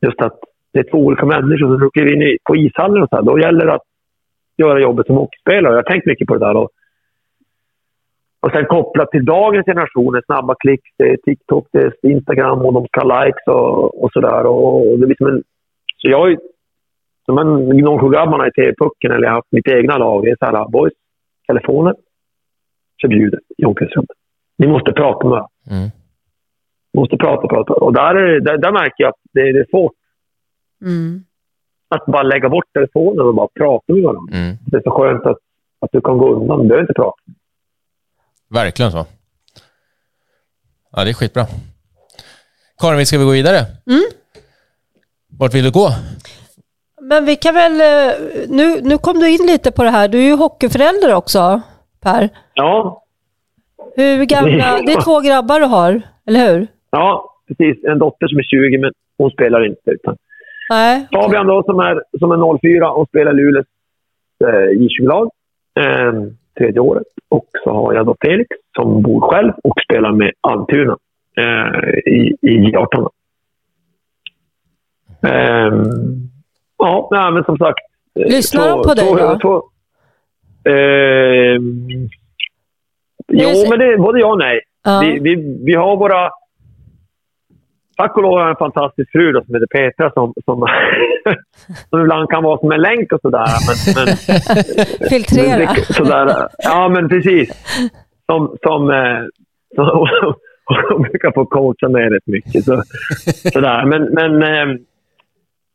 Just 0.06 0.20
att 0.20 0.38
det 0.72 0.78
är 0.78 0.90
två 0.90 0.98
olika 0.98 1.26
människor 1.26 1.78
som 1.78 1.90
kliver 1.90 2.12
in 2.12 2.38
på 2.44 2.56
ishallen 2.56 3.02
och 3.02 3.08
så 3.08 3.16
här. 3.16 3.22
Då 3.22 3.38
gäller 3.38 3.66
det 3.66 3.74
att 3.74 3.88
göra 4.56 4.80
jobbet 4.80 5.06
som 5.06 5.16
hockeyspelare. 5.16 5.72
Jag 5.72 5.78
har 5.78 5.90
tänkt 5.90 6.06
mycket 6.06 6.28
på 6.28 6.34
det 6.34 6.46
där. 6.46 6.56
Och, 6.56 6.70
och 8.40 8.50
sen 8.52 8.64
kopplat 8.64 9.10
till 9.10 9.24
dagens 9.24 9.66
generationer. 9.66 10.22
snabba 10.26 10.54
klick, 10.54 10.80
det 10.98 11.04
är 11.04 11.16
TikTok, 11.16 11.68
det 11.72 11.78
är 11.78 12.10
Instagram 12.10 12.58
och 12.58 12.72
de 12.72 12.86
ska 12.86 13.00
ha 13.00 13.24
likes 13.24 13.46
och, 13.46 14.04
och 14.04 14.12
sådär. 14.12 14.46
Och, 14.46 14.90
och 14.90 14.98
det 14.98 15.06
blir 15.06 15.16
som 15.16 15.26
en, 15.26 15.42
så 15.96 16.10
jag 16.10 16.18
har 16.18 16.38
som 17.24 17.38
en 17.38 17.78
Gnosjögrabbarna 17.78 18.48
i 18.48 18.50
TV-pucken, 18.50 19.10
eller 19.10 19.22
jag 19.22 19.30
har 19.30 19.36
haft 19.36 19.52
mitt 19.52 19.68
egna 19.68 19.98
lag, 19.98 20.24
det 20.24 20.30
är 20.30 20.36
så 20.38 20.56
här, 20.56 20.68
boys, 20.68 20.92
telefoner 21.46 21.94
förbjudet 23.00 23.40
i 23.58 23.64
omklädningsrummet. 23.64 24.10
Ni 24.58 24.66
måste 24.66 24.92
prata 24.92 25.28
med 25.28 25.46
mm. 25.70 25.90
Ni 26.92 27.00
måste 27.00 27.16
prata, 27.16 27.48
prata. 27.48 27.72
Och 27.72 27.92
där, 27.92 28.14
är, 28.14 28.40
där, 28.40 28.58
där 28.58 28.72
märker 28.72 29.04
jag 29.04 29.08
att 29.08 29.20
det, 29.32 29.52
det 29.52 29.58
är 29.58 29.66
svårt. 29.70 29.92
Mm. 30.82 31.24
Att 31.88 32.06
bara 32.06 32.22
lägga 32.22 32.48
bort 32.48 32.72
telefonen 32.72 33.26
och 33.26 33.34
bara 33.34 33.48
prata 33.48 33.92
med 33.92 34.02
varandra. 34.02 34.36
Mm. 34.36 34.56
Det 34.66 34.76
är 34.76 34.82
så 34.82 34.90
skönt 34.90 35.26
att, 35.26 35.38
att 35.80 35.92
du 35.92 36.00
kan 36.00 36.18
gå 36.18 36.34
undan. 36.34 36.62
Du 36.62 36.68
behöver 36.68 36.82
inte 36.82 36.94
prata. 36.94 37.18
Verkligen 38.48 38.92
så. 38.92 39.06
Ja, 40.92 41.04
det 41.04 41.10
är 41.10 41.14
skitbra. 41.14 41.46
Karin, 42.80 43.06
ska 43.06 43.18
vi 43.18 43.24
gå 43.24 43.30
vidare? 43.30 43.58
Mm. 43.86 44.04
Vart 45.38 45.54
vill 45.54 45.64
du 45.64 45.70
gå? 45.70 45.88
Men 47.00 47.24
vi 47.24 47.36
kan 47.36 47.54
väl... 47.54 47.80
Eh, 47.80 48.14
nu, 48.48 48.80
nu 48.82 48.98
kom 48.98 49.18
du 49.18 49.28
in 49.30 49.46
lite 49.46 49.70
på 49.72 49.82
det 49.82 49.90
här. 49.90 50.08
Du 50.08 50.18
är 50.18 50.22
ju 50.22 50.34
hockeyförälder 50.34 51.14
också, 51.14 51.60
Per. 52.06 52.28
Ja. 52.54 53.02
Hur 53.96 54.24
gamla... 54.24 54.66
Det 54.86 54.92
är 54.92 55.04
två 55.04 55.20
grabbar 55.20 55.60
du 55.60 55.66
har, 55.66 56.02
eller 56.26 56.40
hur? 56.46 56.66
Ja, 56.90 57.34
precis. 57.48 57.84
En 57.84 57.98
dotter 57.98 58.26
som 58.26 58.38
är 58.38 58.42
20, 58.42 58.78
men 58.78 58.92
hon 59.18 59.30
spelar 59.30 59.66
inte. 59.66 59.90
Utan 59.90 60.16
Nej. 60.70 61.06
Fabian 61.12 61.46
då, 61.46 61.62
som 61.62 61.80
är, 61.80 62.02
som 62.18 62.32
är 62.32 62.58
04 62.58 62.90
och 62.90 63.08
spelar 63.08 63.32
Luleås 63.32 63.66
eh, 64.44 64.70
J20-lag. 64.80 65.30
Eh, 65.80 66.12
tredje 66.58 66.80
året. 66.80 67.06
Och 67.28 67.46
så 67.64 67.70
har 67.70 67.94
jag 67.94 68.06
då 68.06 68.16
Felix 68.20 68.48
som 68.76 69.02
bor 69.02 69.20
själv 69.20 69.52
och 69.64 69.74
spelar 69.84 70.12
med 70.12 70.32
Almtuna 70.40 70.96
eh, 71.36 71.88
i, 72.12 72.36
i 72.40 72.72
J18. 72.72 73.08
Eh, 75.22 75.82
ja, 76.78 77.08
nej, 77.10 77.32
men 77.32 77.44
som 77.44 77.58
sagt. 77.58 77.78
Eh, 78.20 78.26
Lyssnar 78.26 78.68
de 78.68 78.82
på 78.82 78.94
dig 78.94 79.38
då? 79.40 79.68
Eh, 80.66 81.60
jo, 83.28 83.70
men 83.70 83.78
det, 83.78 83.98
både 83.98 84.20
ja 84.20 84.32
och 84.32 84.38
nej. 84.38 84.60
Ja. 84.84 85.00
Vi, 85.04 85.18
vi, 85.18 85.58
vi 85.64 85.74
har 85.74 85.96
våra 85.96 86.30
tack 87.96 88.16
och 88.16 88.22
lov 88.22 88.32
har 88.32 88.40
jag 88.40 88.50
en 88.50 88.56
fantastisk 88.56 89.12
fru 89.12 89.32
då, 89.32 89.44
som 89.44 89.54
heter 89.54 89.66
Petra 89.66 90.10
som, 90.10 90.34
som, 90.44 90.66
som 91.90 92.00
ibland 92.00 92.30
kan 92.30 92.42
vara 92.42 92.58
som 92.58 92.72
en 92.72 92.80
länk 92.80 93.12
och 93.12 93.20
sådär. 93.20 93.46
Men, 93.66 93.76
men, 93.96 94.16
Filtrera. 95.10 95.58
Men, 95.58 95.84
sådär, 95.84 96.48
ja, 96.58 96.88
men 96.88 97.08
precis. 97.08 97.50
Som, 98.26 98.56
som, 98.62 98.90
eh, 98.90 99.22
som 99.74 100.08
hon 100.88 101.02
brukar 101.02 101.32
få 101.32 101.44
coacha 101.44 101.88
mig 101.88 102.08
rätt 102.10 102.26
mycket. 102.26 102.64
Så, 102.64 102.82
sådär. 103.52 103.84
Men, 103.84 104.02
men, 104.02 104.42
eh, 104.42 104.78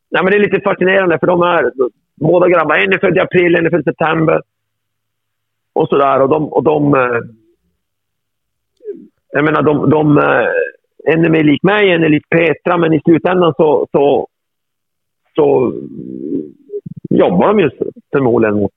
ja, 0.09 0.23
men 0.23 0.31
det 0.31 0.37
är 0.37 0.39
lite 0.39 0.61
fascinerande 0.61 1.19
för 1.19 1.27
de 1.27 1.41
är 1.41 1.71
båda 2.15 2.49
grabbar. 2.49 2.75
En 2.75 2.93
är 2.93 2.97
född 2.97 3.17
i 3.17 3.19
april, 3.19 3.55
en 3.55 3.65
är 3.65 3.69
född 3.69 3.81
i 3.81 3.83
september. 3.83 4.41
Och 5.73 5.87
sådär. 5.87 6.21
Och 6.21 6.29
de, 6.29 6.53
och 6.53 6.63
de 6.63 6.93
eh, 6.95 7.21
jag 9.31 9.45
menar, 9.45 9.61
de, 9.61 9.89
de 9.89 10.17
eh, 10.17 10.47
en 11.13 11.25
är 11.25 11.29
mer 11.29 11.43
lik 11.43 11.63
mig, 11.63 11.91
en 11.91 12.03
är 12.03 12.09
lik 12.09 12.29
Petra, 12.29 12.77
men 12.77 12.93
i 12.93 13.01
slutändan 13.01 13.53
så, 13.57 13.87
så, 13.91 14.27
så 15.35 15.73
jobbar 17.09 17.47
de 17.47 17.59
ju 17.59 17.69
förmodligen 18.11 18.55
mot 18.55 18.71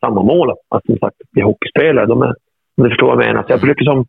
samma 0.00 0.22
mål. 0.22 0.50
Att 0.68 0.86
som 0.86 0.98
sagt 0.98 1.16
bli 1.32 1.42
hockeyspelare. 1.42 2.06
De 2.06 2.22
är, 2.22 2.34
om 2.76 2.84
du 2.84 2.88
förstår 2.88 3.06
vad 3.06 3.24
jag 3.24 3.28
menar. 3.28 3.42
Så 3.42 3.52
jag 3.52 3.60
brukar 3.60 3.84
som... 3.84 4.06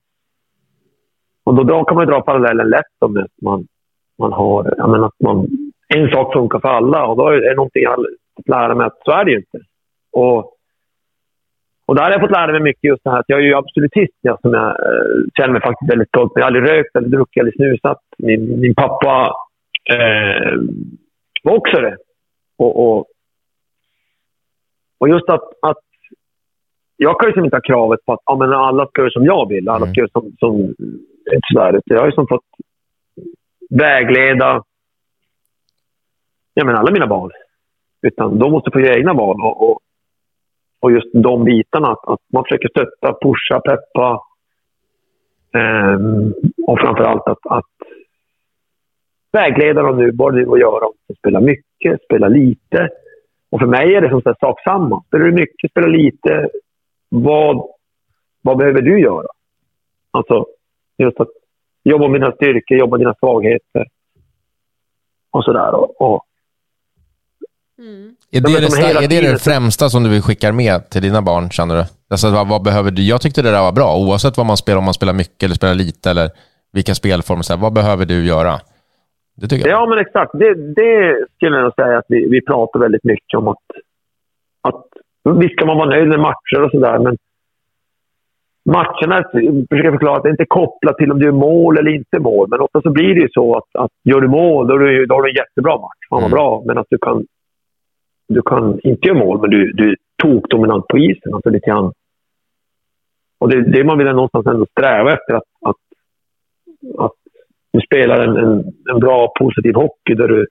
Och 1.43 1.56
då, 1.56 1.64
då 1.64 1.84
kan 1.84 1.97
man 1.97 2.08
dra 2.08 2.22
parallellen 2.22 2.70
lätt 2.70 2.86
om 2.99 3.18
att 3.18 3.41
man, 3.41 3.68
man 4.18 4.34
har... 4.34 4.74
Jag 4.78 4.89
menar, 4.89 5.08
att 5.08 5.20
man, 5.24 5.47
en 5.95 6.10
sak 6.10 6.34
funkar 6.34 6.60
för 6.60 6.70
alla 6.70 7.06
och 7.06 7.18
då 7.18 7.28
är 7.28 7.41
det 7.41 7.56
någonting 7.56 7.84
jag 7.84 7.89
har 7.89 8.06
lära 8.45 8.76
mig 8.76 8.88
att 8.88 8.99
så 9.06 9.12
är 9.12 9.26
det 9.26 9.32
ju 9.32 9.38
inte. 9.38 9.60
Och 10.12 10.57
och 11.88 11.96
där 11.96 12.04
har 12.04 12.12
jag 12.12 12.22
fått 12.22 12.32
lära 12.32 12.52
mig 12.52 12.62
mycket 12.62 12.84
just 12.84 13.04
det 13.04 13.12
här 13.12 13.20
att 13.20 13.30
jag 13.30 13.40
är 13.40 13.44
ju 13.44 13.56
absolutist, 13.56 14.18
ja, 14.22 14.38
som 14.42 14.54
jag 14.54 14.70
eh, 14.70 15.24
känner 15.38 15.54
mig 15.54 15.62
faktiskt 15.62 15.92
väldigt 15.92 16.08
stolt. 16.08 16.32
Jag 16.36 16.42
har 16.42 16.48
aldrig 16.48 16.70
rökt 16.70 16.96
eller 16.96 17.08
druckit 17.08 17.42
eller 17.42 17.52
snusat. 17.52 18.02
Min, 18.18 18.60
min 18.60 18.76
pappa 18.76 19.36
eh, 19.94 20.54
var 21.44 21.58
också 21.58 21.82
det. 21.82 21.98
Och, 22.58 22.74
och, 22.86 23.06
och 24.98 25.10
just 25.10 25.30
att, 25.30 25.50
att 25.62 25.84
jag 26.98 27.20
kan 27.20 27.30
ju 27.30 27.44
inte 27.44 27.56
ha 27.56 27.62
kravet 27.62 28.06
på 28.06 28.14
att 28.14 28.22
ja, 28.26 28.36
men 28.36 28.54
alla 28.54 28.88
ska 28.88 29.02
göra 29.02 29.12
som 29.12 29.26
jag 29.26 29.50
vill. 29.50 29.70
Alla 29.70 29.88
ska 29.88 30.00
göra 30.02 30.10
som, 30.12 30.32
som 30.40 30.74
sådär. 31.54 31.82
Jag 31.86 32.00
har 32.00 32.06
ju 32.06 32.12
som 32.12 32.28
fått 32.28 32.46
vägleda 33.70 34.64
jag 36.58 36.66
menar, 36.66 36.80
alla 36.80 36.92
mina 36.92 37.08
barn. 37.08 37.32
Utan 38.02 38.40
de 38.40 38.52
måste 38.52 38.72
få 38.72 38.80
göra 38.80 38.98
egna 38.98 39.14
val. 39.14 39.42
Och, 39.42 39.70
och, 39.70 39.80
och 40.80 40.92
just 40.92 41.08
de 41.14 41.44
bitarna, 41.44 41.92
att, 42.04 42.20
man 42.34 42.44
försöker 42.44 42.70
stötta, 42.70 43.18
pusha, 43.22 43.60
peppa. 43.60 44.22
Um, 45.54 46.34
och 46.68 46.80
framför 46.80 47.04
allt 47.04 47.28
att, 47.28 47.48
att 47.50 47.66
vägleda 49.32 49.82
dem 49.82 49.98
nu, 49.98 50.12
vad 50.14 50.34
det 50.34 50.42
är 50.42 50.54
att 50.54 50.60
göra. 50.60 50.86
Spela 51.20 51.40
mycket, 51.40 52.04
spela 52.04 52.28
lite. 52.28 52.90
Och 53.50 53.60
för 53.60 53.68
mig 53.68 53.96
är 53.96 54.02
det 54.02 54.10
som 54.10 54.22
sagt 54.22 54.40
sak 54.40 54.62
samma. 54.64 55.04
Spelar 55.04 55.26
du 55.26 55.32
mycket, 55.32 55.72
spelar 55.72 55.88
lite. 55.88 56.50
Vad, 57.10 57.68
vad 58.42 58.58
behöver 58.58 58.82
du 58.82 59.00
göra? 59.00 59.28
Alltså, 60.12 60.46
just 60.98 61.20
att 61.20 61.30
jobba 61.84 62.08
med 62.08 62.22
dina 62.22 62.32
styrkor, 62.32 62.78
jobba 62.78 62.98
med 62.98 63.00
dina 63.00 63.16
svagheter. 63.20 63.86
Och 65.32 65.44
sådär. 65.44 65.76
Och, 65.76 66.02
och 66.02 66.27
Mm. 67.80 68.16
Är, 68.32 68.42
det 68.42 68.48
det, 68.48 69.06
är 69.06 69.22
det 69.22 69.32
det 69.32 69.44
främsta 69.44 69.90
som 69.90 70.04
du 70.04 70.10
vill 70.10 70.22
skicka 70.22 70.54
med 70.54 70.90
till 70.90 71.02
dina 71.02 71.22
barn, 71.22 71.50
känner 71.50 71.76
du? 71.76 71.84
Alltså, 72.10 72.32
vad, 72.32 72.48
vad, 72.48 72.64
behöver 72.64 72.92
du? 72.92 73.02
Jag 73.02 73.22
tyckte 73.22 73.42
det 73.42 73.52
där 73.52 73.62
var 73.62 73.72
bra, 73.72 73.98
oavsett 73.98 74.38
vad 74.38 74.46
man 74.46 74.58
spelar, 74.58 74.80
om 74.80 74.86
man 74.86 74.94
spelar 74.94 75.14
mycket 75.14 75.44
eller 75.44 75.56
spelar 75.56 75.76
lite, 75.76 76.10
eller 76.12 76.30
vilka 76.74 76.96
spelformer. 76.96 77.44
Så 77.44 77.54
här, 77.54 77.62
vad 77.62 77.74
behöver 77.74 78.06
du 78.06 78.26
göra? 78.26 78.54
Det 79.36 79.48
tycker 79.48 79.70
jag. 79.70 79.82
Ja, 79.82 79.86
men 79.90 79.98
exakt. 80.00 80.32
Det, 80.34 80.54
det 80.54 81.26
skulle 81.36 81.58
jag 81.58 81.74
säga 81.76 81.98
att 81.98 82.06
vi, 82.08 82.30
vi 82.30 82.42
pratar 82.42 82.80
väldigt 82.80 83.04
mycket 83.04 83.38
om. 83.38 83.48
att, 83.48 83.66
att 84.62 84.86
Visst 85.36 85.58
kan 85.58 85.68
man 85.68 85.78
vara 85.78 85.90
nöjd 85.90 86.08
med 86.08 86.20
matcher 86.20 86.62
och 86.64 86.72
sådär, 86.72 87.00
men 87.00 87.18
matcherna, 88.66 89.24
försöker 89.70 89.92
förklara 89.92 90.18
att 90.18 90.24
det 90.24 90.30
inte 90.30 90.44
är 90.44 90.56
kopplat 90.62 90.98
till 90.98 91.12
om 91.12 91.20
du 91.20 91.28
är 91.28 91.32
mål 91.32 91.78
eller 91.78 91.92
inte 91.92 92.20
mål. 92.20 92.48
Men 92.50 92.62
ofta 92.62 92.82
så 92.82 92.90
blir 92.90 93.16
det 93.16 93.22
ju 93.22 93.30
så 93.32 93.58
att, 93.58 93.84
att 93.84 93.92
gör 94.04 94.22
du 94.22 94.28
mål, 94.28 94.68
då, 94.68 94.76
är 94.76 94.80
du, 94.80 95.06
då 95.06 95.16
har 95.16 95.24
du 95.24 95.30
en 95.30 95.36
jättebra 95.36 95.76
match. 95.76 96.04
Fan 96.10 96.22
vad 96.22 96.32
mm. 96.32 96.32
bra. 96.32 96.64
Men 96.66 96.78
att 96.78 96.88
du 96.90 96.98
kan 96.98 97.26
du 98.28 98.42
kan 98.42 98.80
inte 98.84 99.08
göra 99.08 99.18
mål, 99.20 99.42
men 99.42 99.50
du, 99.50 99.74
du 99.74 99.92
är 99.92 99.96
tokdominant 100.24 100.88
på 100.88 100.98
isen. 100.98 101.34
Alltså 101.34 101.50
lite 101.50 101.70
grann. 101.70 101.94
Och 103.40 103.50
det 103.50 103.58
är 103.58 103.62
det 103.62 103.84
man 103.84 103.98
vill 103.98 104.08
någonstans 104.08 104.48
ändå 104.48 104.66
sträva 104.66 105.14
efter. 105.14 105.34
Att, 105.34 105.44
att, 105.62 105.76
att 106.98 107.14
du 107.72 107.82
spelar 107.82 108.24
en, 108.24 108.38
en, 108.38 108.74
en 108.92 109.00
bra, 109.00 109.34
positiv 109.40 109.76
hockey 109.76 110.14
där 110.14 110.28
du, 110.28 110.48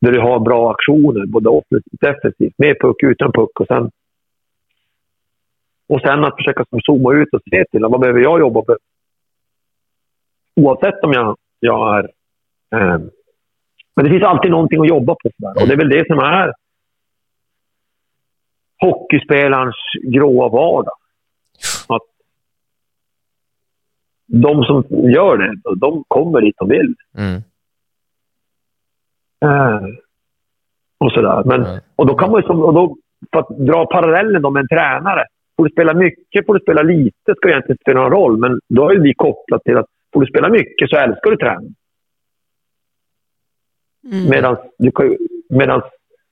där 0.00 0.12
du 0.12 0.20
har 0.20 0.40
bra 0.40 0.70
aktioner, 0.70 1.26
både 1.26 1.48
offensivt 1.48 1.92
och 1.92 1.98
defensivt. 2.00 2.54
Med 2.58 2.80
puck, 2.80 3.02
utan 3.02 3.32
puck. 3.32 3.60
Och 3.60 3.66
sen, 3.66 3.90
och 5.88 6.00
sen 6.00 6.24
att 6.24 6.36
försöka 6.36 6.64
zooma 6.86 7.14
ut 7.14 7.34
och 7.34 7.40
se 7.50 7.64
till 7.70 7.82
vad 7.82 8.00
behöver 8.00 8.20
jag 8.20 8.40
jobba 8.40 8.64
för. 8.64 8.78
Oavsett 10.56 11.04
om 11.04 11.12
jag, 11.12 11.36
jag 11.60 11.98
är... 11.98 12.04
Eh, 12.74 12.98
men 13.96 14.04
det 14.04 14.10
finns 14.10 14.22
alltid 14.22 14.50
någonting 14.50 14.80
att 14.80 14.88
jobba 14.88 15.14
på. 15.14 15.30
Och 15.60 15.68
det 15.68 15.72
är 15.72 15.76
väl 15.76 15.88
det 15.88 16.06
som 16.06 16.18
är 16.18 16.52
hockeyspelarens 18.82 19.76
gråa 20.02 20.48
vardag. 20.48 20.94
Att 21.88 22.02
de 24.26 24.64
som 24.64 24.84
gör 25.10 25.36
det, 25.36 25.76
de 25.76 26.04
kommer 26.08 26.40
dit 26.40 26.56
de 26.58 26.68
vill. 26.68 26.94
Mm. 27.18 27.42
Uh, 29.44 29.88
och 30.98 31.12
sådär. 31.12 31.42
Men, 31.44 31.64
mm. 31.64 31.80
och 31.96 32.06
då 32.06 32.14
kan 32.14 32.30
man 32.30 32.42
ju, 32.42 32.48
och 32.48 32.74
då, 32.74 32.96
för 33.32 33.38
att 33.38 33.48
dra 33.48 33.86
parallellen 33.86 34.52
med 34.52 34.60
en 34.60 34.68
tränare. 34.68 35.24
Får 35.56 35.64
du 35.64 35.70
spela 35.70 35.94
mycket, 35.94 36.46
får 36.46 36.54
du 36.54 36.60
spela 36.60 36.82
lite, 36.82 37.34
ska 37.36 37.48
egentligen 37.48 37.74
inte 37.74 37.82
spela 37.82 38.00
någon 38.00 38.12
roll. 38.12 38.38
Men 38.38 38.60
då 38.68 38.82
har 38.82 38.92
ju 38.92 39.00
vi 39.00 39.14
kopplat 39.14 39.62
till 39.64 39.76
att 39.76 39.86
får 40.12 40.20
du 40.20 40.26
spela 40.26 40.48
mycket 40.48 40.90
så 40.90 40.96
älskar 40.96 41.30
du 41.30 41.36
träning. 41.36 41.74
Mm. 44.12 44.30
Medan 45.48 45.82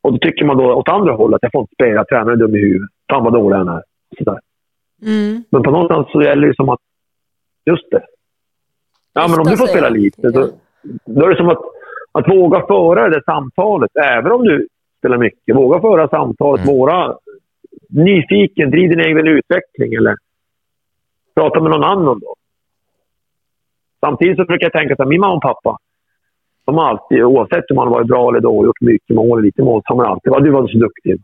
och 0.02 0.12
då 0.12 0.18
tycker 0.18 0.44
man 0.44 0.56
då 0.56 0.74
åt 0.74 0.88
andra 0.88 1.12
hållet 1.12 1.36
att 1.36 1.42
jag 1.42 1.52
får 1.52 1.60
inte 1.60 1.74
spela, 1.74 2.04
tränaren 2.04 2.28
är 2.28 2.36
dum 2.36 2.56
i 2.56 2.58
huvudet. 2.58 2.90
Fan 3.12 3.24
vad 3.24 3.32
dålig 3.32 3.56
han 3.56 3.68
är. 3.68 3.82
Mm. 5.02 5.44
Men 5.50 5.62
på 5.62 5.70
någonstans 5.70 6.06
så 6.12 6.22
gäller 6.22 6.48
det 6.48 6.56
som 6.56 6.68
att, 6.68 6.80
just 7.64 7.90
det. 7.90 8.02
Ja, 9.12 9.28
men 9.28 9.38
om 9.40 9.46
du 9.46 9.56
får 9.56 9.66
spela 9.66 9.88
lite, 9.88 10.30
då, 10.30 10.48
då 11.04 11.24
är 11.24 11.30
det 11.30 11.36
som 11.36 11.48
att, 11.48 11.62
att 12.12 12.28
våga 12.28 12.66
föra 12.66 13.08
det 13.08 13.24
samtalet, 13.24 13.90
även 13.96 14.32
om 14.32 14.44
du 14.44 14.68
spelar 14.98 15.18
mycket. 15.18 15.56
Våga 15.56 15.80
föra 15.80 16.08
samtalet, 16.08 16.64
mm. 16.64 16.76
våra 16.76 17.16
nyfiken, 17.88 18.70
driv 18.70 18.90
din 18.90 19.00
egen 19.00 19.26
utveckling 19.26 19.94
eller 19.94 20.16
prata 21.34 21.60
med 21.60 21.70
någon 21.70 21.84
annan 21.84 22.20
då. 22.20 22.34
Samtidigt 24.00 24.36
så 24.36 24.44
försöker 24.44 24.64
jag 24.64 24.72
tänka 24.72 24.94
att 24.98 25.08
min 25.08 25.20
mamma 25.20 25.34
och 25.34 25.42
pappa, 25.42 25.78
har 26.78 26.88
alltid, 26.88 27.24
oavsett 27.24 27.70
om 27.70 27.76
man 27.76 27.90
varit 27.90 28.06
bra 28.06 28.28
eller 28.28 28.40
dålig, 28.40 28.66
gjort 28.66 28.80
mycket 28.80 29.16
mål 29.16 29.42
lite 29.42 29.62
mål, 29.62 29.82
så 29.86 29.92
har 29.92 29.96
man 29.96 30.06
alltid 30.06 30.30
varit, 30.32 30.44
du 30.44 30.50
var 30.50 30.68
så 30.68 30.78
duktig. 30.78 31.16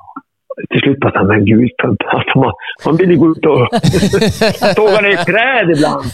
Till 0.70 0.80
slut 0.80 1.00
bara, 1.00 1.24
men 1.24 1.44
gud, 1.44 1.70
alltså 2.06 2.38
man, 2.38 2.52
man 2.86 2.96
vill 2.96 3.10
ju 3.10 3.16
gå 3.16 3.30
ut 3.30 3.46
och 3.46 3.58
såga 4.76 5.00
ner 5.00 5.24
träd 5.24 5.70
ibland. 5.76 6.04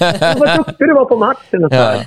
Vad 0.40 0.56
duktig 0.56 0.88
du 0.88 0.94
var 0.94 1.04
på 1.04 1.16
matchen. 1.16 1.64
Och 1.64 1.72
så 1.72 1.76
ja. 1.76 2.02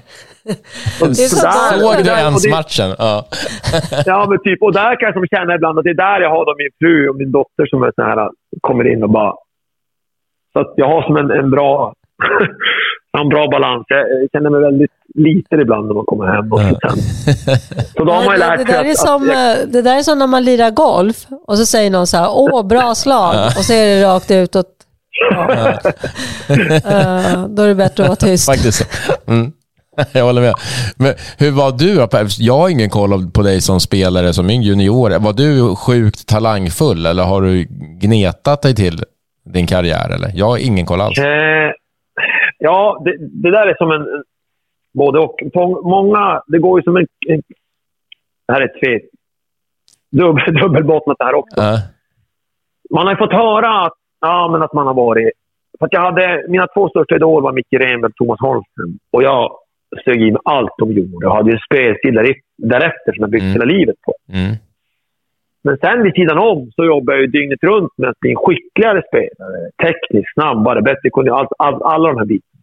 Och 1.02 1.16
så 1.18 1.52
Såg 1.80 2.04
du 2.04 2.10
ens 2.10 2.48
matchen? 2.48 2.96
Ja. 2.98 3.26
ja, 4.06 4.26
men 4.30 4.40
typ. 4.40 4.62
Och 4.62 4.74
där 4.74 5.00
kan 5.00 5.14
jag 5.16 5.30
känna 5.30 5.56
ibland 5.56 5.80
att 5.80 5.84
det 5.84 5.90
är 5.90 5.94
där 5.94 6.22
jag 6.22 6.30
har 6.30 6.58
min 6.58 6.70
fru 6.80 7.10
och 7.10 7.16
min 7.16 7.32
dotter 7.32 7.66
som 7.66 7.84
är 7.84 7.92
så 7.96 8.04
här, 8.04 8.30
kommer 8.62 8.92
in 8.94 9.04
och 9.04 9.10
bara... 9.10 9.34
Så 10.54 10.60
att 10.60 10.74
jag 10.76 10.88
har 10.88 11.02
som 11.02 11.18
en, 11.18 11.32
en 11.32 11.50
bra 11.50 11.94
en 13.22 13.30
bra 13.30 13.48
balans. 13.48 13.86
Jag 13.88 14.30
känner 14.32 14.50
mig 14.50 14.62
väldigt 14.62 14.92
liten 15.16 15.60
ibland 15.60 15.88
när 15.88 15.96
man 15.96 16.06
kommer 16.06 16.26
hem. 16.26 16.54
Och 16.54 16.62
ja. 16.62 16.90
Så 17.98 18.04
då 18.04 18.12
har 18.12 18.26
man 18.26 18.40
lärt 18.40 18.58
det, 18.58 18.64
det, 18.64 18.72
där 18.72 18.86
är 18.86 18.94
som, 18.94 19.28
jag... 19.28 19.52
Eh, 19.52 19.68
det 19.68 19.82
där 19.82 19.98
är 19.98 20.02
som 20.02 20.20
när 20.20 20.28
man 20.28 20.44
lirar 20.44 20.72
golf 20.72 21.26
och 21.48 21.58
så 21.58 21.66
säger 21.66 21.92
någon 21.92 22.08
så 22.08 22.18
här, 22.18 22.30
åh, 22.32 22.68
bra 22.68 22.96
slag. 22.96 23.36
Och 23.58 23.66
så 23.66 23.74
är 23.74 23.86
det 23.86 24.04
rakt 24.04 24.32
utåt. 24.32 24.68
Ja. 25.32 25.48
uh, 26.50 27.48
då 27.50 27.64
är 27.64 27.68
det 27.68 27.76
bättre 27.76 28.04
att 28.04 28.10
vara 28.10 28.16
tyst. 28.16 28.46
Faktiskt. 28.46 28.88
Mm. 29.28 29.52
Jag 30.14 30.26
håller 30.26 30.42
med. 30.42 30.54
Men 30.98 31.14
hur 31.38 31.52
var 31.52 31.72
du? 31.72 32.08
Jag 32.40 32.58
har 32.58 32.70
ingen 32.70 32.90
koll 32.90 33.32
på 33.32 33.42
dig 33.42 33.62
som 33.62 33.80
spelare, 33.80 34.34
som 34.34 34.50
en 34.50 34.62
junior. 34.62 35.20
Var 35.20 35.34
du 35.34 35.76
sjukt 35.76 36.28
talangfull 36.28 37.06
eller 37.06 37.24
har 37.24 37.42
du 37.42 37.68
gnetat 38.02 38.62
dig 38.62 38.76
till 38.76 39.04
din 39.54 39.68
karriär? 39.68 40.10
Eller? 40.10 40.32
Jag 40.34 40.46
har 40.46 40.58
ingen 40.58 40.86
koll 40.86 41.02
alls. 41.02 41.18
Eh, 41.18 41.72
Ja, 42.58 43.02
det, 43.06 43.18
det, 43.44 43.52
där 43.52 43.68
är 43.68 43.76
som 43.78 43.92
en... 43.92 44.06
Både 44.96 45.20
och. 45.20 45.36
På 45.54 45.82
många, 45.82 46.42
det 46.48 46.60
går 46.60 46.80
ju 46.80 46.84
som 46.84 46.98
en... 46.98 47.08
det 48.48 48.54
här 48.54 48.62
är 48.62 48.72
tve, 48.80 49.00
dubbel, 50.12 50.54
dubbelbottnat 50.62 51.18
det 51.20 51.26
här 51.26 51.36
också. 51.36 51.62
Uh. 51.62 51.80
Man 52.90 53.06
har 53.06 53.14
ju 53.14 53.18
fått 53.18 53.34
höra 53.34 53.86
att, 53.86 53.98
ja, 54.22 54.50
men 54.52 54.62
att 54.62 54.74
man 54.74 54.88
har 54.88 54.94
varit... 54.94 55.32
För 55.80 55.88
jag 55.92 56.02
hade, 56.02 56.46
mina 56.48 56.68
två 56.68 56.90
största 56.90 57.16
idoler 57.16 57.44
var 57.44 57.54
Micke 57.54 57.74
Renberg 57.74 58.10
och 58.12 58.16
Thomas 58.16 58.40
Holmström. 58.40 59.00
Och 59.12 59.24
jag 59.24 59.52
sög 60.06 60.22
i 60.22 60.32
mig 60.32 60.42
allt 60.46 60.74
de 60.78 60.92
gjorde 60.92 61.28
och 61.28 61.36
hade 61.36 61.52
en 61.52 61.60
spelstil 61.60 62.16
därefter 62.58 63.12
som 63.14 63.22
jag 63.22 63.30
byggt 63.30 63.44
mm. 63.44 63.54
hela 63.54 63.66
livet 63.66 63.96
på. 64.06 64.14
Mm. 64.34 64.56
Men 65.64 65.78
sen 65.78 66.04
vid 66.04 66.14
sidan 66.14 66.38
om 66.38 66.72
så 66.76 66.86
jobbar 66.86 67.14
jag 67.14 67.22
ju 67.22 67.28
dygnet 67.28 67.64
runt 67.64 67.98
med 67.98 68.10
att 68.10 68.20
bli 68.20 68.30
en 68.30 68.44
skickligare 68.46 69.02
spelare. 69.08 69.60
Tekniskt, 69.84 70.34
snabbare, 70.34 70.82
bättre 70.82 71.10
kunnig. 71.10 71.32
All, 71.32 71.48
all, 71.58 71.84
alla 71.84 72.10
de 72.10 72.18
här 72.18 72.26
bitarna. 72.26 72.55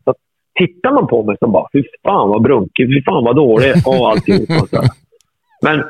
Tittar 0.59 0.93
man 0.93 1.07
på 1.07 1.23
mig 1.23 1.37
så 1.41 1.47
bara, 1.47 1.69
fy 1.73 1.83
fan 2.07 2.29
vad 2.29 2.43
brunkig, 2.43 2.87
fy 2.89 3.03
fan 3.03 3.25
vad 3.25 3.37
dålig 3.37 3.73
och 3.87 4.11
alltihop. 4.11 4.51
Och 4.63 4.69
så. 4.69 4.83
Men, 5.63 5.85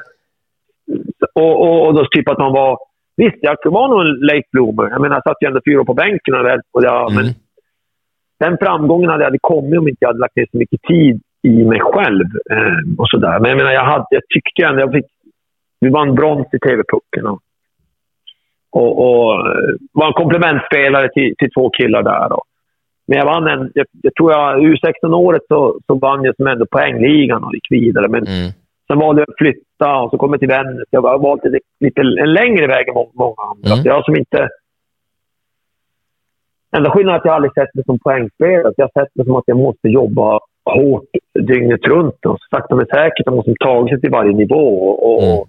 och, 1.35 1.61
och, 1.61 1.87
och 1.87 1.95
då 1.95 2.07
typ 2.07 2.29
att 2.29 2.39
man 2.39 2.53
var... 2.53 2.79
Visst, 3.17 3.39
jag 3.41 3.57
var 3.65 3.89
nog 3.89 4.01
en 4.01 4.27
late 4.27 4.49
bloomer. 4.53 4.91
Jag 4.91 5.01
menar, 5.01 5.17
jag 5.17 5.23
satt 5.23 5.37
ju 5.41 5.47
ändå 5.47 5.61
fyra 5.67 5.81
år 5.81 5.85
på 5.85 5.95
bänken. 5.95 6.35
Och 6.73 6.85
jag, 6.85 7.13
mm. 7.13 7.25
men 7.25 7.35
den 8.41 8.59
framgången 8.59 9.11
hade 9.11 9.27
aldrig 9.27 9.43
kommit 9.43 9.79
om 9.79 9.89
inte 9.89 9.99
jag 10.01 10.09
hade 10.09 10.19
lagt 10.19 10.37
ner 10.37 10.47
så 10.51 10.59
mycket 10.59 10.83
tid 10.83 11.21
i 11.43 11.65
mig 11.65 11.81
själv. 11.81 12.27
Eh, 12.51 12.83
och 12.99 13.09
sådär. 13.09 13.41
Men 13.41 13.51
jag 13.51 13.59
menar, 13.59 13.73
jag, 13.73 13.85
hade, 13.85 14.07
jag 14.11 14.23
tyckte 14.35 14.67
ändå 14.67 14.81
jag 14.81 14.93
fick 14.93 15.07
vi 15.83 15.89
vann 15.89 16.15
brons 16.15 16.47
i 16.53 16.59
TV-pucken. 16.59 17.27
Och, 17.27 17.41
och, 18.71 18.93
och, 18.99 19.29
var 19.93 20.07
en 20.07 20.13
komplementspelare 20.13 21.09
till, 21.09 21.35
till 21.39 21.51
två 21.51 21.71
killar 21.71 22.03
där. 22.03 22.29
Då. 22.29 22.43
Men 23.07 23.19
jag 23.19 23.27
vann 23.27 23.47
en, 23.47 23.73
jag, 23.75 23.87
jag 24.03 24.15
tror 24.15 24.33
jag, 24.33 24.61
U16-året 24.61 25.43
så, 25.49 25.79
så 25.87 25.95
vann 25.95 26.25
jag 26.25 26.37
som 26.37 26.47
ändå 26.47 26.67
poängligan 26.67 27.45
och 27.45 27.55
gick 27.55 27.67
vidare. 27.71 28.09
Men 28.09 28.27
mm. 28.27 28.51
sen 28.87 28.99
valde 28.99 29.21
jag 29.21 29.31
att 29.31 29.39
flytta 29.39 29.97
och 29.97 30.11
så 30.11 30.19
kom 30.19 30.31
jag 30.31 30.41
till 30.41 30.49
Vännäs. 30.49 30.89
Jag 30.91 31.03
har 31.03 31.19
valt 31.19 31.45
lite, 31.45 31.59
lite, 31.81 32.01
en 32.01 32.33
längre 32.33 32.67
väg 32.67 32.89
än 32.89 32.95
många 32.95 33.43
andra. 33.51 33.73
Mm. 33.73 33.85
Jag 33.85 34.05
som 34.05 34.17
inte... 34.17 34.49
Enda 36.77 36.91
skillnaden 36.91 37.15
är 37.15 37.19
att 37.19 37.25
jag 37.25 37.35
aldrig 37.35 37.53
sett 37.53 37.75
mig 37.75 37.85
som 37.85 37.99
poängspelare. 37.99 38.73
Jag 38.77 38.91
har 38.95 39.03
sett 39.03 39.17
mig 39.17 39.27
som 39.27 39.37
att 39.37 39.45
jag 39.47 39.57
måste 39.57 39.89
jobba 39.89 40.41
hårt 40.65 41.11
dygnet 41.41 41.85
runt. 41.85 42.27
Och 42.27 42.39
sakta 42.51 42.75
men 42.75 42.87
säkert. 42.87 43.27
Jag 43.27 43.35
måste 43.35 43.55
ta 43.61 43.89
sig 43.89 44.01
till 44.01 44.11
varje 44.11 44.33
nivå. 44.33 44.89
Och, 44.89 45.23
mm 45.23 45.45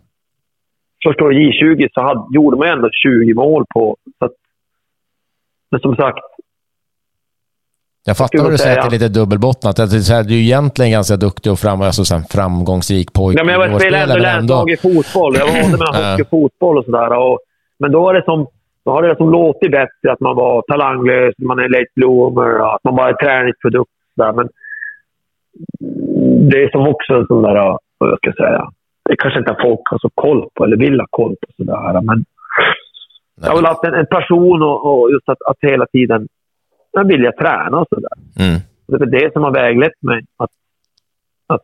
första 1.03 1.23
året 1.23 1.37
J20 1.37 1.87
så 1.93 2.01
hade, 2.01 2.35
gjorde 2.35 2.57
man 2.57 2.67
ändå 2.67 2.89
20 3.03 3.33
mål 3.33 3.65
på... 3.73 3.97
Så 4.19 4.25
att, 4.25 4.31
men 5.71 5.79
som 5.79 5.95
sagt, 5.95 6.25
Jag 8.05 8.17
fattar 8.17 8.43
vad 8.43 8.51
du 8.51 8.57
säger, 8.57 8.77
att 8.79 8.89
det 8.89 8.95
är 8.95 8.99
lite 8.99 9.19
dubbelbottnat. 9.19 9.79
Att 9.79 9.91
du 9.91 9.97
är 9.97 10.31
egentligen 10.31 10.91
ganska 10.91 11.15
duktig 11.15 11.51
och 11.51 11.59
fram, 11.59 11.81
alltså, 11.81 12.05
sen 12.05 12.23
framgångsrik 12.35 13.13
pojke. 13.13 13.39
Ja, 13.39 13.43
men 13.45 13.53
jag 13.71 13.81
spelade 13.81 14.03
ändå 14.03 14.23
länslag 14.23 14.69
i 14.71 14.77
fotboll. 14.77 15.33
Jag 15.39 15.45
var 15.45 15.77
med 15.77 15.87
hockey 15.87 16.23
och 16.23 16.29
fotboll 16.29 16.77
och 16.77 16.85
sådär. 16.85 17.09
Men 17.79 17.91
då, 17.91 18.01
var 18.01 18.13
det 18.13 18.23
som, 18.23 18.47
då 18.85 18.91
har 18.91 19.01
det 19.01 19.17
som 19.17 19.29
låtit 19.29 19.71
bättre 19.71 20.11
att 20.13 20.19
man 20.19 20.35
var 20.35 20.61
talanglös, 20.61 21.33
man 21.37 21.59
är 21.59 21.69
late 21.69 21.93
bloomer, 21.95 22.75
att 22.75 22.83
man 22.83 22.95
bara 22.95 23.09
är 23.09 23.13
träningsprodukt. 23.13 23.91
Där. 24.15 24.33
Men 24.33 24.49
det 26.49 26.63
är 26.63 26.69
som 26.69 26.87
också 26.87 27.13
en 27.13 27.27
sån 27.27 27.41
där, 27.41 27.77
vad 27.97 28.09
jag 28.11 28.17
ska 28.17 28.31
säga, 28.43 28.61
det 29.09 29.15
kanske 29.15 29.39
inte 29.39 29.55
folk 29.61 29.81
har 29.91 29.99
så 29.99 30.09
koll 30.15 30.49
på 30.53 30.63
eller 30.65 30.77
vill 30.77 30.99
ha 30.99 31.07
koll 31.09 31.35
på. 31.41 31.47
Sådär. 31.57 32.01
Men 32.01 32.25
jag 33.41 33.49
har 33.49 33.55
väl 33.55 33.65
haft 33.65 33.83
en, 33.83 33.93
en 33.93 34.05
passion 34.05 34.61
och, 34.61 34.77
och 34.89 35.11
just 35.11 35.29
att, 35.29 35.41
att 35.49 35.57
hela 35.61 35.85
tiden 35.85 36.27
jag 36.93 37.07
vilja 37.07 37.31
träna 37.31 37.77
och 37.77 37.87
sådär. 37.89 38.47
Mm. 38.47 38.61
Det 38.87 38.95
är 38.95 39.21
det 39.21 39.33
som 39.33 39.43
har 39.43 39.51
väglett 39.51 40.01
mig. 40.01 40.25
Att, 40.37 40.49
att... 41.47 41.61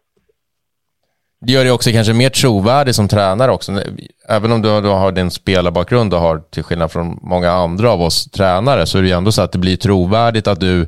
Det 1.41 1.51
gör 1.51 1.63
dig 1.63 1.71
också 1.71 1.91
kanske 1.91 2.13
mer 2.13 2.29
trovärdig 2.29 2.95
som 2.95 3.07
tränare 3.07 3.51
också. 3.51 3.81
Även 4.29 4.51
om 4.51 4.61
du, 4.61 4.81
du 4.81 4.87
har 4.87 5.11
din 5.11 5.31
spelarbakgrund 5.31 6.13
och 6.13 6.19
har, 6.19 6.39
till 6.39 6.63
skillnad 6.63 6.91
från 6.91 7.19
många 7.21 7.51
andra 7.51 7.91
av 7.91 8.01
oss 8.01 8.31
tränare, 8.31 8.85
så 8.85 8.97
är 8.97 9.01
det 9.01 9.07
ju 9.07 9.13
ändå 9.13 9.31
så 9.31 9.41
att 9.41 9.51
det 9.51 9.59
blir 9.59 9.77
trovärdigt 9.77 10.47
att 10.47 10.59
du 10.59 10.87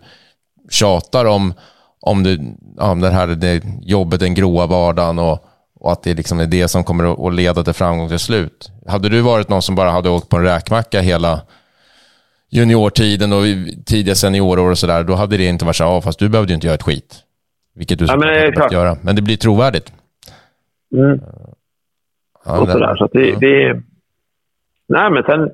tjatar 0.70 1.26
om, 1.26 1.54
om, 2.02 2.24
det, 2.24 2.40
om 2.78 3.02
det 3.02 3.10
här 3.10 3.28
det 3.28 3.64
jobbet, 3.82 4.20
den 4.20 4.34
gråa 4.34 4.66
vardagen 4.66 5.20
och, 5.20 5.46
och 5.76 5.92
att 5.92 6.04
det 6.04 6.14
liksom 6.14 6.40
är 6.40 6.46
det 6.46 6.68
som 6.68 6.84
kommer 6.84 7.28
att 7.28 7.34
leda 7.34 7.64
till 7.64 7.74
framgång 7.74 8.10
till 8.10 8.20
slut. 8.20 8.72
Hade 8.88 9.10
du 9.10 9.22
varit 9.22 9.50
någon 9.50 9.62
som 9.62 9.76
bara 9.76 9.92
hade 9.92 10.10
åkt 10.10 10.30
på 10.30 10.38
en 10.38 10.44
räkmacka 10.44 11.02
hela 11.02 11.42
juniortiden 12.52 13.34
och 13.34 13.44
tidiga 13.86 14.16
seniorår 14.16 14.72
och 14.72 14.78
sådär, 14.78 15.04
då 15.04 15.14
hade 15.14 15.38
det 15.38 15.46
inte 15.46 15.66
varit 15.66 15.76
så 15.76 15.84
ja, 15.84 16.02
fast 16.02 16.20
du 16.20 16.30
behövde 16.30 16.52
ju 16.52 16.56
inte 16.56 16.68
göra 16.68 16.76
ett 16.76 16.84
skit. 16.84 17.24
Vilket 17.74 18.00
du 18.00 18.06
ja, 18.06 18.18
men, 18.18 18.52
behövt 18.52 18.72
göra. 18.72 18.98
Men 19.04 19.16
det 19.16 19.22
blir 19.22 19.38
trovärdigt. 19.38 19.94
Mm. 20.96 21.20
Ja, 22.46 22.62
och 22.62 22.70
sådär, 22.70 22.96
så 22.96 23.04
att 23.04 23.12
det, 23.12 23.30
ja. 23.30 23.38
det... 23.40 23.82
Nej, 24.88 25.12
men 25.12 25.24
sen... 25.24 25.52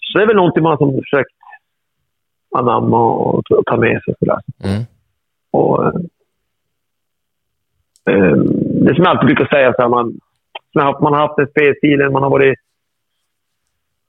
Så 0.00 0.18
det 0.18 0.24
är 0.24 0.26
väl 0.26 0.36
någonting 0.36 0.62
man 0.62 0.78
som 0.78 0.92
försökt 0.92 1.30
anamma 2.56 3.14
och 3.14 3.42
ta 3.66 3.76
med 3.76 4.02
sig. 4.02 4.14
Sådär. 4.18 4.40
Mm. 4.64 4.82
Och, 5.50 5.86
eh, 8.10 8.36
det 8.84 8.94
som 8.94 9.04
jag 9.04 9.06
alltid 9.06 9.26
brukar 9.26 9.46
säga, 9.46 9.72
så 9.72 9.82
här, 9.82 9.88
man, 9.88 10.20
man 10.74 11.12
har 11.12 11.20
haft 11.20 11.36
den 11.36 11.46
spelstilen, 11.46 12.12
man 12.12 12.22
har 12.22 12.30
varit 12.30 12.58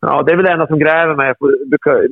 Ja, 0.08 0.24
det 0.24 0.32
är 0.32 0.36
väl 0.36 0.45
det 0.45 0.51
enda 0.51 0.68
som 0.68 0.80
gräver 0.80 1.16
mig. 1.16 1.34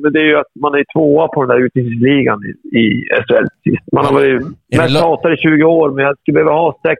Men 0.02 0.12
det 0.12 0.20
är 0.20 0.24
ju 0.24 0.36
att 0.36 0.52
man 0.60 0.74
är 0.74 0.84
tvåa 0.94 1.28
på 1.28 1.42
den 1.42 1.48
där 1.48 1.64
utvisningsligan 1.66 2.40
i, 2.48 2.78
i 2.78 2.84
SHL. 3.24 3.46
Man 3.92 4.04
har 4.04 4.12
varit 4.12 4.42
mest 4.76 5.00
hatad 5.00 5.32
i 5.32 5.36
20 5.36 5.64
år, 5.64 5.90
men 5.90 6.04
jag 6.04 6.18
skulle 6.18 6.34
behöva 6.34 6.52
ha 6.52 6.78
sex, 6.86 6.98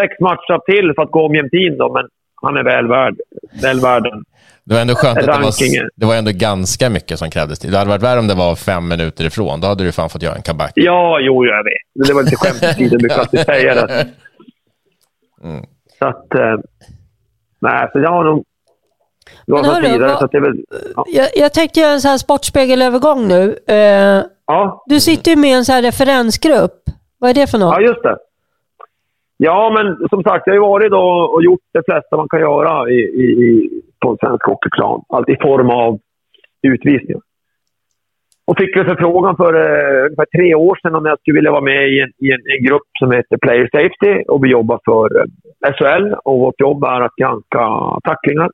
sex 0.00 0.20
matcher 0.20 0.58
till 0.70 0.92
för 0.94 1.02
att 1.02 1.10
gå 1.10 1.26
om 1.26 1.34
jämtin 1.34 1.78
då. 1.78 1.92
Men 1.92 2.04
han 2.42 2.56
är 2.56 2.64
väl 2.64 2.86
värd, 2.88 3.14
väl 3.62 3.80
värd 3.80 4.02
den. 4.02 4.24
Det 4.64 4.74
var 4.74 4.80
ändå 4.80 4.94
skönt 4.94 5.18
att 5.18 5.24
det 5.24 5.32
var, 5.32 5.90
det 5.96 6.06
var 6.06 6.14
ändå 6.14 6.30
ganska 6.34 6.90
mycket 6.90 7.18
som 7.18 7.30
krävdes. 7.30 7.58
Det 7.58 7.78
hade 7.78 7.90
varit 7.90 8.02
värre 8.02 8.18
om 8.18 8.28
det 8.28 8.34
var 8.34 8.54
fem 8.56 8.88
minuter 8.88 9.24
ifrån. 9.26 9.60
Då 9.60 9.66
hade 9.66 9.84
du 9.84 9.92
fan 9.92 10.10
fått 10.10 10.22
göra 10.22 10.34
en 10.34 10.42
comeback. 10.42 10.72
Ja, 10.74 11.18
jo, 11.20 11.46
jag 11.46 11.64
vet. 11.64 12.08
Det 12.08 12.14
var 12.14 12.22
lite 12.22 12.36
skämt 12.36 12.62
i 12.62 12.74
tiden, 12.78 12.98
brukar 12.98 13.18
alltid 13.18 13.40
säga 13.40 13.74
det. 13.74 14.06
Mm. 15.44 15.64
Så 15.98 16.06
att... 16.06 16.34
Eh, 16.34 16.56
nej, 17.60 17.88
så 17.92 17.98
jag 17.98 18.10
har 18.10 18.24
nog 18.24 18.44
men 19.46 19.64
hörru, 19.64 19.88
vidare, 19.92 20.28
vad, 20.32 20.42
väl, 20.42 20.64
ja. 20.96 21.04
jag, 21.08 21.28
jag 21.36 21.54
tänkte 21.54 21.80
göra 21.80 21.92
en 21.92 22.00
sån 22.00 22.10
här 22.10 22.18
sportspegelövergång 22.18 23.28
nu. 23.28 23.42
Uh, 23.70 24.24
ja. 24.46 24.84
Du 24.86 25.00
sitter 25.00 25.30
ju 25.30 25.36
med 25.36 25.50
i 25.50 25.52
en 25.52 25.64
sån 25.64 25.74
här 25.74 25.82
referensgrupp. 25.82 26.78
Vad 27.18 27.30
är 27.30 27.34
det 27.34 27.50
för 27.50 27.58
något? 27.58 27.74
Ja, 27.74 27.80
just 27.80 28.02
det. 28.02 28.16
Ja, 29.36 29.72
men 29.76 30.08
som 30.08 30.22
sagt, 30.22 30.46
jag 30.46 30.52
har 30.52 30.56
ju 30.56 30.60
varit 30.60 30.90
då 30.90 31.06
och 31.34 31.44
gjort 31.44 31.60
det 31.72 31.82
flesta 31.84 32.16
man 32.16 32.28
kan 32.28 32.40
göra 32.40 32.90
i, 32.90 32.98
i, 33.22 33.70
på 34.00 34.10
en 34.10 34.16
svensk 34.16 34.46
hockeyplan. 34.46 35.02
Allt 35.08 35.28
i 35.28 35.36
form 35.42 35.70
av 35.70 35.98
utvisningar. 36.62 37.20
Och 38.44 38.58
fick 38.58 38.76
en 38.76 38.84
förfrågan 38.84 39.36
för 39.36 39.54
uh, 39.54 40.04
ungefär 40.04 40.36
tre 40.36 40.54
år 40.54 40.78
sedan 40.82 40.94
om 40.94 41.06
jag 41.06 41.18
skulle 41.18 41.38
vilja 41.38 41.50
vara 41.50 41.70
med 41.72 41.88
i 41.88 42.00
en, 42.00 42.12
i 42.18 42.32
en, 42.32 42.42
en 42.54 42.64
grupp 42.66 42.88
som 42.98 43.10
heter 43.10 43.36
Player 43.36 43.68
Safety. 43.72 44.24
Och 44.28 44.44
vi 44.44 44.48
jobbar 44.50 44.80
för 44.84 45.16
uh, 45.16 45.24
SHL 45.76 46.14
och 46.24 46.38
vårt 46.38 46.60
jobb 46.60 46.84
är 46.84 47.00
att 47.00 47.16
granska 47.16 47.62
tacklingar 48.04 48.50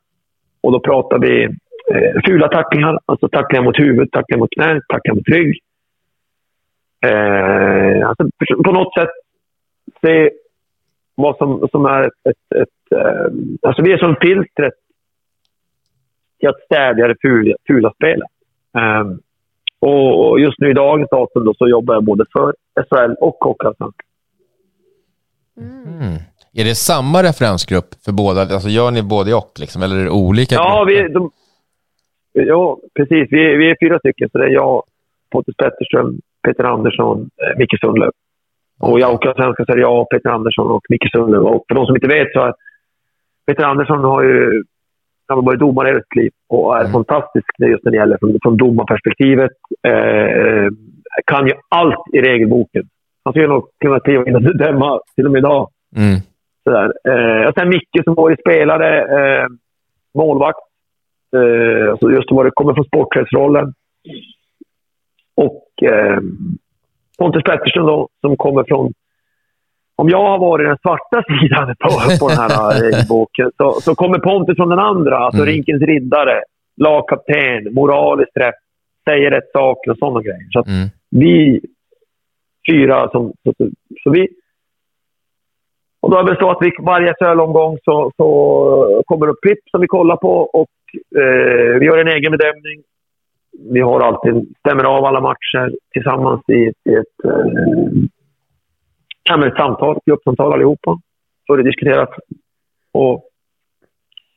och 0.63 0.71
då 0.71 0.79
pratar 0.79 1.19
vi 1.19 1.43
eh, 1.91 2.21
fula 2.25 2.47
tacklingar, 2.47 2.99
alltså 3.05 3.29
tacklingar 3.29 3.63
mot 3.63 3.79
huvud, 3.79 4.11
tacklingar 4.11 4.39
mot 4.39 4.51
knä, 4.51 4.81
tacklingar 4.87 5.15
mot 5.15 5.27
rygg. 5.27 5.59
Eh, 7.05 8.07
alltså 8.07 8.29
på 8.65 8.71
något 8.71 8.93
sätt 8.93 9.09
se 10.01 10.31
vad 11.15 11.37
som, 11.37 11.67
som 11.71 11.85
är 11.85 12.03
ett... 12.03 12.13
ett, 12.29 12.61
ett 12.61 12.99
eh, 12.99 13.31
alltså 13.61 13.83
vi 13.83 13.91
är 13.91 13.97
som 13.97 14.15
filtret 14.21 14.73
till 16.39 16.49
att 16.49 16.63
stävja 16.65 17.07
det 17.07 17.15
fula, 17.21 17.55
fula 17.67 17.93
spelet. 17.93 18.29
Eh, 18.77 19.03
och 19.79 20.39
just 20.39 20.59
nu 20.59 20.69
i 20.69 20.73
dagens 20.73 21.09
datum 21.09 21.45
då, 21.45 21.53
så 21.53 21.67
jobbar 21.67 21.93
jag 21.93 22.03
både 22.03 22.25
för 22.33 22.53
SHL 22.89 23.13
och 23.19 23.37
Hockeyallsvenskan. 23.39 24.05
Mm. 25.57 26.19
Är 26.59 26.63
det 26.63 26.75
samma 26.75 27.23
referensgrupp 27.23 27.89
för 28.05 28.11
båda? 28.11 28.41
Alltså 28.41 28.69
gör 28.69 28.91
ni 28.91 29.03
både 29.03 29.33
och, 29.33 29.51
liksom, 29.59 29.83
eller 29.83 29.95
är 29.95 30.03
det 30.03 30.09
olika? 30.09 30.55
Ja, 30.55 30.85
vi, 30.87 31.07
de, 31.07 31.31
ja 32.33 32.77
precis. 32.95 33.27
Vi, 33.31 33.55
vi 33.55 33.69
är 33.71 33.77
fyra 33.83 33.99
stycken. 33.99 34.29
Så 34.31 34.37
det 34.37 34.45
är 34.45 34.49
jag, 34.49 34.83
Pontus 35.31 35.55
Petterström, 35.55 36.19
Peter 36.47 36.63
Andersson, 36.63 37.29
eh, 37.41 37.57
Micke 37.57 37.79
Sundlöv. 37.81 38.11
Och 38.79 38.99
jag 38.99 39.13
åker 39.13 39.33
svenska 39.33 39.65
så 39.65 39.71
är 39.71 39.75
det 39.75 39.81
jag, 39.81 40.09
Peter 40.09 40.29
Andersson 40.29 40.71
och 40.71 40.85
Micke 40.89 41.11
Sundlöv. 41.11 41.43
Och 41.43 41.65
för 41.67 41.75
de 41.75 41.85
som 41.85 41.95
inte 41.95 42.07
vet 42.07 42.31
så 42.33 42.39
är 42.39 42.53
Peter 43.47 43.63
Andersson 43.63 44.03
har 44.03 44.23
ju 44.23 44.63
han 45.27 45.37
har 45.37 45.45
varit 45.45 45.59
domare 45.59 45.89
i 45.89 45.97
ett 45.97 46.15
liv 46.15 46.31
och 46.49 46.77
är 46.77 46.81
mm. 46.81 46.91
fantastisk 46.91 47.45
just 47.59 47.83
när 47.83 47.91
det 47.91 47.97
gäller 47.97 48.17
från, 48.17 48.37
från 48.43 48.57
domarperspektivet. 48.57 49.51
Eh, 49.87 50.67
kan 51.25 51.47
ju 51.47 51.53
allt 51.69 52.03
i 52.13 52.21
regelboken. 52.21 52.83
Han 53.23 53.33
skulle 53.33 53.47
nog 53.47 53.67
kunna 53.79 53.99
kliva 53.99 54.25
in 54.25 54.35
och 54.35 54.57
döma 54.57 54.99
till 55.15 55.25
och 55.25 55.31
med 55.31 55.39
idag. 55.39 55.69
Mm. 55.95 56.19
Sådär. 56.63 56.93
Eh, 57.07 57.47
och 57.47 57.53
sen 57.53 57.69
Micke 57.69 58.03
som 58.03 58.15
var 58.15 58.35
spelare, 58.39 59.01
eh, 59.01 59.47
målvakt. 60.13 60.59
Eh, 61.35 61.91
alltså 61.91 62.11
just 62.11 62.31
vad 62.31 62.45
det 62.45 62.51
kommer 62.51 62.73
från 62.73 62.85
sportchefsrollen. 62.85 63.73
Och 65.35 65.67
eh, 65.83 66.19
Pontus 67.17 67.43
Pettersson 67.43 67.85
då, 67.85 68.09
som 68.21 68.37
kommer 68.37 68.63
från... 68.63 68.93
Om 69.95 70.09
jag 70.09 70.23
har 70.23 70.39
varit 70.39 70.67
den 70.67 70.77
svarta 70.81 71.23
sidan 71.41 71.75
på, 71.79 71.89
på 72.19 72.29
den 72.29 72.37
här 72.37 72.99
eh, 72.99 73.07
boken 73.09 73.51
så, 73.57 73.81
så 73.81 73.95
kommer 73.95 74.19
Pontus 74.19 74.55
från 74.55 74.69
den 74.69 74.79
andra. 74.79 75.17
Alltså 75.17 75.41
mm. 75.41 75.53
rinkens 75.53 75.81
riddare, 75.81 76.43
lagkapten, 76.77 77.73
moraliskt 77.73 78.37
rätt, 78.37 78.55
säger 79.09 79.31
rätt 79.31 79.51
saker 79.53 79.91
och 79.91 79.97
sådana 79.97 80.21
grejer. 80.21 80.47
Så 80.51 80.63
mm. 80.67 80.89
vi 81.09 81.61
fyra 82.71 83.09
som... 83.09 83.33
Så, 83.43 83.53
så, 83.57 83.69
så 84.03 84.09
vi, 84.09 84.27
och 86.03 86.11
då 86.11 86.17
är 86.17 86.23
det 86.23 86.39
så 86.39 86.49
att 86.49 86.57
vi, 86.61 86.71
varje 86.79 87.13
sölomgång 87.19 87.77
så, 87.85 88.11
så 88.17 88.27
eh, 88.91 89.01
kommer 89.05 89.25
det 89.25 89.31
upp 89.31 89.41
klipp 89.41 89.69
som 89.71 89.81
vi 89.81 89.87
kollar 89.87 90.15
på 90.15 90.33
och 90.59 90.69
eh, 91.21 91.79
vi 91.79 91.85
gör 91.85 91.97
en 91.97 92.07
egen 92.07 92.31
bedömning. 92.31 92.83
Vi 93.71 93.79
har 93.79 93.99
alltid, 93.99 94.55
stämmer 94.59 94.83
av 94.83 95.05
alla 95.05 95.21
matcher 95.21 95.73
tillsammans 95.91 96.41
i, 96.47 96.71
i 96.89 96.93
ett, 96.93 97.25
eh, 99.33 99.47
ett 99.47 99.55
samtal, 99.55 99.97
ett 99.97 100.05
gruppsamtal 100.05 100.53
allihopa. 100.53 100.99
Så 101.47 101.55
det 101.55 101.63
diskuteras. 101.63 102.09
Och 102.91 103.23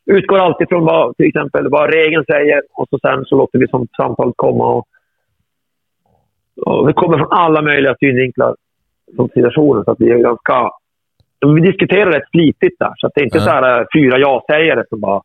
utgår 0.07 0.39
alltid 0.39 0.69
från 0.69 0.85
vad, 0.85 1.17
till 1.17 1.27
exempel, 1.27 1.69
vad 1.69 1.95
regeln 1.95 2.25
säger 2.25 2.63
och 2.73 2.89
så 2.91 2.99
sen 2.99 3.25
så 3.25 3.37
låter 3.37 3.59
vi 3.59 3.69
som 3.69 3.87
samtalet 3.97 4.35
komma. 4.37 4.75
Och, 4.75 4.87
och 6.67 6.87
det 6.87 6.93
kommer 6.93 7.19
från 7.19 7.33
alla 7.33 7.63
möjliga 7.63 7.97
synvinklar 8.01 8.55
som 9.17 9.29
situationen 9.29 9.85
så 9.85 9.91
att 9.91 10.01
vi 10.01 10.11
är 10.11 10.19
ganska 10.19 10.71
vi 11.55 11.61
diskuterar 11.61 12.13
rätt 12.13 12.31
flitigt 12.31 12.79
där, 12.79 12.93
så 12.97 13.11
det 13.15 13.21
är 13.21 13.25
inte 13.25 13.39
ja. 13.39 13.45
så 13.45 13.51
här 13.51 13.81
äh, 13.81 13.87
fyra 13.95 14.19
ja-sägare 14.19 14.85
som 14.89 15.01
bara, 15.01 15.23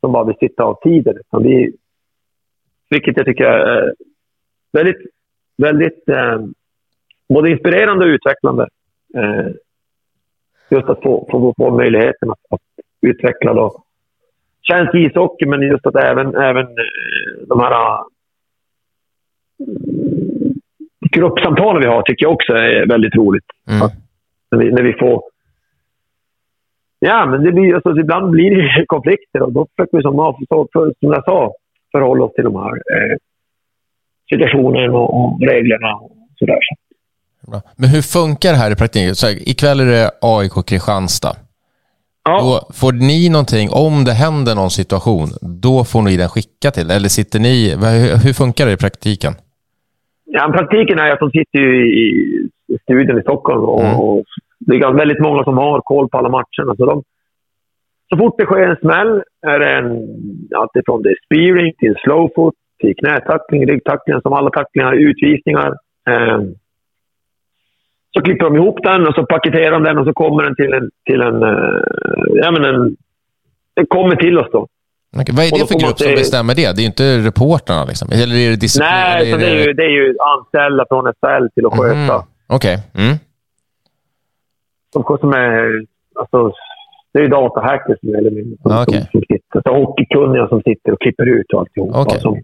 som 0.00 0.12
bara 0.12 0.24
vill 0.24 0.36
sitta 0.40 0.64
av 0.64 0.78
tiden. 0.82 1.16
Utan 1.16 1.42
vi, 1.42 1.72
vilket 2.90 3.16
jag 3.16 3.26
tycker 3.26 3.44
är 3.44 3.86
äh, 3.86 3.92
väldigt, 4.72 5.00
väldigt 5.56 6.08
eh, 6.08 6.38
både 7.28 7.50
inspirerande 7.50 8.04
och 8.04 8.08
utvecklande. 8.08 8.68
Eh, 9.16 9.46
just 10.70 10.88
att 10.88 11.02
få, 11.02 11.28
få, 11.30 11.54
få 11.56 11.76
möjligheten 11.76 12.30
att, 12.30 12.40
att 12.50 12.60
utveckla 13.00 13.54
då. 13.54 13.82
Svensk 14.66 14.94
ishockey, 14.94 15.46
men 15.46 15.62
just 15.62 15.86
att 15.86 15.96
även, 15.96 16.34
även 16.34 16.66
de 17.46 17.60
här 17.60 18.00
gruppsamtalen 21.10 21.82
vi 21.82 21.88
har 21.88 22.02
tycker 22.02 22.24
jag 22.24 22.32
också 22.32 22.52
är 22.52 22.86
väldigt 22.86 23.16
roligt. 23.16 23.44
Mm. 23.68 23.82
Att, 23.82 23.92
när 24.50 24.58
vi, 24.58 24.72
när 24.72 24.82
vi 24.82 24.92
får... 24.92 25.22
Ja, 26.98 27.26
men 27.26 27.42
det 27.44 27.52
blir, 27.52 27.74
alltså, 27.74 28.00
ibland 28.00 28.30
blir 28.30 28.50
det 28.50 28.84
konflikter 28.86 29.42
och 29.42 29.52
då 29.52 29.66
försöker 29.76 29.96
vi, 29.96 30.02
som, 30.02 30.66
för, 30.72 30.94
som 31.00 31.12
jag 31.12 31.24
sa, 31.24 31.52
förhålla 31.92 32.24
oss 32.24 32.34
till 32.34 32.44
de 32.44 32.56
här 32.56 32.72
eh, 32.72 33.16
situationen 34.30 34.90
och, 34.90 35.40
reglerna 35.40 35.94
och 35.94 36.12
sådär. 36.38 36.58
Bra. 37.50 37.60
Men 37.76 37.88
hur 37.88 38.02
funkar 38.02 38.50
det 38.50 38.58
här 38.58 38.72
i 38.72 38.76
praktiken? 38.76 39.14
Så 39.14 39.26
här, 39.26 39.48
ikväll 39.48 39.80
är 39.80 39.86
det 39.86 40.10
AIK 40.20 40.66
Kristianstad. 40.66 41.36
Ja, 42.24 42.38
Då 42.40 42.74
får 42.74 42.92
ni 42.92 43.28
någonting, 43.28 43.68
om 43.70 44.04
det 44.04 44.12
händer 44.12 44.54
någon 44.54 44.70
situation, 44.70 45.28
då 45.62 45.84
får 45.84 46.02
ni 46.02 46.16
den 46.16 46.28
skicka 46.28 46.70
till? 46.70 46.90
Eller 46.90 47.08
sitter 47.08 47.38
ni, 47.38 47.70
hur, 47.70 48.24
hur 48.24 48.32
funkar 48.32 48.66
det 48.66 48.72
i 48.72 48.76
praktiken? 48.76 49.32
ja 50.32 50.52
praktiken 50.52 50.98
är 50.98 51.10
att 51.10 51.20
de 51.20 51.30
sitter 51.30 51.58
ju 51.58 51.86
i 51.86 52.48
studion 52.82 53.18
i 53.18 53.22
Stockholm 53.22 53.64
och, 53.64 53.80
Mm. 53.84 53.96
och 54.00 54.24
det 54.58 54.76
är 54.76 54.92
väldigt 54.92 55.20
många 55.20 55.44
som 55.44 55.58
har 55.58 55.80
koll 55.80 56.08
på 56.08 56.18
alla 56.18 56.28
matcherna. 56.28 56.76
Så, 56.76 56.86
de, 56.86 57.02
så 58.10 58.16
fort 58.16 58.34
det 58.38 58.44
sker 58.44 58.68
en 58.68 58.76
smäll 58.76 59.22
är 59.46 59.58
det 59.58 59.70
en, 59.70 59.86
alltifrån 60.56 61.02
det 61.02 61.08
är 61.08 61.16
spearing 61.26 61.72
till 61.78 61.94
slowfoot, 62.04 62.54
till 62.80 62.94
knätackling, 62.96 63.66
ryggtackling, 63.66 64.20
som 64.20 64.32
alla 64.32 64.50
tacklingar, 64.50 64.92
utvisningar. 64.94 65.68
Eh, 66.10 66.40
så 68.14 68.22
klipper 68.22 68.44
de 68.44 68.56
ihop 68.56 68.82
den 68.82 69.06
och 69.08 69.14
så 69.14 69.26
paketerar 69.26 69.70
de 69.70 69.82
den 69.82 69.98
och 69.98 70.06
så 70.06 70.12
kommer 70.12 70.42
den 70.44 70.56
till 70.56 70.72
en... 70.72 70.90
Till 71.06 71.20
en, 71.20 71.42
eh, 71.42 71.80
ja, 72.34 72.50
men 72.50 72.64
en 72.64 72.96
den 73.76 73.86
kommer 73.86 74.16
till 74.16 74.38
oss 74.38 74.48
då. 74.52 74.66
Okej, 75.20 75.34
Vad 75.36 75.44
är 75.46 75.50
det 75.50 75.66
för 75.66 75.78
grupp 75.84 75.98
som 75.98 76.12
bestämmer 76.14 76.54
det? 76.54 76.62
Det 76.76 76.80
är 76.80 76.84
ju 76.86 76.92
inte 76.94 77.18
reportrarna 77.28 77.84
liksom. 77.84 78.08
Eller 78.12 78.36
är 78.36 78.50
det 78.50 78.56
disciplin? 78.56 78.88
Nej, 78.90 79.20
eller 79.20 79.32
så 79.32 79.38
det, 79.38 79.50
är 79.50 79.66
ju, 79.66 79.72
det 79.72 79.82
är 79.82 79.94
ju 80.00 80.14
anställda 80.34 80.84
från 80.88 81.04
SL 81.20 81.44
till 81.54 81.66
att 81.66 81.78
sköta. 81.78 82.16
Mhm. 82.16 82.29
Okej. 82.56 82.76
Mm. 82.94 83.16
Som, 84.92 85.18
som 85.20 85.32
är... 85.32 85.84
Alltså, 86.14 86.52
det 87.12 87.18
är 87.18 87.22
ju 87.22 87.28
datahackers 87.28 88.00
som, 88.00 88.14
eller, 88.14 88.30
som, 88.30 88.82
okej. 88.82 89.00
som, 89.00 89.10
som 89.10 89.20
sitter. 89.20 89.62
Så 89.62 89.74
hockeykunniga 89.74 90.48
som 90.48 90.62
sitter 90.62 90.92
och 90.92 91.00
klipper 91.00 91.26
ut 91.26 91.52
och 91.52 91.60
alltihop. 91.60 91.90
Okej. 91.94 92.20
Som, 92.20 92.42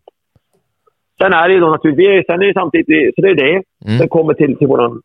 sen 1.20 1.32
är 1.32 1.48
det 1.48 1.54
ju 1.54 1.60
då 1.60 1.70
naturligtvis... 1.70 2.26
Sen 2.26 2.42
är 2.42 2.46
det 2.46 2.54
samtidigt... 2.54 3.14
Så 3.14 3.20
det 3.22 3.28
är 3.28 3.34
det. 3.34 3.62
Mm. 3.86 3.98
Sen 3.98 4.08
kommer 4.08 4.34
till, 4.34 4.56
till 4.58 4.66
vår 4.66 5.00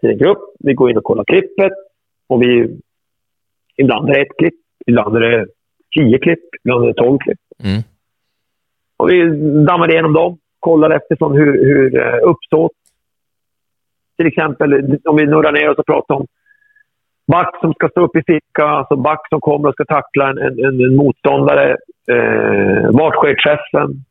till 0.00 0.10
en 0.10 0.18
grupp. 0.18 0.38
Vi 0.58 0.74
går 0.74 0.90
in 0.90 0.96
och 0.96 1.04
kollar 1.04 1.24
klippet. 1.24 1.72
Och 2.26 2.42
vi... 2.42 2.80
Ibland 3.76 4.08
är 4.08 4.14
det 4.14 4.20
ett 4.20 4.36
klipp. 4.38 4.54
Ibland 4.86 5.16
är 5.16 5.20
det 5.20 5.46
tio 5.96 6.18
klipp. 6.18 6.44
Ibland 6.64 6.84
är 6.84 6.88
det 6.88 6.94
tolv 6.94 7.18
klipp. 7.18 7.38
Mm. 7.64 7.82
Och 8.96 9.10
vi 9.10 9.24
dammar 9.66 9.90
igenom 9.90 10.12
dem. 10.12 10.38
Kollar 10.60 10.90
eftersom 10.90 11.32
hur, 11.32 11.64
hur 11.64 11.98
eh, 11.98 12.30
uppsåt. 12.30 12.72
Till 14.16 14.26
exempel 14.26 14.98
om 15.04 15.16
vi 15.16 15.26
nurrar 15.26 15.52
ner 15.52 15.70
oss 15.70 15.78
och 15.78 15.86
pratar 15.86 16.14
om 16.14 16.26
back 17.26 17.60
som 17.60 17.74
ska 17.74 17.88
stå 17.88 18.04
upp 18.04 18.16
i 18.16 18.22
ficka, 18.26 18.64
alltså 18.64 18.96
back 18.96 19.28
som 19.28 19.40
kommer 19.40 19.68
och 19.68 19.74
ska 19.74 19.84
tackla 19.84 20.30
en, 20.30 20.38
en, 20.38 20.80
en, 20.80 20.96
motståndare. 20.96 21.76
Eh, 22.10 22.90
vart 22.92 23.14
sker 23.14 23.34
träffen? 23.34 24.04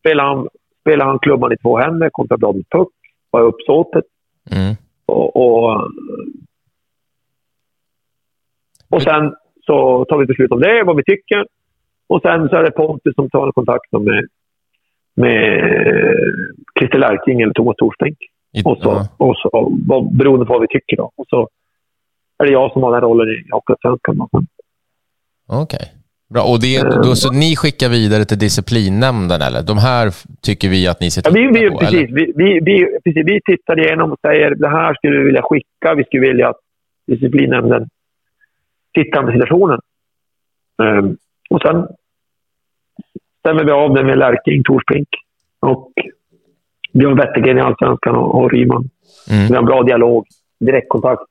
Spelar 0.00 0.24
han, 0.24 0.48
spelar 0.80 1.06
han 1.06 1.18
klubban 1.18 1.52
i 1.52 1.56
två 1.56 1.78
händer 1.78 2.10
kontra 2.10 2.36
blad 2.36 2.56
mot 2.56 2.70
puck? 2.70 2.92
Vad 3.30 3.42
är 3.42 3.46
uppsåtet? 3.46 4.04
Mm. 4.50 4.74
Och, 5.06 5.36
och, 5.36 5.90
och 8.90 9.02
sen 9.02 9.34
så 9.66 10.04
tar 10.04 10.18
vi 10.18 10.26
beslut 10.26 10.52
om 10.52 10.60
det, 10.60 10.82
vad 10.84 10.96
vi 10.96 11.04
tycker. 11.04 11.46
Och 12.06 12.22
sen 12.22 12.48
så 12.48 12.56
är 12.56 12.62
det 12.62 12.70
Pontus 12.70 13.14
som 13.14 13.30
tar 13.30 13.52
kontakt 13.52 13.92
med, 13.92 14.26
med 15.14 15.60
Christer 16.78 16.98
Larking 16.98 17.40
eller 17.40 17.52
Thomas 17.52 17.76
Torsbrink. 17.76 18.18
Och 18.64 18.78
så, 18.78 18.88
ja. 18.88 19.08
och 19.16 19.36
så 19.36 19.70
beroende 20.12 20.46
på 20.46 20.52
vad 20.52 20.60
vi 20.60 20.68
tycker 20.68 20.96
då. 20.96 21.10
Och 21.16 21.26
så 21.28 21.48
är 22.38 22.46
det 22.46 22.52
jag 22.52 22.72
som 22.72 22.82
har 22.82 22.92
den 22.92 23.00
rollen 23.00 23.28
i 23.28 23.50
Hockeyallsvenskan. 23.50 24.28
Okej. 25.48 25.92
Bra. 26.28 26.42
Och 26.42 26.60
det, 26.60 26.82
då, 27.04 27.14
så 27.14 27.32
ni 27.32 27.56
skickar 27.56 27.88
vidare 27.88 28.24
till 28.24 28.38
disciplinnämnden 28.38 29.40
eller? 29.42 29.62
De 29.62 29.78
här 29.78 30.04
tycker 30.42 30.68
vi 30.68 30.88
att 30.88 31.00
ni 31.00 31.10
ska 31.10 31.20
Ja, 31.24 31.30
titta 31.30 31.52
vi, 31.52 31.60
vi, 31.60 31.70
på? 31.70 31.78
precis, 31.78 32.10
vi, 32.10 32.32
vi, 32.36 32.60
vi, 32.68 32.98
precis. 33.04 33.26
Vi 33.26 33.40
tittar 33.44 33.78
igenom 33.78 34.12
och 34.12 34.18
säger 34.26 34.54
det 34.54 34.68
här 34.68 34.94
skulle 34.94 35.18
vi 35.18 35.24
vilja 35.24 35.42
skicka. 35.42 35.94
Vi 35.94 36.04
skulle 36.04 36.28
vilja 36.28 36.48
att 36.48 36.60
disciplinnämnden 37.06 37.88
tittar 38.94 39.22
på 39.22 39.32
situationen. 39.32 39.80
Ehm, 40.82 41.16
och 41.50 41.60
sen 41.62 41.86
stämmer 43.40 43.64
vi 43.64 43.70
av 43.70 43.94
det 43.94 44.04
med 44.04 44.18
Lärking, 44.18 44.62
Torsbrink 44.64 45.08
och 45.60 45.92
Björn 46.98 47.16
Wettergren 47.16 47.58
i 47.58 47.60
Allsvenskan 47.60 48.16
och, 48.16 48.34
och 48.34 48.50
Ryman. 48.52 48.90
Mm. 49.30 49.46
Vi 49.46 49.52
har 49.54 49.58
en 49.58 49.64
bra 49.64 49.82
dialog, 49.82 50.26
direktkontakt. 50.60 51.22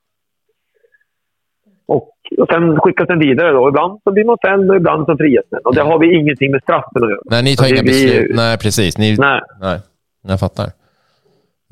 Och, 1.87 2.09
och 2.37 2.47
sen 2.51 2.79
skickas 2.79 3.07
den 3.07 3.19
vidare. 3.19 3.51
Då. 3.51 3.69
Ibland 3.69 3.99
så 4.03 4.11
blir 4.11 4.25
man 4.25 4.37
fälld 4.47 4.69
och 4.69 4.75
ibland 4.75 5.05
så 5.05 5.17
frias 5.17 5.45
den. 5.49 5.59
Och 5.63 5.75
det 5.75 5.81
har 5.81 5.99
vi 5.99 6.15
ingenting 6.15 6.51
med 6.51 6.61
straffen 6.61 7.03
att 7.03 7.09
göra. 7.09 7.21
Nej, 7.25 7.43
ni 7.43 7.55
tar 7.55 7.63
Så 7.63 7.73
det 7.73 7.79
inga 7.79 7.83
beslut. 7.83 8.31
Nej, 8.35 8.57
precis. 8.57 8.97
Ni, 8.97 9.15
nej. 9.17 9.41
Nej. 9.61 9.79
jag 10.21 10.39
fattar. 10.39 10.67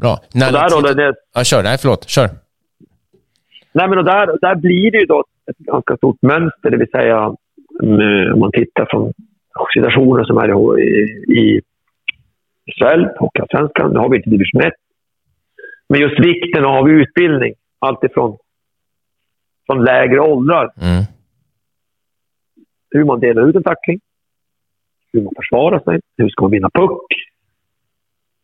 Bra. 0.02 0.20
När 0.34 0.48
Och 0.48 0.54
där, 0.54 0.70
då, 0.70 0.82
det, 0.82 0.94
det, 0.94 1.14
Ja, 1.36 1.44
kör. 1.44 1.64
Nej, 1.64 1.78
förlåt. 1.82 2.10
Kör. 2.10 2.30
Nej, 3.74 3.89
men 3.89 3.98
och 3.98 4.06
där, 4.06 4.38
där 4.41 4.56
blir 4.56 4.91
det 4.91 4.98
ju 4.98 5.06
då 5.06 5.24
ett 5.52 5.58
ganska 5.58 5.98
stort 5.98 6.22
mönster, 6.22 6.70
det 6.70 6.78
vill 6.78 6.91
säga 6.91 7.36
mm, 7.84 8.34
om 8.34 8.39
man 8.39 8.52
tittar 8.52 8.88
från 8.89 9.14
situationer 9.74 10.24
som 10.24 10.38
är 10.38 10.80
i, 10.80 10.91
i 11.39 11.62
SHL, 12.66 13.05
Hockeyallsvenskan, 13.20 13.93
nu 13.93 13.99
har 13.99 14.09
vi 14.09 14.18
inte 14.18 14.30
division 14.30 14.61
1. 14.61 14.74
Men 15.89 16.01
just 16.01 16.20
vikten 16.20 16.66
av 16.66 16.89
utbildning, 16.89 17.53
alltifrån 17.80 18.38
från 19.66 19.84
lägre 19.84 20.20
åldrar. 20.20 20.74
Mm. 20.82 21.03
Hur 22.89 23.03
man 23.05 23.20
delar 23.20 23.49
ut 23.49 23.55
en 23.55 23.64
tackling, 23.64 23.99
hur 25.14 25.22
man 25.22 25.34
försvarar 25.36 25.80
sig, 25.80 26.01
hur 26.18 26.30
ska 26.30 26.43
man 26.43 26.51
vinna 26.51 26.70
puck. 26.70 27.07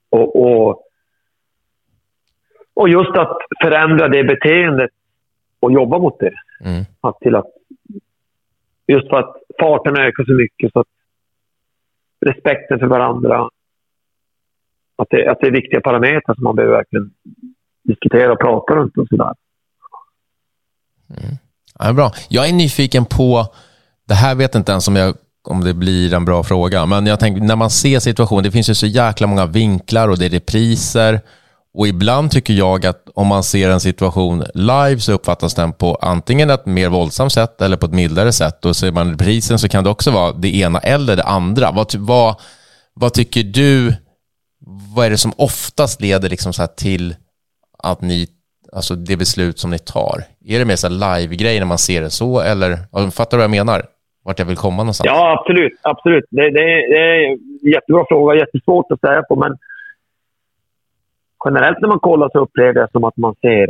Och, 0.09 0.35
och, 0.35 0.83
och 2.73 2.89
just 2.89 3.17
att 3.17 3.37
förändra 3.63 4.07
det 4.07 4.23
beteendet 4.23 4.91
och 5.59 5.71
jobba 5.71 5.99
mot 5.99 6.19
det. 6.19 6.33
Mm. 6.65 6.85
Att 7.01 7.19
till 7.19 7.35
att, 7.35 7.47
just 8.87 9.09
för 9.09 9.17
att 9.17 9.35
farten 9.59 9.97
ökar 9.97 10.23
så 10.23 10.33
mycket 10.33 10.71
så 10.73 10.79
att 10.79 10.87
respekten 12.25 12.79
för 12.79 12.87
varandra, 12.87 13.49
att 15.01 15.07
det, 15.09 15.31
att 15.31 15.37
det 15.41 15.47
är 15.47 15.51
viktiga 15.51 15.81
parametrar 15.81 16.35
som 16.35 16.43
man 16.43 16.55
behöver 16.55 16.75
verkligen 16.75 17.09
diskutera 17.83 18.31
och 18.33 18.39
prata 18.39 18.75
runt 18.75 18.97
och 18.97 19.07
sådär. 19.09 19.33
Mm. 21.09 21.35
Ja, 21.79 21.93
bra. 21.93 22.11
Jag 22.29 22.49
är 22.49 22.53
nyfiken 22.53 23.05
på, 23.05 23.45
det 24.07 24.13
här 24.13 24.35
vet 24.35 24.55
inte 24.55 24.71
ens 24.71 24.87
om, 24.87 24.95
jag, 24.95 25.15
om 25.47 25.63
det 25.63 25.73
blir 25.73 26.13
en 26.13 26.25
bra 26.25 26.43
fråga, 26.43 26.85
men 26.85 27.05
jag 27.05 27.19
tänker 27.19 27.41
när 27.41 27.55
man 27.55 27.69
ser 27.69 27.99
situationen, 27.99 28.43
det 28.43 28.51
finns 28.51 28.69
ju 28.69 28.75
så 28.75 28.85
jäkla 28.85 29.27
många 29.27 29.45
vinklar 29.45 30.09
och 30.09 30.17
det 30.19 30.25
är 30.25 30.29
repriser. 30.29 31.21
Och 31.73 31.87
ibland 31.87 32.31
tycker 32.31 32.53
jag 32.53 32.85
att 32.85 33.09
om 33.15 33.27
man 33.27 33.43
ser 33.43 33.69
en 33.69 33.79
situation 33.79 34.43
live 34.53 34.99
så 34.99 35.13
uppfattas 35.13 35.55
den 35.55 35.73
på 35.73 35.95
antingen 35.95 36.49
ett 36.49 36.65
mer 36.65 36.89
våldsamt 36.89 37.33
sätt 37.33 37.61
eller 37.61 37.77
på 37.77 37.85
ett 37.85 37.93
mildare 37.93 38.31
sätt. 38.31 38.65
Och 38.65 38.75
ser 38.75 38.91
man 38.91 39.11
reprisen 39.11 39.59
så 39.59 39.69
kan 39.69 39.83
det 39.83 39.89
också 39.89 40.11
vara 40.11 40.31
det 40.31 40.55
ena 40.55 40.79
eller 40.79 41.15
det 41.15 41.23
andra. 41.23 41.71
Vad, 41.71 41.95
vad, 41.95 42.35
vad 42.93 43.13
tycker 43.13 43.43
du, 43.43 43.93
vad 44.95 45.05
är 45.05 45.09
det 45.09 45.17
som 45.17 45.31
oftast 45.37 46.01
leder 46.01 46.29
liksom 46.29 46.53
så 46.53 46.67
till 46.67 47.15
att 47.83 48.01
ni, 48.01 48.27
alltså 48.73 48.95
det 48.95 49.17
beslut 49.17 49.59
som 49.59 49.71
ni 49.71 49.79
tar? 49.79 50.17
Är 50.45 50.59
det 50.59 50.65
mer 50.65 50.75
så 50.75 50.89
live-grej 50.89 51.59
när 51.59 51.65
man 51.65 51.77
ser 51.77 52.01
det 52.01 52.09
så, 52.09 52.39
eller 52.41 52.69
fattar 53.11 53.37
du 53.37 53.37
vad 53.37 53.43
jag 53.43 53.65
menar? 53.65 53.81
Vart 54.23 54.39
jag 54.39 54.45
vill 54.45 54.57
komma 54.57 54.77
någonstans? 54.83 55.05
Ja, 55.13 55.39
absolut. 55.39 55.79
absolut. 55.81 56.25
Det, 56.29 56.41
det, 56.49 56.65
det 56.91 56.99
är 56.99 57.31
en 57.31 57.39
jättebra 57.73 58.05
fråga. 58.09 58.39
Jättesvårt 58.39 58.91
att 58.91 58.99
säga 58.99 59.23
på, 59.23 59.35
men 59.35 59.57
generellt 61.45 61.81
när 61.81 61.87
man 61.87 61.99
kollar 61.99 62.29
så 62.33 62.39
upplever 62.39 62.79
jag 62.79 62.91
som 62.91 63.03
att 63.03 63.17
man 63.17 63.35
ser... 63.41 63.67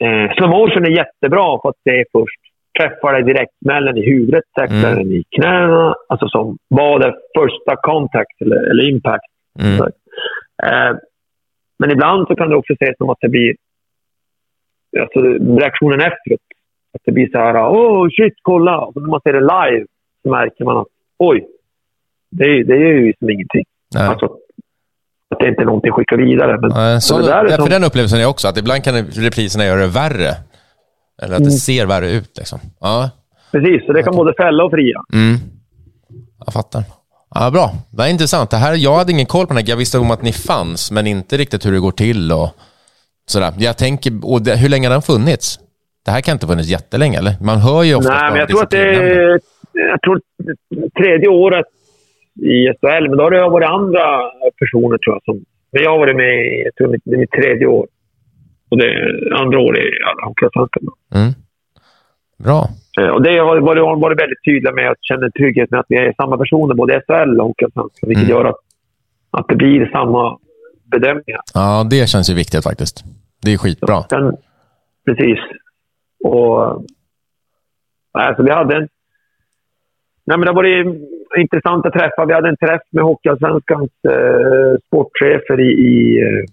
Eh, 0.00 0.34
slow 0.36 0.68
är 0.68 0.96
jättebra 0.96 1.58
för 1.62 1.68
att 1.68 1.82
se 1.84 2.04
först. 2.12 2.40
Träffar 2.78 3.12
dig 3.12 3.22
direkt, 3.22 3.52
smällen 3.64 3.96
i 3.96 4.04
huvudet, 4.10 4.44
träffar 4.58 4.74
Mm. 4.92 4.94
den 4.98 5.12
i 5.12 5.24
knäna. 5.30 5.94
Alltså 6.08 6.28
som 6.28 6.58
vad 6.68 7.04
är 7.04 7.14
första 7.38 7.76
contact 7.76 8.40
eller, 8.40 8.70
eller 8.70 8.88
impact. 8.90 9.30
Mm. 9.60 9.90
Eh, 10.62 10.96
men 11.78 11.90
ibland 11.90 12.26
så 12.28 12.34
kan 12.36 12.48
det 12.50 12.56
också 12.56 12.72
ses 12.72 12.96
som 12.98 13.10
att 13.10 13.18
det 13.20 13.28
blir 13.28 13.54
alltså, 15.00 15.20
reaktionen 15.60 16.00
efteråt. 16.00 16.40
Att 16.94 17.00
det 17.04 17.12
blir 17.12 17.28
så 17.32 17.38
här, 17.38 17.68
åh 17.68 18.08
shit, 18.16 18.34
kolla! 18.42 18.78
Och 18.78 18.96
när 19.02 19.08
man 19.08 19.20
ser 19.20 19.32
det 19.32 19.40
live 19.40 19.86
så 20.22 20.30
märker 20.30 20.64
man 20.64 20.76
att 20.76 20.86
oj, 21.18 21.46
det, 22.30 22.62
det 22.64 22.74
är 22.74 22.92
ju 22.92 23.06
liksom 23.06 23.30
ingenting. 23.30 23.64
Nej. 23.94 24.06
Alltså, 24.08 24.26
att 25.30 25.38
det 25.38 25.48
inte 25.48 25.62
är 25.62 25.66
någonting 25.66 25.90
att 25.90 25.96
skicka 25.96 26.16
vidare. 26.16 26.58
Men, 26.60 26.70
Nej, 26.74 27.00
så, 27.00 27.18
det 27.18 27.26
där 27.26 27.44
är 27.44 27.48
som, 27.48 27.64
för 27.66 27.72
den 27.72 27.84
upplevelsen 27.84 28.20
är 28.20 28.26
också, 28.26 28.48
att 28.48 28.58
ibland 28.58 28.84
kan 28.84 28.94
repriserna 28.94 29.64
göra 29.64 29.80
det 29.80 29.86
värre. 29.86 30.30
Eller 31.22 31.34
att 31.34 31.42
det 31.48 31.54
Mm. 31.56 31.64
ser 31.66 31.86
värre 31.86 32.10
ut. 32.10 32.36
Liksom. 32.38 32.58
Ja, 32.80 33.10
Precis, 33.52 33.86
så 33.86 33.92
det 33.92 34.02
kan 34.02 34.16
både 34.16 34.34
fälla 34.34 34.64
och 34.64 34.70
fria. 34.70 35.02
mm. 35.12 35.36
jag 36.46 36.52
fattar. 36.52 36.82
Ja, 37.34 37.50
bra, 37.50 37.70
det 37.90 38.02
är 38.02 38.08
intressant. 38.10 38.50
Det 38.50 38.56
här, 38.56 38.74
jag 38.74 38.94
hade 38.94 39.12
ingen 39.12 39.26
koll 39.26 39.46
på 39.46 39.52
den 39.54 39.62
här. 39.62 39.70
Jag 39.70 39.76
visste 39.76 39.98
om 39.98 40.10
att 40.10 40.22
ni 40.22 40.32
fanns, 40.32 40.90
men 40.90 41.06
inte 41.06 41.36
riktigt 41.36 41.66
hur 41.66 41.72
det 41.72 41.80
går 41.80 41.90
till. 41.90 42.32
Och 42.32 42.48
sådär. 43.26 43.52
Jag 43.58 43.78
tänker, 43.78 44.12
och 44.22 44.42
det, 44.42 44.56
hur 44.56 44.68
länge 44.68 44.86
har 44.88 44.92
den 44.92 45.02
funnits? 45.02 45.58
Det 46.04 46.10
här 46.10 46.20
kan 46.20 46.32
inte 46.32 46.46
ha 46.46 46.52
funnits 46.52 46.68
jättelänge, 46.68 47.18
eller? 47.18 47.34
Man 47.40 47.58
hör 47.58 47.82
ju 47.82 47.94
ofta 47.94 48.10
Nej, 48.10 48.30
men 48.30 48.38
jag 48.38 48.48
tror 48.48 48.62
att 48.62 48.70
det 48.70 48.94
är 48.94 49.40
jag 49.76 50.02
tror, 50.02 50.20
tredje 51.00 51.28
året 51.28 51.66
i 52.42 52.56
SHL, 52.78 53.08
men 53.08 53.16
då 53.18 53.22
har 53.24 53.30
det 53.30 53.48
varit 53.48 53.68
andra 53.68 54.04
personer 54.58 54.98
tror 54.98 55.14
jag. 55.14 55.22
Som, 55.24 55.44
men 55.72 55.82
jag 55.82 55.90
har 55.90 55.98
varit 55.98 56.16
med 56.16 56.62
jag 56.64 56.74
tror 56.74 56.96
det 57.04 57.16
är 57.16 57.18
mitt 57.18 57.30
tredje 57.30 57.66
år. 57.66 57.86
Och 58.70 58.78
det 58.78 58.90
andra 59.34 59.58
år 59.58 59.78
i 59.78 59.84
Hockeyallsvenskan. 60.24 60.82
Mm. 61.14 61.32
Bra. 62.44 62.68
Eh, 63.00 63.08
och 63.08 63.22
det 63.22 63.38
har 63.38 63.60
varit, 63.60 64.00
varit 64.00 64.20
väldigt 64.20 64.44
tydliga 64.44 64.72
med 64.72 64.90
att 64.90 64.98
känna 65.00 65.30
trygghet 65.30 65.70
med 65.70 65.80
att 65.80 65.86
vi 65.88 65.96
är 65.96 66.12
samma 66.16 66.38
personer, 66.38 66.74
både 66.74 66.96
i 66.96 67.00
SHL 67.00 67.40
och 67.40 67.46
Hockeyallsvenskan. 67.46 68.08
Vilket 68.08 68.24
Mm. 68.24 68.36
gör 68.36 68.44
att, 68.44 68.56
att 69.30 69.48
det 69.48 69.56
blir 69.56 69.86
samma 69.86 70.38
bedömningar. 70.84 71.40
Ja, 71.54 71.86
det 71.90 72.08
känns 72.08 72.30
ju 72.30 72.34
viktigt 72.34 72.64
faktiskt. 72.64 73.04
Det 73.42 73.52
är 73.52 73.58
skitbra. 73.58 74.02
Sen, 74.02 74.36
precis. 75.06 75.38
Och... 76.24 76.84
Alltså, 78.12 78.42
vi 78.42 78.50
hade 78.50 78.76
en... 78.76 78.88
Nej, 80.24 80.38
men 80.38 80.40
det 80.40 80.46
har 80.46 80.54
varit 80.54 80.86
intressanta 81.38 81.90
träffar. 81.90 82.26
Vi 82.26 82.32
hade 82.34 82.48
en 82.48 82.56
träff 82.56 82.82
med 82.90 83.04
Hockeyallsvenskans 83.04 83.90
eh, 84.08 84.78
sportchefer 84.86 85.60
i, 85.60 85.72
i, 85.72 86.18
eh, 86.20 86.44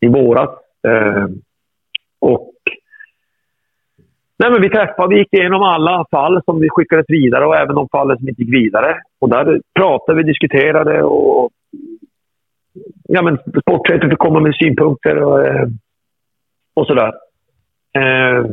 i 0.00 0.08
våras. 0.08 0.50
Eh, 0.88 1.26
och... 2.20 2.50
Nej, 4.38 4.50
men 4.50 4.62
vi 4.62 4.70
träffade, 4.70 5.14
vi 5.14 5.18
gick 5.18 5.32
igenom 5.32 5.62
alla 5.62 6.04
fall 6.10 6.42
som 6.44 6.60
vi 6.60 6.68
skickades 6.70 7.06
vidare 7.08 7.46
och 7.46 7.56
även 7.56 7.74
de 7.74 7.88
fallen 7.88 8.18
som 8.18 8.28
inte 8.28 8.42
gick 8.42 8.54
vidare. 8.54 9.00
Och 9.20 9.28
där 9.28 9.60
pratade 9.74 10.18
vi, 10.18 10.22
diskuterade 10.22 11.02
och... 11.02 11.50
Ja, 13.08 13.22
men 13.22 13.38
sportchefen 13.38 14.10
fick 14.10 14.18
komma 14.18 14.40
med 14.40 14.54
synpunkter 14.54 15.22
och, 15.22 15.46
eh, 15.46 15.68
och 16.74 16.86
sådär. 16.86 17.12
Eh, 17.98 18.44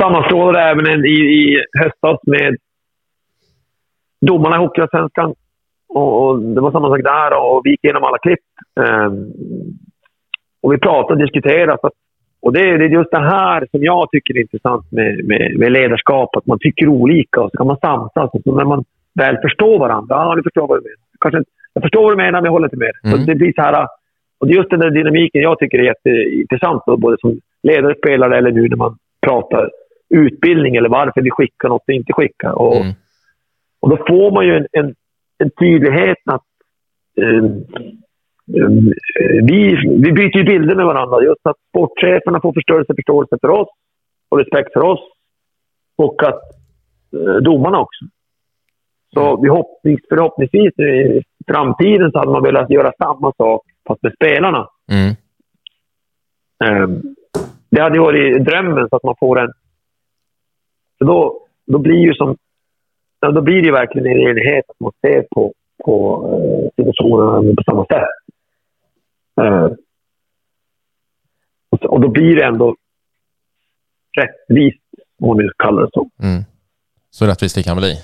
sammanstrålade 0.00 0.64
även 0.64 0.86
en, 0.86 1.04
i, 1.04 1.18
i 1.18 1.64
höstas 1.78 2.20
med 2.26 2.56
domarna 4.20 4.56
i 4.56 4.58
Hockeyallsvenskan. 4.58 5.34
Och, 5.88 6.22
och 6.22 6.42
det 6.42 6.60
var 6.60 6.72
samma 6.72 6.88
sak 6.88 7.02
där 7.02 7.42
och 7.42 7.60
vi 7.64 7.70
gick 7.70 7.84
igenom 7.84 8.04
alla 8.04 8.18
klipp. 8.18 8.44
Eh, 8.80 9.12
och 10.62 10.72
vi 10.72 10.78
pratade 10.78 11.12
och 11.12 11.26
diskuterade. 11.26 11.78
Så 11.80 11.86
att, 11.86 11.92
och 12.44 12.52
det, 12.52 12.60
är- 12.60 12.78
det 12.78 12.84
är 12.84 12.88
just 12.88 13.10
det 13.10 13.20
här 13.36 13.66
som 13.70 13.82
jag 13.84 14.10
tycker 14.10 14.36
är 14.36 14.40
intressant 14.40 14.92
med, 14.92 15.24
med, 15.24 15.58
med 15.58 15.72
ledarskap. 15.72 16.36
Att 16.36 16.46
man 16.46 16.58
tycker 16.58 16.88
olika 16.88 17.40
och 17.40 17.50
så 17.50 17.56
kan 17.56 17.66
man 17.66 17.76
samsas. 17.78 18.30
Och 18.46 18.56
när 18.56 18.64
man 18.64 18.84
väl 19.14 19.36
förstår 19.42 19.78
varandra. 19.78 20.14
Ja, 20.16 20.34
nu 20.34 20.42
förstår 20.42 20.62
jag 20.62 20.68
vad 20.68 20.78
du 20.78 20.82
menar. 20.82 20.98
Kanske, 21.20 21.38
inte- 21.38 21.50
jag 21.74 21.82
förstår 21.82 22.02
vad 22.02 22.12
du 22.12 22.16
menar, 22.16 22.32
men 22.40 22.44
jag 22.44 22.52
håller 22.52 22.66
inte 22.66 22.76
med. 22.86 22.92
Mm. 23.04 23.18
Så 23.18 23.24
det 23.30 23.34
blir 23.34 23.52
så 23.56 23.62
här... 23.62 23.86
Och 24.38 24.46
det 24.46 24.52
är 24.54 24.56
just 24.56 24.70
den 24.70 24.80
där 24.80 24.90
dynamiken 24.90 25.42
jag 25.42 25.58
tycker 25.58 25.78
är 25.78 25.82
jätteintressant. 25.82 26.82
Då, 26.86 26.96
både 26.96 27.16
som 27.20 27.40
ledare, 27.62 27.94
spelare 27.94 28.38
eller 28.38 28.52
nu 28.52 28.68
när 28.68 28.76
man 28.76 28.96
pratar 29.26 29.70
utbildning 30.14 30.76
eller 30.76 30.88
varför 30.88 31.22
vi 31.22 31.30
skickar 31.30 31.68
något 31.68 31.82
och 31.88 31.94
inte 31.94 32.12
skickar. 32.12 32.52
Och, 32.52 32.76
Mm. 32.76 32.92
och 33.80 33.90
då 33.90 33.96
får 33.96 34.30
man 34.32 34.46
ju 34.46 34.56
en, 34.56 34.66
en, 34.72 34.94
en 35.38 35.50
tydlighet 35.50 36.18
att 36.24 36.42
eh, 37.22 37.44
vi, 38.46 39.76
vi 40.04 40.12
byter 40.12 40.36
ju 40.36 40.44
bilder 40.44 40.74
med 40.74 40.86
varandra. 40.86 41.22
Just 41.22 41.46
att 41.46 41.56
sportcheferna 41.68 42.40
får 42.40 42.52
förståelse, 42.52 42.94
förståelse 42.94 43.36
för 43.40 43.48
oss 43.48 43.68
och 44.28 44.38
respekt 44.38 44.72
för 44.72 44.82
oss. 44.82 45.00
Och 45.96 46.22
att 46.22 46.42
eh, 47.12 47.36
domarna 47.36 47.80
också. 47.80 48.04
Så 49.14 49.40
vi 49.42 49.48
hoppnings, 49.48 50.00
förhoppningsvis 50.08 50.78
i 50.78 51.22
framtiden 51.46 52.12
så 52.12 52.18
hade 52.18 52.32
man 52.32 52.42
velat 52.42 52.70
göra 52.70 52.92
samma 52.98 53.32
sak 53.36 53.62
fast 53.88 54.02
med 54.02 54.12
spelarna. 54.14 54.68
Mm. 54.92 55.14
Ehm, 56.64 57.02
det 57.70 57.80
hade 57.80 58.00
varit 58.00 58.44
drömmen 58.44 58.88
så 58.88 58.96
att 58.96 59.04
man 59.04 59.14
får 59.20 59.40
en... 59.40 59.52
För 60.98 61.04
då, 61.04 61.46
då 61.66 61.78
blir 61.78 61.98
ju 61.98 62.14
som... 62.14 62.36
Då 63.20 63.40
blir 63.40 63.62
det 63.62 63.72
verkligen 63.72 64.06
en 64.06 64.28
enighet 64.28 64.64
att 64.68 64.80
man 64.80 64.92
ser 65.00 65.26
på, 65.30 65.52
på 65.84 66.26
eh, 66.28 66.84
situationerna 66.84 67.54
på 67.56 67.62
samma 67.62 67.84
sätt. 67.86 68.23
Ehm, 69.40 69.76
och, 71.70 72.00
då 72.00 72.08
blir 72.08 72.36
det 72.36 72.44
ändå 72.44 72.76
rättvist, 74.16 74.82
om 75.20 75.28
man 75.28 75.50
kallar 75.58 75.82
det 75.82 75.88
så. 75.92 76.10
Mm. 76.22 76.44
Så 77.10 77.26
rättvist 77.26 77.54
det 77.54 77.62
kan 77.62 77.76
bli. 77.76 77.94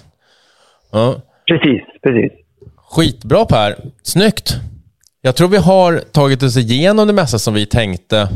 Ja. 0.93 1.15
Precis, 1.47 1.83
precis. 2.03 2.33
Skitbra 2.77 3.45
Per. 3.45 3.77
Snyggt. 4.03 4.57
Jag 5.21 5.37
tror 5.37 5.49
vi 5.49 5.57
har 5.57 5.99
tagit 5.99 6.43
oss 6.43 6.57
igenom 6.57 7.07
det 7.07 7.13
mesta 7.13 7.39
som 7.39 7.55
vi 7.55 7.67
tänkte 7.67 8.29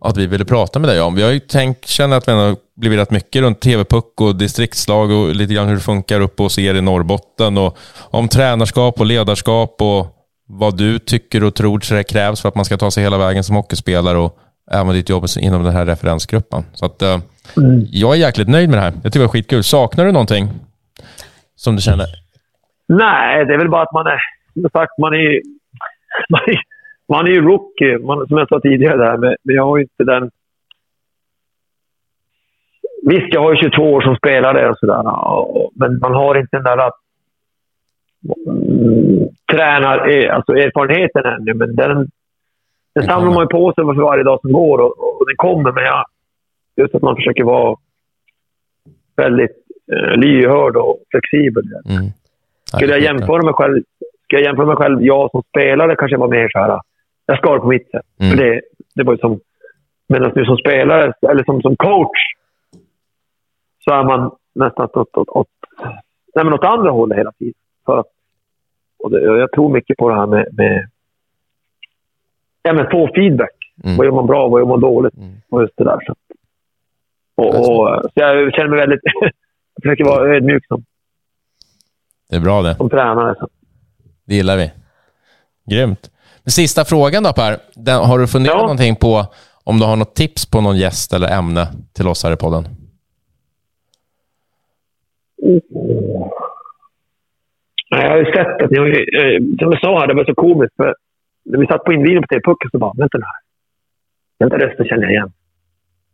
att 0.00 0.16
vi 0.16 0.26
ville 0.26 0.44
prata 0.44 0.78
med 0.78 0.88
dig 0.88 1.00
om. 1.00 1.14
Vi 1.14 1.22
har 1.22 1.30
ju 1.30 1.40
tänkt, 1.40 1.88
känner 1.88 2.16
att 2.16 2.28
vi 2.28 2.32
har 2.32 2.56
blivit 2.76 2.98
rätt 2.98 3.10
mycket 3.10 3.42
runt 3.42 3.60
TV-puck 3.60 4.20
och 4.20 4.36
distriktslag 4.36 5.10
och 5.10 5.34
lite 5.34 5.54
grann 5.54 5.68
hur 5.68 5.74
det 5.74 5.80
funkar 5.80 6.20
uppe 6.20 6.42
hos 6.42 6.58
er 6.58 6.74
i 6.74 6.80
Norrbotten 6.80 7.58
och 7.58 7.78
om 7.98 8.28
tränarskap 8.28 9.00
och 9.00 9.06
ledarskap 9.06 9.76
och 9.78 10.15
vad 10.46 10.76
du 10.78 10.98
tycker 10.98 11.44
och 11.44 11.54
tror 11.54 11.80
så 11.80 12.02
krävs 12.04 12.42
för 12.42 12.48
att 12.48 12.54
man 12.54 12.64
ska 12.64 12.76
ta 12.76 12.90
sig 12.90 13.02
hela 13.02 13.18
vägen 13.18 13.44
som 13.44 13.56
hockeyspelare 13.56 14.18
och 14.18 14.38
även 14.72 14.94
ditt 14.94 15.08
jobb 15.08 15.24
inom 15.40 15.64
den 15.64 15.72
här 15.72 15.86
referensgruppen. 15.86 16.62
Så 16.72 16.86
att, 16.86 17.02
eh, 17.02 17.18
jag 17.90 18.14
är 18.14 18.18
jäkligt 18.20 18.48
nöjd 18.48 18.68
med 18.70 18.78
det 18.78 18.82
här. 18.82 18.92
Jag 18.92 19.02
tycker 19.02 19.18
det 19.18 19.24
var 19.26 19.32
skitkul. 19.32 19.64
Saknar 19.64 20.04
du 20.04 20.12
någonting 20.12 20.48
som 21.56 21.76
du 21.76 21.82
känner? 21.82 22.06
Nej, 22.88 23.44
det 23.46 23.54
är 23.54 23.58
väl 23.58 23.68
bara 23.70 23.82
att 23.82 23.92
man 23.92 24.06
är... 24.06 24.18
Som 24.52 24.70
sagt, 24.72 24.98
man 24.98 25.14
är 25.14 25.40
man 26.30 26.40
är, 26.46 26.60
man 27.08 27.26
är 27.26 27.30
ju 27.30 27.40
rookie, 27.40 27.98
man, 27.98 28.26
som 28.28 28.38
jag 28.38 28.48
sa 28.48 28.60
tidigare. 28.60 28.96
Där, 28.96 29.16
men, 29.16 29.36
men 29.42 29.54
jag 29.56 29.64
har 29.64 29.76
ju 29.76 29.82
inte 29.82 30.04
den... 30.04 30.30
Visst, 33.02 33.34
jag 33.34 33.40
har 33.42 33.50
ju 33.54 33.56
22 33.70 33.82
år 33.92 34.00
som 34.00 34.16
spelare 34.16 34.70
och 34.70 34.78
sådär. 34.78 35.02
Men 35.74 35.98
man 35.98 36.14
har 36.14 36.34
inte 36.40 36.56
den 36.56 36.64
där... 36.64 36.86
att- 36.86 36.94
Mm, 36.94 37.05
tränar, 39.52 40.08
eh, 40.08 40.36
alltså 40.36 40.52
erfarenheten 40.52 41.24
ännu, 41.24 41.54
men 41.54 41.76
den, 41.76 42.10
den 42.94 43.04
samlar 43.04 43.34
man 43.34 43.42
ju 43.42 43.48
på 43.48 43.72
sig 43.72 43.84
för 43.84 44.02
varje 44.02 44.24
dag 44.24 44.40
som 44.40 44.52
går 44.52 44.78
och, 44.78 45.20
och 45.20 45.26
den 45.26 45.36
kommer. 45.36 45.72
Men 45.72 45.84
jag, 45.84 46.04
just 46.76 46.94
att 46.94 47.02
man 47.02 47.16
försöker 47.16 47.44
vara 47.44 47.76
väldigt 49.16 49.56
eh, 49.92 50.16
lyhörd 50.16 50.76
och 50.76 50.98
flexibel. 51.10 51.64
Mm. 51.88 52.10
Skulle 52.64 52.92
jag 52.92 53.02
jämföra 53.02 53.42
mig 53.42 53.54
själv, 53.54 53.82
ska 54.24 54.36
jag 54.36 54.44
jämföra 54.44 54.66
mig 54.66 54.76
själv, 54.76 55.02
jag 55.02 55.30
som 55.30 55.42
spelare 55.42 55.96
kanske 55.96 56.16
var 56.16 56.28
mer 56.28 56.48
så 56.48 56.58
här, 56.58 56.80
jag 57.26 57.38
ska 57.38 57.48
ha 57.48 57.54
det 57.54 57.60
på 57.60 57.68
mitt 57.68 57.90
sätt. 57.90 58.06
Mm. 58.20 58.30
För 58.30 58.44
det, 58.44 58.60
det 58.94 59.02
var 59.02 59.12
ju 59.12 59.18
som, 59.18 59.40
medan 60.08 60.32
nu 60.34 60.44
som 60.44 60.56
spelare, 60.56 61.12
eller 61.30 61.44
som, 61.44 61.62
som 61.62 61.76
coach, 61.76 62.18
så 63.84 63.92
är 63.92 64.04
man 64.04 64.30
nästan 64.54 64.88
åt, 64.94 65.16
åt, 65.16 65.28
åt, 65.28 65.48
nej, 66.34 66.44
men 66.44 66.52
åt 66.52 66.64
andra 66.64 66.90
hållet 66.90 67.18
hela 67.18 67.32
tiden. 67.32 67.54
För 67.86 67.98
att, 67.98 68.06
och 69.06 69.12
det, 69.12 69.28
och 69.30 69.38
jag 69.38 69.52
tror 69.52 69.68
mycket 69.72 69.96
på 69.96 70.08
det 70.08 70.14
här 70.14 70.26
med, 70.26 70.48
med 70.52 70.88
ja, 72.62 72.72
men 72.72 72.90
få 72.90 73.08
feedback. 73.14 73.50
Mm. 73.84 73.96
Vad 73.96 74.06
gör 74.06 74.12
man 74.12 74.26
bra, 74.26 74.48
vad 74.48 74.60
gör 74.60 74.66
man 74.66 74.80
dåligt? 74.80 75.16
Mm. 75.16 75.34
Och 75.50 75.62
just 75.62 75.74
det 75.76 75.84
där. 75.84 75.98
Så, 76.06 76.14
och, 77.34 77.48
och, 77.58 77.64
så 78.04 78.10
jag 78.14 78.54
känner 78.54 78.68
mig 78.68 78.78
väldigt... 78.78 79.00
jag 79.74 79.82
försöker 79.82 80.04
vara 80.04 80.36
ödmjuk 80.36 80.66
som, 80.66 80.84
Det 82.30 82.36
är 82.36 82.40
bra 82.40 82.62
det. 82.62 82.74
som 82.74 82.90
tränare. 82.90 83.34
Så. 83.38 83.48
Det 84.24 84.34
gillar 84.34 84.56
vi. 84.56 84.72
Grymt. 85.70 86.10
Men 86.44 86.50
sista 86.50 86.84
frågan 86.84 87.22
då 87.22 87.32
Per. 87.32 87.56
Den, 87.74 88.00
har 88.04 88.18
du 88.18 88.26
funderat 88.26 88.54
Ja. 88.56 88.62
någonting 88.62 88.96
på 88.96 89.24
om 89.64 89.78
du 89.78 89.84
har 89.86 89.96
något 89.96 90.14
tips 90.14 90.46
på 90.50 90.60
någon 90.60 90.76
gäst 90.76 91.12
eller 91.12 91.38
ämne 91.38 91.68
till 91.92 92.08
oss 92.08 92.24
här 92.24 92.32
i 92.32 92.36
podden? 92.36 92.64
Nej, 97.90 98.02
jag 98.02 98.10
har 98.10 98.18
ju 98.18 98.32
sett 98.32 98.62
att 98.62 98.70
ni 98.70 98.78
har 98.78 98.86
ju, 98.86 98.94
eh, 98.94 99.38
som 99.58 99.72
jag 99.72 99.80
sa 99.80 100.00
här, 100.00 100.06
det 100.06 100.14
var 100.14 100.24
så 100.24 100.34
komiskt. 100.34 100.76
För 100.76 100.94
när 101.44 101.58
vi 101.58 101.66
satt 101.66 101.84
på 101.84 101.92
invigningen 101.92 102.22
på 102.22 102.26
TV-pucken 102.26 102.70
så 102.70 102.78
bara, 102.78 102.92
vänta 102.96 103.18
nu 103.18 103.24
här. 103.24 103.42
Den 104.38 104.48
där 104.48 104.66
rösten 104.66 104.86
känner 104.86 105.02
jag 105.02 105.12
igen. 105.12 105.32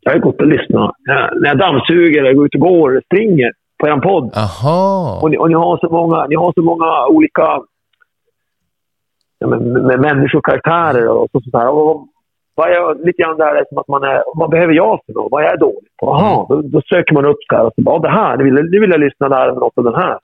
Jag 0.00 0.10
har 0.10 0.16
ju 0.16 0.22
gått 0.22 0.40
och 0.40 0.46
lyssnat. 0.46 0.94
Jag, 1.04 1.40
när 1.40 1.48
jag 1.48 1.58
dammsuger, 1.58 2.24
jag 2.24 2.36
går 2.36 2.46
ut 2.46 2.54
och 2.54 2.60
går, 2.60 3.02
springer 3.06 3.52
på 3.78 3.88
er 3.88 3.96
podd. 3.96 4.32
Aha. 4.36 5.20
Och 5.22 5.30
ni, 5.30 5.36
och 5.38 5.48
ni 5.48 5.54
har 5.54 5.76
så 5.78 5.88
många, 5.88 6.26
ni 6.26 6.34
har 6.34 6.52
så 6.52 6.62
många 6.62 7.06
olika 7.06 7.60
ja, 9.38 9.46
men, 9.46 9.72
med 9.72 10.00
människor 10.00 10.38
och 10.38 10.44
karaktärer 10.44 11.08
och 11.08 11.28
så, 11.32 11.40
så 11.40 11.58
här. 11.58 11.68
Och, 11.68 12.08
vad 12.54 12.70
är, 12.70 13.04
lite 13.04 13.22
grann 13.22 13.36
där 13.36 13.54
är 13.54 13.64
som 13.68 13.78
att 13.78 13.88
man 13.88 14.02
är, 14.02 14.22
vad 14.34 14.50
behöver 14.50 14.74
jag 14.74 15.00
för 15.06 15.12
något? 15.12 15.32
Vad 15.32 15.44
är 15.44 15.48
jag 15.48 15.58
dålig 15.58 15.88
på? 16.00 16.06
Jaha, 16.06 16.46
då, 16.48 16.62
då 16.62 16.82
söker 16.82 17.14
man 17.14 17.24
upp 17.24 17.38
här 17.52 17.64
och 17.64 17.72
så 17.76 17.82
bara, 17.82 17.98
det 17.98 18.08
här, 18.08 18.36
nu 18.36 18.44
vill, 18.44 18.54
nu 18.54 18.80
vill 18.80 18.90
jag 18.90 19.00
lyssna 19.00 19.28
där 19.28 19.46
med 19.46 19.60
något 19.60 19.78
av 19.78 19.84
den 19.84 19.94
här. 19.94 20.18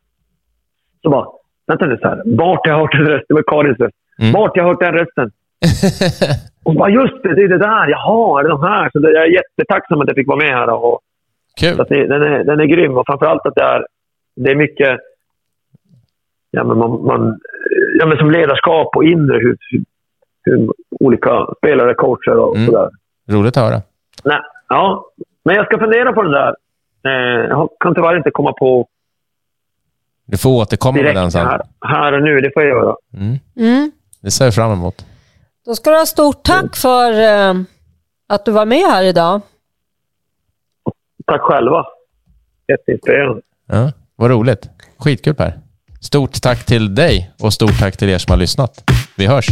Så 1.03 1.11
bara, 1.11 1.27
vänta 1.69 1.87
nu 1.87 1.99
så 1.99 2.09
här, 2.09 2.23
vart 2.27 2.67
har 2.67 2.73
jag 2.73 2.79
hört 2.81 2.93
den 2.93 3.07
rösten? 3.07 3.25
Det 3.29 3.35
var 3.35 3.43
Karins 3.43 3.79
röst. 3.79 3.97
Mm. 4.23 4.33
Vart 4.33 4.57
har 4.57 4.63
jag 4.63 4.69
hört 4.69 4.81
den 4.81 4.93
rösten? 4.95 5.31
Och 6.65 6.75
bara, 6.75 6.91
just 6.91 7.23
det, 7.23 7.35
det 7.35 7.43
är 7.43 7.49
det 7.49 7.59
där. 7.59 7.89
Jaha, 7.89 8.41
är 8.41 8.45
det 8.45 8.49
de 8.51 8.63
här? 8.63 8.91
Så 8.93 8.99
det, 8.99 9.13
jag 9.13 9.23
är 9.23 9.33
jättetacksam 9.41 10.01
att 10.01 10.09
jag 10.09 10.17
fick 10.17 10.29
vara 10.29 10.39
med 10.45 10.49
här. 10.55 10.71
Och, 10.85 11.01
Kul. 11.61 11.81
att 11.81 11.89
det, 11.89 12.07
den, 12.07 12.23
är, 12.23 12.45
den 12.45 12.61
är 12.61 12.65
grym 12.65 12.97
och 12.99 13.07
framförallt 13.07 13.47
att 13.47 13.55
det 13.55 13.63
är, 13.63 13.87
det 14.37 14.51
är 14.51 14.55
mycket 14.55 14.99
ja, 16.51 16.65
men 16.65 16.79
man, 16.79 16.91
man, 17.05 17.39
ja, 17.99 18.07
men 18.07 18.19
som 18.19 18.31
ledarskap 18.31 18.97
och 18.97 19.05
inre 19.05 19.37
hur, 19.39 19.57
hur, 19.71 19.85
hur 20.45 20.73
olika 21.01 21.47
spelare 21.59 21.95
coachar 21.95 22.35
och 22.35 22.57
Mm. 22.57 22.67
sådär. 22.67 22.91
Roligt 23.31 23.57
att 23.57 23.65
höra. 23.65 23.83
Nej, 24.25 24.39
ja, 24.69 25.05
men 25.45 25.57
jag 25.57 25.67
ska 25.67 25.79
fundera 25.79 26.13
på 26.13 26.23
den 26.23 26.33
där. 26.33 26.55
Eh, 27.07 27.47
jag 27.49 27.69
kan 27.81 27.95
tyvärr 27.95 28.17
inte 28.17 28.31
komma 28.31 28.53
på 28.53 28.87
Du 30.31 30.37
får 30.39 30.51
återkomma 30.51 30.93
med 30.93 31.05
direkt 31.05 31.17
den 31.17 31.33
sen. 31.33 31.47
här, 31.47 31.63
här 31.81 32.13
och 32.13 32.23
nu. 32.23 32.41
Det 32.41 32.51
får 32.55 32.63
jag 32.63 32.71
göra. 32.71 32.97
Mm. 33.15 33.39
Mm. 33.57 33.93
Det 34.21 34.31
ser 34.31 34.45
jag 34.45 34.55
fram 34.55 34.73
emot. 34.73 35.07
Då 35.65 35.75
ska 35.75 35.91
du 35.91 35.97
ha 35.97 36.07
stort 36.07 36.43
tack 36.43 36.77
för 36.77 37.13
eh, 37.21 37.55
att 38.29 38.45
du 38.45 38.51
var 38.53 38.67
med 38.67 38.79
här 38.79 39.03
idag. 39.03 39.41
Tack 41.27 41.41
själva. 41.41 41.85
Jätteinspirerande. 42.69 43.41
Ja, 43.67 43.93
vad 44.17 44.31
roligt. 44.31 44.71
Skitkul 44.99 45.35
Per. 45.35 45.59
Stort 46.01 46.43
tack 46.43 46.65
till 46.67 46.95
dig 46.95 47.31
och 47.43 47.53
stort 47.53 47.79
tack 47.79 47.97
till 47.97 48.09
er 48.09 48.19
som 48.19 48.31
har 48.33 48.39
lyssnat. 48.39 48.91
Vi 49.17 49.27
hörs. 49.27 49.47